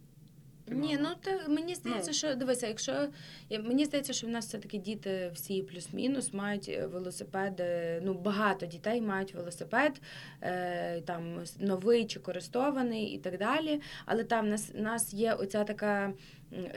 Ні, 0.81 0.99
ну 1.01 1.09
та 1.21 1.49
мені 1.49 1.75
здається, 1.75 2.11
Ну. 2.11 2.15
що 2.15 2.35
дивися, 2.35 2.67
якщо 2.67 3.09
мені 3.51 3.85
здається, 3.85 4.13
що 4.13 4.27
в 4.27 4.31
нас 4.31 4.47
все 4.47 4.59
таки 4.59 4.79
діти 4.79 5.31
всі 5.35 5.63
плюс-мінус 5.63 6.33
мають 6.33 6.69
велосипед. 6.69 7.13
велосипеди. 7.13 8.01
Ну 8.05 8.15
багато 8.15 8.67
дітей 8.67 9.01
мають 9.01 9.35
велосипед, 9.35 10.01
е, 10.43 11.01
там 11.01 11.45
новий 11.61 12.07
чи 12.07 12.21
користований 12.21 13.05
і 13.07 13.19
так 13.19 13.39
далі. 13.39 13.81
Але 14.07 14.25
там 14.25 14.49
нас, 14.49 14.73
нас 14.75 15.15
є 15.15 15.33
оця 15.35 15.65
така. 15.65 16.13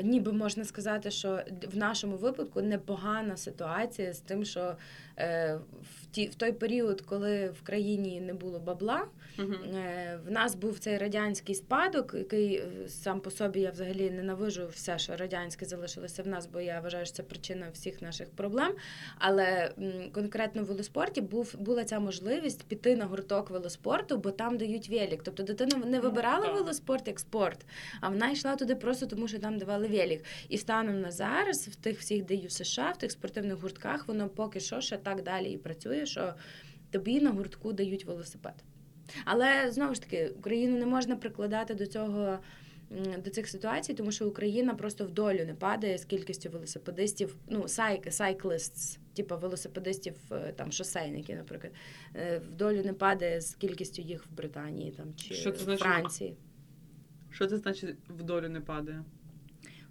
Ніби 0.03 0.31
можна 0.31 0.65
сказати, 0.65 1.11
що 1.11 1.39
в 1.73 1.77
нашому 1.77 2.17
випадку 2.17 2.61
непогана 2.61 3.37
ситуація 3.37 4.13
з 4.13 4.19
тим, 4.19 4.45
що 4.45 4.75
е, 5.17 5.59
в, 5.81 6.05
ті, 6.11 6.27
в 6.27 6.35
той 6.35 6.51
період, 6.51 7.01
коли 7.01 7.49
в 7.49 7.61
країні 7.61 8.21
не 8.21 8.33
було 8.33 8.59
бабла. 8.59 9.05
Е, 9.39 10.19
В 10.27 10.31
нас 10.31 10.55
був 10.55 10.79
цей 10.79 10.97
радянський 10.97 11.55
спадок, 11.55 12.13
який 12.17 12.55
е, 12.55 12.67
сам 12.87 13.19
по 13.19 13.31
собі 13.31 13.59
я 13.59 13.71
взагалі 13.71 14.11
ненавижу 14.11 14.67
все, 14.67 14.99
що 14.99 15.15
радянське 15.15 15.65
залишилося 15.65 16.23
в 16.23 16.27
нас, 16.27 16.47
бо 16.53 16.61
я 16.61 16.79
вважаю, 16.79 17.05
що 17.05 17.15
це 17.15 17.23
причина 17.23 17.67
всіх 17.73 18.01
наших 18.01 18.29
проблем. 18.29 18.75
Але 19.19 19.71
конкретно 20.13 20.63
в 20.63 20.65
велоспорті 20.65 21.21
був 21.21 21.55
була 21.59 21.83
ця 21.83 21.99
можливість 21.99 22.63
піти 22.63 22.95
на 22.95 23.05
гурток 23.05 23.49
велоспорту, 23.49 24.17
бо 24.17 24.31
там 24.31 24.57
дають 24.57 24.89
велик. 24.89 25.21
Тобто 25.23 25.43
дитина 25.43 25.85
не 25.85 25.99
вибирала 25.99 26.51
велоспорт 26.51 27.07
як 27.07 27.19
спорт, 27.19 27.65
а 28.01 28.09
вона 28.09 28.31
йшла 28.31 28.55
туди 28.55 28.75
просто 28.75 29.05
тому, 29.05 29.27
що 29.27 29.39
там 29.39 29.57
давали 29.65 29.87
велик. 29.87 30.23
І 30.49 30.57
станом 30.57 31.01
на 31.01 31.11
зараз 31.11 31.67
в 31.67 31.75
тих 31.75 31.99
всіх 31.99 32.25
ДЮ 32.25 32.49
США, 32.49 32.91
в 32.91 32.97
тих 32.97 33.11
спортивних 33.11 33.61
гуртках, 33.61 34.07
воно 34.07 34.29
поки 34.29 34.59
що 34.59 34.81
ще 34.81 34.97
так 34.97 35.23
далі 35.23 35.51
і 35.51 35.57
працює, 35.57 36.05
що 36.05 36.33
тобі 36.91 37.21
на 37.21 37.29
гуртку 37.29 37.73
дають 37.73 38.05
велосипед. 38.05 38.53
Але 39.25 39.71
знову 39.71 39.95
ж 39.95 40.01
таки, 40.01 40.27
Україну 40.27 40.79
не 40.79 40.85
можна 40.85 41.15
прикладати 41.15 41.73
до 41.73 41.85
цього. 41.85 42.39
До 43.23 43.29
цих 43.29 43.47
ситуацій, 43.47 43.93
тому 43.93 44.11
що 44.11 44.27
Україна 44.27 44.73
просто 44.73 45.05
в 45.05 45.11
долю 45.11 45.45
не 45.45 45.53
падає 45.53 45.97
з 45.97 46.05
кількістю 46.05 46.49
велосипедистів, 46.49 47.35
ну 47.47 47.67
сайк, 47.67 48.07
типу 49.15 49.37
велосипедистів, 49.37 50.15
е, 50.31 50.53
там 50.55 50.71
шосейники, 50.71 51.35
наприклад, 51.35 51.73
е, 52.15 52.41
в 52.51 52.55
долю 52.55 52.81
не 52.85 52.93
падає 52.93 53.41
з 53.41 53.55
кількістю 53.55 54.01
їх 54.01 54.25
в 54.25 54.33
Британії 54.33 54.91
там 54.91 55.15
чи 55.15 55.33
Що 55.33 55.51
це 55.51 55.57
в 55.57 55.63
значить? 55.63 55.83
Франції. 55.83 56.35
Що 57.31 57.47
це 57.47 57.57
значить 57.57 57.95
в 58.09 58.23
долю 58.23 58.49
не 58.49 58.61
падає? 58.61 59.03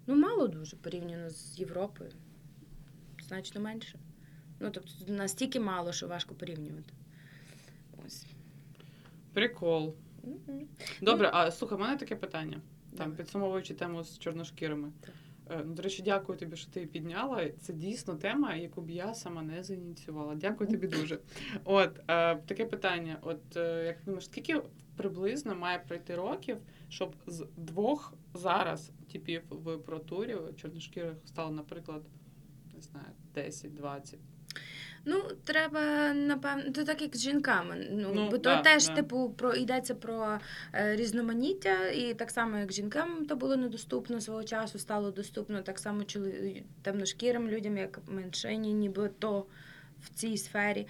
Ну 0.07 0.15
мало 0.15 0.47
дуже 0.47 0.75
порівняно 0.75 1.29
з 1.29 1.59
Європою, 1.59 2.11
значно 3.27 3.61
менше. 3.61 3.99
Ну 4.59 4.69
тобто 4.71 5.13
настільки 5.13 5.59
мало, 5.59 5.91
що 5.91 6.07
важко 6.07 6.35
порівнювати. 6.35 6.93
Ось. 8.05 8.25
Прикол. 9.33 9.95
Мгм. 10.23 10.67
Добре, 11.01 11.29
а 11.33 11.51
слухай, 11.51 11.77
в 11.77 11.81
мене 11.81 11.97
таке 11.97 12.15
питання. 12.15 12.61
Там 12.97 13.15
підсумовуючи 13.15 13.73
тему 13.73 14.03
з 14.03 14.19
чорношкірими. 14.19 14.91
Так. 15.01 15.13
Е, 15.49 15.63
Ну, 15.65 15.73
до 15.73 15.81
речі, 15.83 16.01
дякую 16.01 16.37
тобі, 16.37 16.55
що 16.55 16.71
ти 16.71 16.79
її 16.79 16.91
підняла. 16.91 17.49
Це 17.61 17.73
дійсно 17.73 18.15
тема, 18.15 18.55
яку 18.55 18.81
б 18.81 18.89
я 18.89 19.13
сама 19.13 19.41
не 19.41 19.63
зініціювала. 19.63 20.35
Дякую 20.35 20.69
тобі 20.69 20.87
дуже. 20.99 21.19
От 21.63 21.99
е, 22.07 22.35
таке 22.35 22.65
питання: 22.65 23.17
от 23.21 23.57
е, 23.57 23.85
як 23.85 23.97
думаєш, 24.05 24.25
скільки 24.25 24.61
приблизно 24.97 25.55
має 25.55 25.79
пройти 25.79 26.15
років, 26.15 26.57
щоб 26.89 27.15
з 27.27 27.45
двох 27.57 28.13
зараз 28.33 28.91
типів 29.11 29.41
в 29.49 29.77
протурі 29.77 30.35
чорношкірих 30.57 31.13
стало, 31.25 31.51
наприклад, 31.51 32.01
не 32.75 32.81
знаю, 32.81 33.05
10-20? 33.35 34.15
Ну, 35.07 35.21
треба, 35.43 36.13
напевно, 36.13 36.71
то 36.71 36.83
так 36.83 37.01
як 37.01 37.15
з 37.15 37.21
жінками. 37.21 37.87
Ну, 37.91 38.11
Ну, 38.15 38.29
бо 38.31 38.37
то 38.37 38.61
теж, 38.61 38.87
да. 38.87 38.95
типу, 38.95 39.29
про 39.37 39.53
йдеться 39.53 39.95
про 39.95 40.39
е, 40.73 40.95
різноманіття, 40.95 41.87
і 41.89 42.13
так 42.13 42.31
само, 42.31 42.57
як 42.57 42.73
жінкам 42.73 43.25
то 43.25 43.35
було 43.35 43.55
недоступно 43.55 44.21
свого 44.21 44.43
часу, 44.43 44.79
стало 44.79 45.11
доступно 45.11 45.61
так 45.61 45.79
само 45.79 46.01
чоло- 46.01 46.63
темношкірим 46.81 47.47
людям, 47.49 47.77
як 47.77 47.99
меншині, 48.07 48.73
ніби 48.73 49.09
то 49.19 49.45
в 50.01 50.09
цій 50.09 50.37
сфері. 50.37 50.87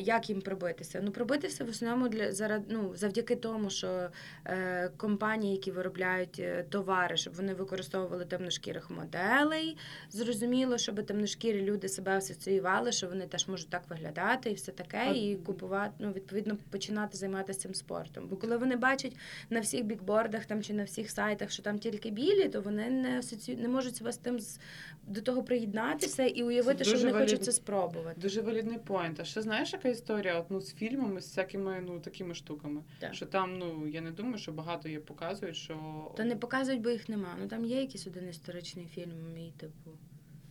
Як 0.00 0.28
їм 0.30 0.40
пробитися? 0.40 1.00
Ну, 1.04 1.10
пробитися 1.10 1.64
в 1.64 1.68
основному 1.68 2.08
для 2.08 2.32
зарад, 2.32 2.62
ну, 2.68 2.92
завдяки 2.96 3.36
тому, 3.36 3.70
що 3.70 4.08
е, 4.46 4.90
компанії, 4.96 5.52
які 5.52 5.70
виробляють 5.70 6.36
е, 6.38 6.64
товари, 6.70 7.16
щоб 7.16 7.34
вони 7.34 7.54
використовували 7.54 8.24
темношкірих 8.24 8.90
моделей, 8.90 9.76
зрозуміло, 10.10 10.78
щоб 10.78 11.06
темношкірі 11.06 11.62
люди 11.62 11.88
себе 11.88 12.16
асоціювали, 12.16 12.92
що 12.92 13.06
вони 13.08 13.26
теж 13.26 13.48
можуть 13.48 13.68
так 13.70 13.82
виглядати 13.90 14.50
і 14.50 14.54
все 14.54 14.72
таке, 14.72 14.98
А- 15.08 15.12
і 15.12 15.36
купувати, 15.36 15.92
ну, 15.98 16.12
відповідно, 16.12 16.56
починати 16.70 17.16
займатися 17.18 17.60
цим 17.60 17.74
спортом. 17.74 18.28
Бо 18.28 18.36
коли 18.36 18.56
вони 18.56 18.76
бачать 18.76 19.16
на 19.50 19.60
всіх 19.60 19.84
бікбордах 19.84 20.46
там 20.46 20.62
чи 20.62 20.72
на 20.74 20.84
всіх 20.84 21.10
сайтах, 21.10 21.50
що 21.50 21.62
там 21.62 21.78
тільки 21.78 22.10
білі, 22.10 22.48
то 22.48 22.60
вони 22.60 22.90
не 22.90 23.18
асоціюють, 23.18 23.62
не 23.62 23.68
можуть 23.68 23.96
себе 23.96 24.12
з 24.12 24.16
тим 24.16 24.40
з- 24.40 24.58
до 25.06 25.20
того 25.20 25.42
приєднатися 25.42 26.24
і 26.24 26.42
уявити, 26.42 26.84
що 26.84 26.92
вони 26.98 27.12
хочуть 27.20 27.44
це 27.44 27.52
спробувати. 27.52 28.20
Дуже 28.20 28.40
валідний 28.40 28.78
поінт. 28.78 29.20
А 29.20 29.24
ще 29.24 29.42
знаєш, 29.42 29.65
яка 29.72 29.88
історія? 29.88 30.38
От, 30.40 30.46
ну, 30.50 30.60
з 30.60 30.74
фільмами, 30.74 31.20
з 31.20 31.24
всякими 31.24 31.82
ну, 31.86 32.00
такими 32.00 32.34
штуками. 32.34 32.82
Так. 32.98 33.14
Що 33.14 33.26
там, 33.26 33.58
ну, 33.58 33.88
я 33.88 34.00
не 34.00 34.10
думаю, 34.10 34.38
що 34.38 34.52
багато 34.52 34.88
є 34.88 35.00
показують, 35.00 35.56
що. 35.56 35.76
Та 36.16 36.24
не 36.24 36.36
показують, 36.36 36.80
бо 36.82 36.90
їх 36.90 37.08
нема. 37.08 37.36
Ну 37.40 37.48
там 37.48 37.64
є 37.64 37.80
якийсь 37.80 38.06
один 38.06 38.28
історичний 38.28 38.86
фільм, 38.86 39.32
мій 39.34 39.52
типу. 39.56 39.90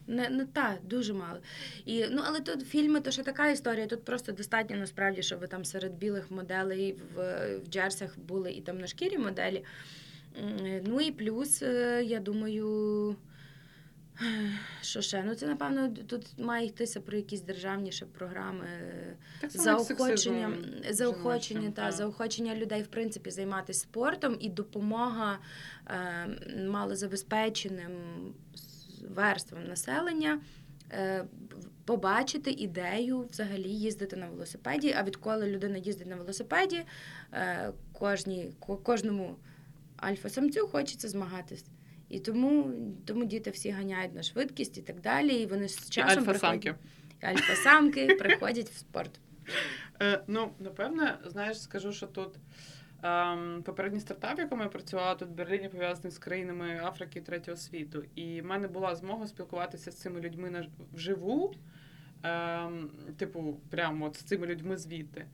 Не, 0.08 0.30
не 0.30 0.46
та, 0.46 0.78
дуже 0.84 1.14
мало. 1.14 1.40
І, 1.86 2.06
ну, 2.12 2.22
але 2.26 2.40
тут 2.40 2.68
фільми 2.68 3.02
то 3.02 3.12
ще 3.12 3.24
така 3.24 3.50
історія. 3.50 3.88
Тут 3.88 4.04
просто 4.04 4.32
достатньо 4.32 4.78
насправді, 4.78 5.24
щоб 5.24 5.48
там 5.48 5.66
серед 5.66 5.94
білих 5.94 6.32
моделей 6.32 6.96
в, 7.16 7.18
в 7.58 7.68
джерсях 7.68 8.20
були 8.20 8.52
і 8.52 8.62
темношкірі 8.62 9.18
моделі. 9.18 9.64
Ну 10.86 11.02
і 11.02 11.12
плюс, 11.12 11.62
е, 11.62 12.04
я 12.06 12.20
думаю, 12.20 13.16
що 14.82 15.02
ще? 15.02 15.24
Ну, 15.24 15.36
це, 15.36 15.48
напевно, 15.48 15.90
тут 16.08 16.26
має 16.38 16.68
йтися 16.68 17.02
про 17.02 17.18
якісь 17.18 17.42
державні 17.42 17.92
ще 17.92 18.06
програми. 18.06 18.68
Так 19.42 19.52
само, 19.52 19.84
заохочення, 19.84 20.50
сексизм 20.50 20.94
заохочення 20.94 21.62
жіночим, 21.62 21.74
та 21.74 21.92
заохочення 21.92 22.56
людей 22.56 22.82
в 22.82 22.88
принципі 22.88 23.32
займатися 23.32 23.80
спортом 23.80 24.38
і 24.40 24.50
допомога 24.50 25.40
е, 25.88 26.28
малозабезпеченим 26.68 27.92
верствам 29.10 29.68
населення. 29.68 30.40
е, 30.92 31.26
Побачити 31.86 32.52
ідею 32.52 33.28
взагалі 33.32 33.70
їздити 33.70 34.16
на 34.16 34.30
велосипеді. 34.30 34.94
А 34.98 35.04
відколи 35.04 35.48
людина 35.48 35.78
їздить 35.78 36.08
на 36.08 36.16
велосипеді, 36.16 36.84
е, 37.34 37.72
кожній, 37.94 38.54
кожному 38.84 39.36
альфа-самцю 39.98 40.68
хочеться 40.68 41.10
змагатись. 41.10 41.66
І 42.10 42.20
тому, 42.20 42.72
тому 43.06 43.26
діти 43.26 43.50
всі 43.50 43.70
ганяють 43.70 44.14
на 44.16 44.24
швидкість 44.24 44.78
і 44.78 44.82
так 44.82 45.02
далі. 45.02 45.34
І 45.42 45.46
вони 45.46 45.68
з 45.70 45.88
І 45.88 45.92
часом 45.92 46.20
альфа-самки. 46.24 46.74
приходять- 47.22 47.40
альфа-самки 47.42 48.08
приходять 48.20 48.70
в 48.70 48.78
спорт. 48.78 49.20
Е, 50.02 50.24
ну, 50.28 50.52
напевне, 50.60 51.18
знаєш, 51.26 51.62
скажу, 51.62 51.92
що 51.92 52.08
тут 52.08 52.36
ем, 53.04 53.64
попередній 53.66 54.00
стартап, 54.00 54.38
в 54.38 54.40
якому 54.40 54.64
я 54.64 54.70
працювала, 54.70 55.16
тут 55.16 55.30
в 55.30 55.32
Берліні 55.32 55.70
пов'язаний 55.70 56.12
з 56.12 56.18
країнами 56.18 56.80
Африки 56.84 57.20
і 57.20 57.22
третього 57.22 57.58
світу. 57.58 58.04
І 58.16 58.42
в 58.42 58.46
мене 58.46 58.68
була 58.68 58.96
змога 58.96 59.28
спілкуватися 59.28 59.92
з 59.92 59.96
цими 59.96 60.22
людьми 60.22 60.50
на- 60.50 60.68
вживу, 60.94 61.54
ем, 62.24 62.90
типу, 63.18 63.60
прямо 63.70 64.06
от 64.06 64.16
з 64.16 64.20
цими 64.24 64.48
людьми 64.48 64.78
звідти. 64.78 65.26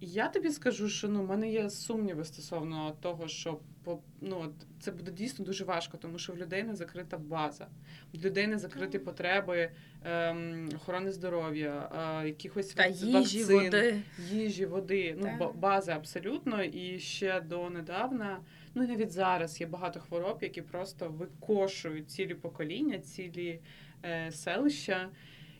І 0.00 0.06
я 0.06 0.28
тобі 0.28 0.50
скажу, 0.50 0.88
що 0.88 1.08
ну, 1.08 1.22
в 1.22 1.26
мене 1.28 1.50
є 1.52 1.70
сумніви 1.70 2.24
стосовно 2.24 2.96
того, 3.00 3.28
що 3.28 3.58
по, 3.84 3.98
ну, 4.20 4.40
от, 4.40 4.52
це 4.80 4.90
буде 4.90 5.10
дійсно 5.10 5.44
дуже 5.44 5.64
важко, 5.64 5.96
тому 5.96 6.18
що 6.18 6.32
в 6.32 6.36
людей 6.38 6.62
не 6.62 6.74
закрита 6.74 7.18
база, 7.18 7.66
в 8.14 8.24
людей 8.24 8.46
не 8.46 8.58
закриті 8.58 8.98
потреби 8.98 9.70
ем, 10.04 10.68
охорони 10.74 11.12
здоров'я, 11.12 11.90
е, 12.22 12.26
якихось 12.28 12.66
Та 12.66 12.82
вак- 12.82 12.92
їжі, 12.92 13.44
води. 13.44 14.02
їжі, 14.30 14.66
води, 14.66 15.14
ну 15.18 15.22
Так. 15.22 15.38
ба- 15.38 15.82
абсолютно. 15.88 16.62
І 16.62 16.98
ще 16.98 17.40
донедавна, 17.40 18.40
ну 18.74 18.86
навіть 18.86 19.10
зараз 19.12 19.60
є 19.60 19.66
багато 19.66 20.00
хвороб, 20.00 20.38
які 20.40 20.62
просто 20.62 21.08
викошують 21.08 22.10
цілі 22.10 22.34
покоління, 22.34 22.98
цілі 22.98 23.60
е, 24.04 24.32
селища. 24.32 25.08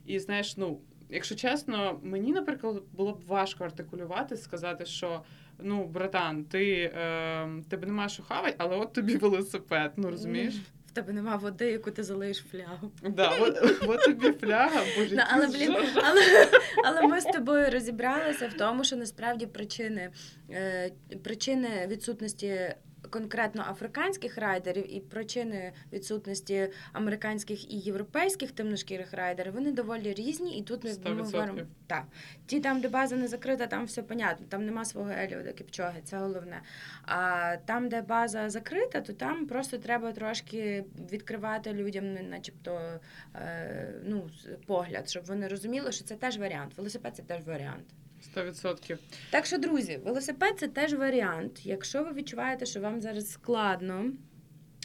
І 0.06 0.18
знаєш, 0.18 0.56
ну. 0.56 0.80
Якщо 1.14 1.34
чесно, 1.34 2.00
мені, 2.02 2.32
наприклад, 2.32 2.82
було 2.92 3.12
б 3.12 3.24
важко 3.26 3.64
артикулювати, 3.64 4.36
сказати, 4.36 4.86
що 4.86 5.22
ну, 5.58 5.86
братан, 5.86 6.44
ти 6.44 6.92
е, 6.94 7.48
тебе 7.68 7.86
немає 7.86 8.08
що 8.08 8.22
хавати, 8.22 8.54
але 8.58 8.76
от 8.76 8.92
тобі 8.92 9.16
велосипед. 9.16 9.92
Ну 9.96 10.10
розумієш? 10.10 10.54
В 10.86 10.94
тебе 10.94 11.12
нема 11.12 11.36
води, 11.36 11.70
яку 11.70 11.90
ти 11.90 12.02
залиєш 12.02 12.44
флягу. 12.50 12.92
Да, 13.02 13.30
от, 13.40 13.82
от 13.86 14.04
тобі 14.04 14.32
фляга, 14.32 14.80
боже, 14.98 15.16
Ну, 15.16 15.22
але, 15.30 15.46
блін, 15.46 15.76
але, 16.04 16.48
але 16.84 17.02
ми 17.02 17.20
з 17.20 17.24
тобою 17.24 17.70
розібралися 17.70 18.48
в 18.48 18.52
тому, 18.52 18.84
що 18.84 18.96
насправді 18.96 19.46
причини, 19.46 20.10
е, 20.50 20.92
причини 21.24 21.86
відсутності 21.86 22.74
конкретно 23.12 23.62
африканських 23.70 24.38
райдерів 24.38 24.96
і 24.96 25.00
причини 25.00 25.72
відсутності 25.92 26.68
американських 26.92 27.72
і 27.72 27.78
європейських 27.78 28.52
темношкірих 28.52 29.12
райдерів, 29.12 29.52
вони 29.52 29.72
доволі 29.72 30.14
різні. 30.14 30.58
І 30.58 30.62
тут 30.62 30.84
ми, 30.84 30.90
Сто 30.90 31.08
ми 31.08 31.14
відсотків. 31.14 31.40
говоримо 31.40 31.68
так. 31.86 32.04
Ті 32.46 32.60
там, 32.60 32.80
де 32.80 32.88
база 32.88 33.16
не 33.16 33.28
закрита, 33.28 33.66
там 33.66 33.84
все 33.84 34.02
понятно. 34.02 34.46
Там 34.48 34.66
нема 34.66 34.84
свого 34.84 35.10
Еліода 35.10 35.52
Кіпчоги, 35.52 36.00
це 36.04 36.18
головне. 36.18 36.62
А 37.02 37.56
там, 37.66 37.88
де 37.88 38.02
база 38.02 38.50
закрита, 38.50 39.00
то 39.00 39.12
там 39.12 39.46
просто 39.46 39.78
треба 39.78 40.12
трошки 40.12 40.84
відкривати 41.12 41.72
людям, 41.72 42.14
начебто, 42.14 43.00
е, 43.34 43.94
ну, 44.04 44.30
погляд, 44.66 45.10
щоб 45.10 45.24
вони 45.24 45.48
розуміли, 45.48 45.92
що 45.92 46.04
це 46.04 46.16
теж 46.16 46.38
варіант. 46.38 46.72
Велосипед 46.76 47.16
це 47.16 47.22
теж 47.22 47.42
варіант. 47.46 47.84
Сто 48.32 48.44
відсотків. 48.44 48.98
Так 49.30 49.46
що, 49.46 49.58
друзі, 49.58 50.00
велосипед 50.04 50.54
це 50.58 50.68
теж 50.68 50.94
варіант. 50.94 51.66
Якщо 51.66 52.04
ви 52.04 52.12
відчуваєте, 52.12 52.66
що 52.66 52.80
вам 52.80 53.00
зараз 53.00 53.30
складно. 53.30 54.12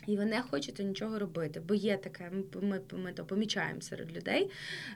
І 0.08 0.18
ви 0.18 0.26
не 0.26 0.42
хочете 0.42 0.84
нічого 0.84 1.20
робити, 1.20 1.60
бо 1.60 1.74
є 1.74 1.98
таке, 1.98 2.30
ми, 2.32 2.62
ми, 2.62 2.82
ми 2.94 3.14
то 3.14 3.26
помічаємо 3.26 3.82
серед 3.82 4.18
людей. 4.18 4.50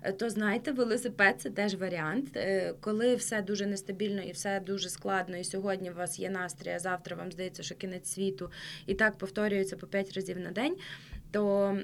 е, 0.03 0.11
То 0.13 0.29
знайте, 0.29 0.71
велосипед 0.71 1.41
це 1.41 1.49
теж 1.49 1.75
варіант. 1.75 2.29
Е, 2.35 2.73
Коли 2.81 3.15
все 3.15 3.41
дуже 3.41 3.65
нестабільно 3.65 4.21
і 4.21 4.31
все 4.31 4.59
дуже 4.59 4.89
складно, 4.89 5.37
і 5.37 5.43
сьогодні 5.43 5.91
у 5.91 5.93
вас 5.93 6.19
є 6.19 6.29
настрій, 6.29 6.69
а 6.69 6.79
завтра 6.79 7.15
вам 7.15 7.31
здається, 7.31 7.63
що 7.63 7.75
кінець 7.75 8.09
світу, 8.09 8.51
і 8.85 8.93
так 8.93 9.17
повторюється 9.17 9.77
по 9.77 9.87
5 9.87 10.13
разів 10.13 10.39
на 10.39 10.51
день. 10.51 10.75
То 11.31 11.77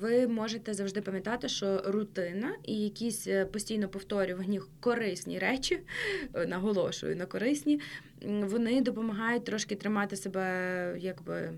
ви 0.00 0.28
можете 0.28 0.74
завжди 0.74 1.00
пам'ятати, 1.00 1.48
що 1.48 1.82
рутина 1.86 2.54
і 2.64 2.78
якісь 2.78 3.26
е, 3.26 3.44
постійно 3.44 3.88
повторювані 3.88 4.60
корисні 4.80 5.38
речі, 5.38 5.80
е, 6.34 6.46
наголошую 6.46 7.16
на 7.16 7.26
корисні, 7.26 7.80
вони 8.26 8.80
допомагають 8.80 9.44
трошки 9.44 9.76
тримати 9.76 10.16
себе 10.16 10.96
якби 10.98 11.52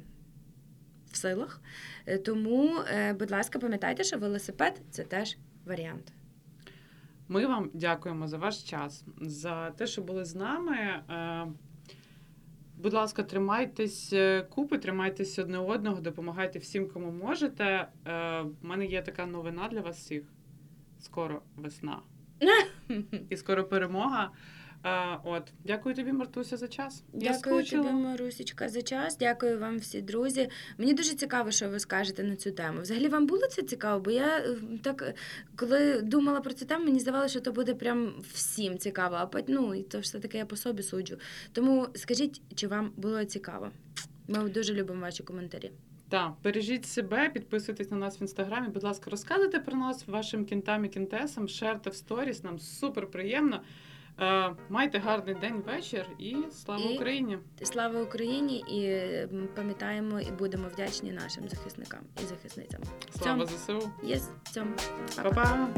в 1.12 1.16
силах. 1.16 1.60
Е, 2.06 2.18
Тому, 2.18 2.72
будь 3.18 3.30
ласка, 3.30 3.58
пам'ятайте, 3.58 4.04
що 4.04 4.18
велосипед 4.18 4.80
це 4.90 5.02
теж 5.02 5.36
варіант. 5.66 6.12
Ми 7.28 7.46
вам 7.46 7.70
дякуємо 7.74 8.28
за 8.28 8.38
ваш 8.38 8.62
час, 8.62 9.04
за 9.20 9.70
те, 9.70 9.86
що 9.86 10.02
були 10.02 10.24
з 10.24 10.34
нами. 10.34 11.02
Е, 12.78 12.82
Будь 12.82 12.92
ласка, 12.92 13.22
тримайтесь 13.22 14.12
е, 14.12 14.46
купи, 14.50 14.78
тримайтесь 14.78 15.38
одне 15.38 15.58
одного, 15.58 16.00
допомагайте 16.00 16.58
всім, 16.58 16.88
кому 16.88 17.10
можете. 17.10 17.64
Е, 17.64 17.88
В 18.42 18.54
мене 18.62 18.86
є 18.86 19.02
така 19.02 19.26
новина 19.26 19.68
для 19.68 19.80
вас 19.80 19.98
всіх. 19.98 20.22
Скоро 21.00 21.42
весна 21.56 22.02
і 23.30 23.36
скоро 23.36 23.64
перемога. 23.64 24.30
Е, 24.84 25.18
От, 25.24 25.42
дякую 25.64 25.94
тобі, 25.94 26.12
Мартуся, 26.12 26.56
за 26.56 26.68
час. 26.68 27.02
Я 27.12 27.32
Дякую 27.32 27.60
скучила. 27.60 27.82
тобі, 27.84 27.94
Марусечка, 28.02 28.68
за 28.68 28.82
час. 28.82 29.16
Дякую 29.16 29.58
вам 29.58 29.78
всі 29.78 30.02
друзі. 30.02 30.48
Мені 30.78 30.94
дуже 30.94 31.14
цікаво, 31.14 31.50
що 31.50 31.68
ви 31.68 31.80
скажете 31.80 32.24
на 32.24 32.36
цю 32.36 32.50
тему. 32.52 32.80
Взагалі 32.82 33.08
вам 33.08 33.26
було 33.26 33.46
це 33.46 33.62
цікаво? 33.62 34.00
Бо 34.00 34.10
я 34.10 34.38
е, 34.38 34.56
так, 34.82 35.02
е, 35.02 35.14
коли 35.56 36.02
думала 36.02 36.40
про 36.40 36.52
цю 36.52 36.64
тему, 36.64 36.84
мені 36.84 37.00
здавалося, 37.00 37.28
що 37.28 37.40
то 37.40 37.52
буде 37.52 37.74
прям 37.74 38.14
всім 38.32 38.78
цікаво. 38.78 39.16
А 39.16 39.40
ну, 39.48 39.74
і 39.74 39.82
то 39.82 39.98
все 39.98 40.18
таки 40.20 40.38
я 40.38 40.46
по 40.46 40.56
собі 40.56 40.82
суджу. 40.82 41.16
Тому 41.52 41.86
скажіть, 41.94 42.42
чи 42.54 42.66
вам 42.66 42.92
було 42.96 43.24
цікаво? 43.24 43.70
Ми 44.28 44.48
дуже 44.48 44.74
любимо 44.74 45.00
ваші 45.00 45.22
коментарі. 45.22 45.70
Так, 46.08 46.32
бережіть 46.44 46.86
себе, 46.86 47.28
підписуйтесь 47.28 47.90
на 47.90 47.96
нас 47.96 48.20
в 48.20 48.22
інстаграмі. 48.22 48.68
Будь 48.68 48.82
ласка, 48.82 49.10
розказуйте 49.10 49.60
про 49.60 49.76
нас 49.76 50.06
вашим 50.06 50.44
кінтам 50.44 50.84
і 50.84 50.88
кінтесам, 50.88 51.48
шерте 51.48 51.90
в 51.90 51.94
сторіс. 51.94 52.44
Нам 52.44 52.58
супер 52.58 53.06
приємно. 53.06 53.60
Е, 54.20 54.54
майте 54.68 54.98
гарний 54.98 55.34
день, 55.34 55.62
вечір 55.66 56.06
і 56.18 56.36
слава 56.52 56.84
І- 56.84 56.94
Україні! 56.94 57.38
Слава 57.62 58.02
Україні! 58.02 58.58
І 58.58 59.06
пам'ятаємо 59.56 60.20
і 60.20 60.30
будемо 60.30 60.68
вдячні 60.68 61.12
нашим 61.12 61.48
захисникам 61.48 62.00
і 62.22 62.26
захисницям. 62.26 62.80
Слава 63.18 63.46
ЗСУ! 63.46 63.90
Yes. 64.02 64.30
Па-па. 64.54 65.22
Па-па! 65.22 65.68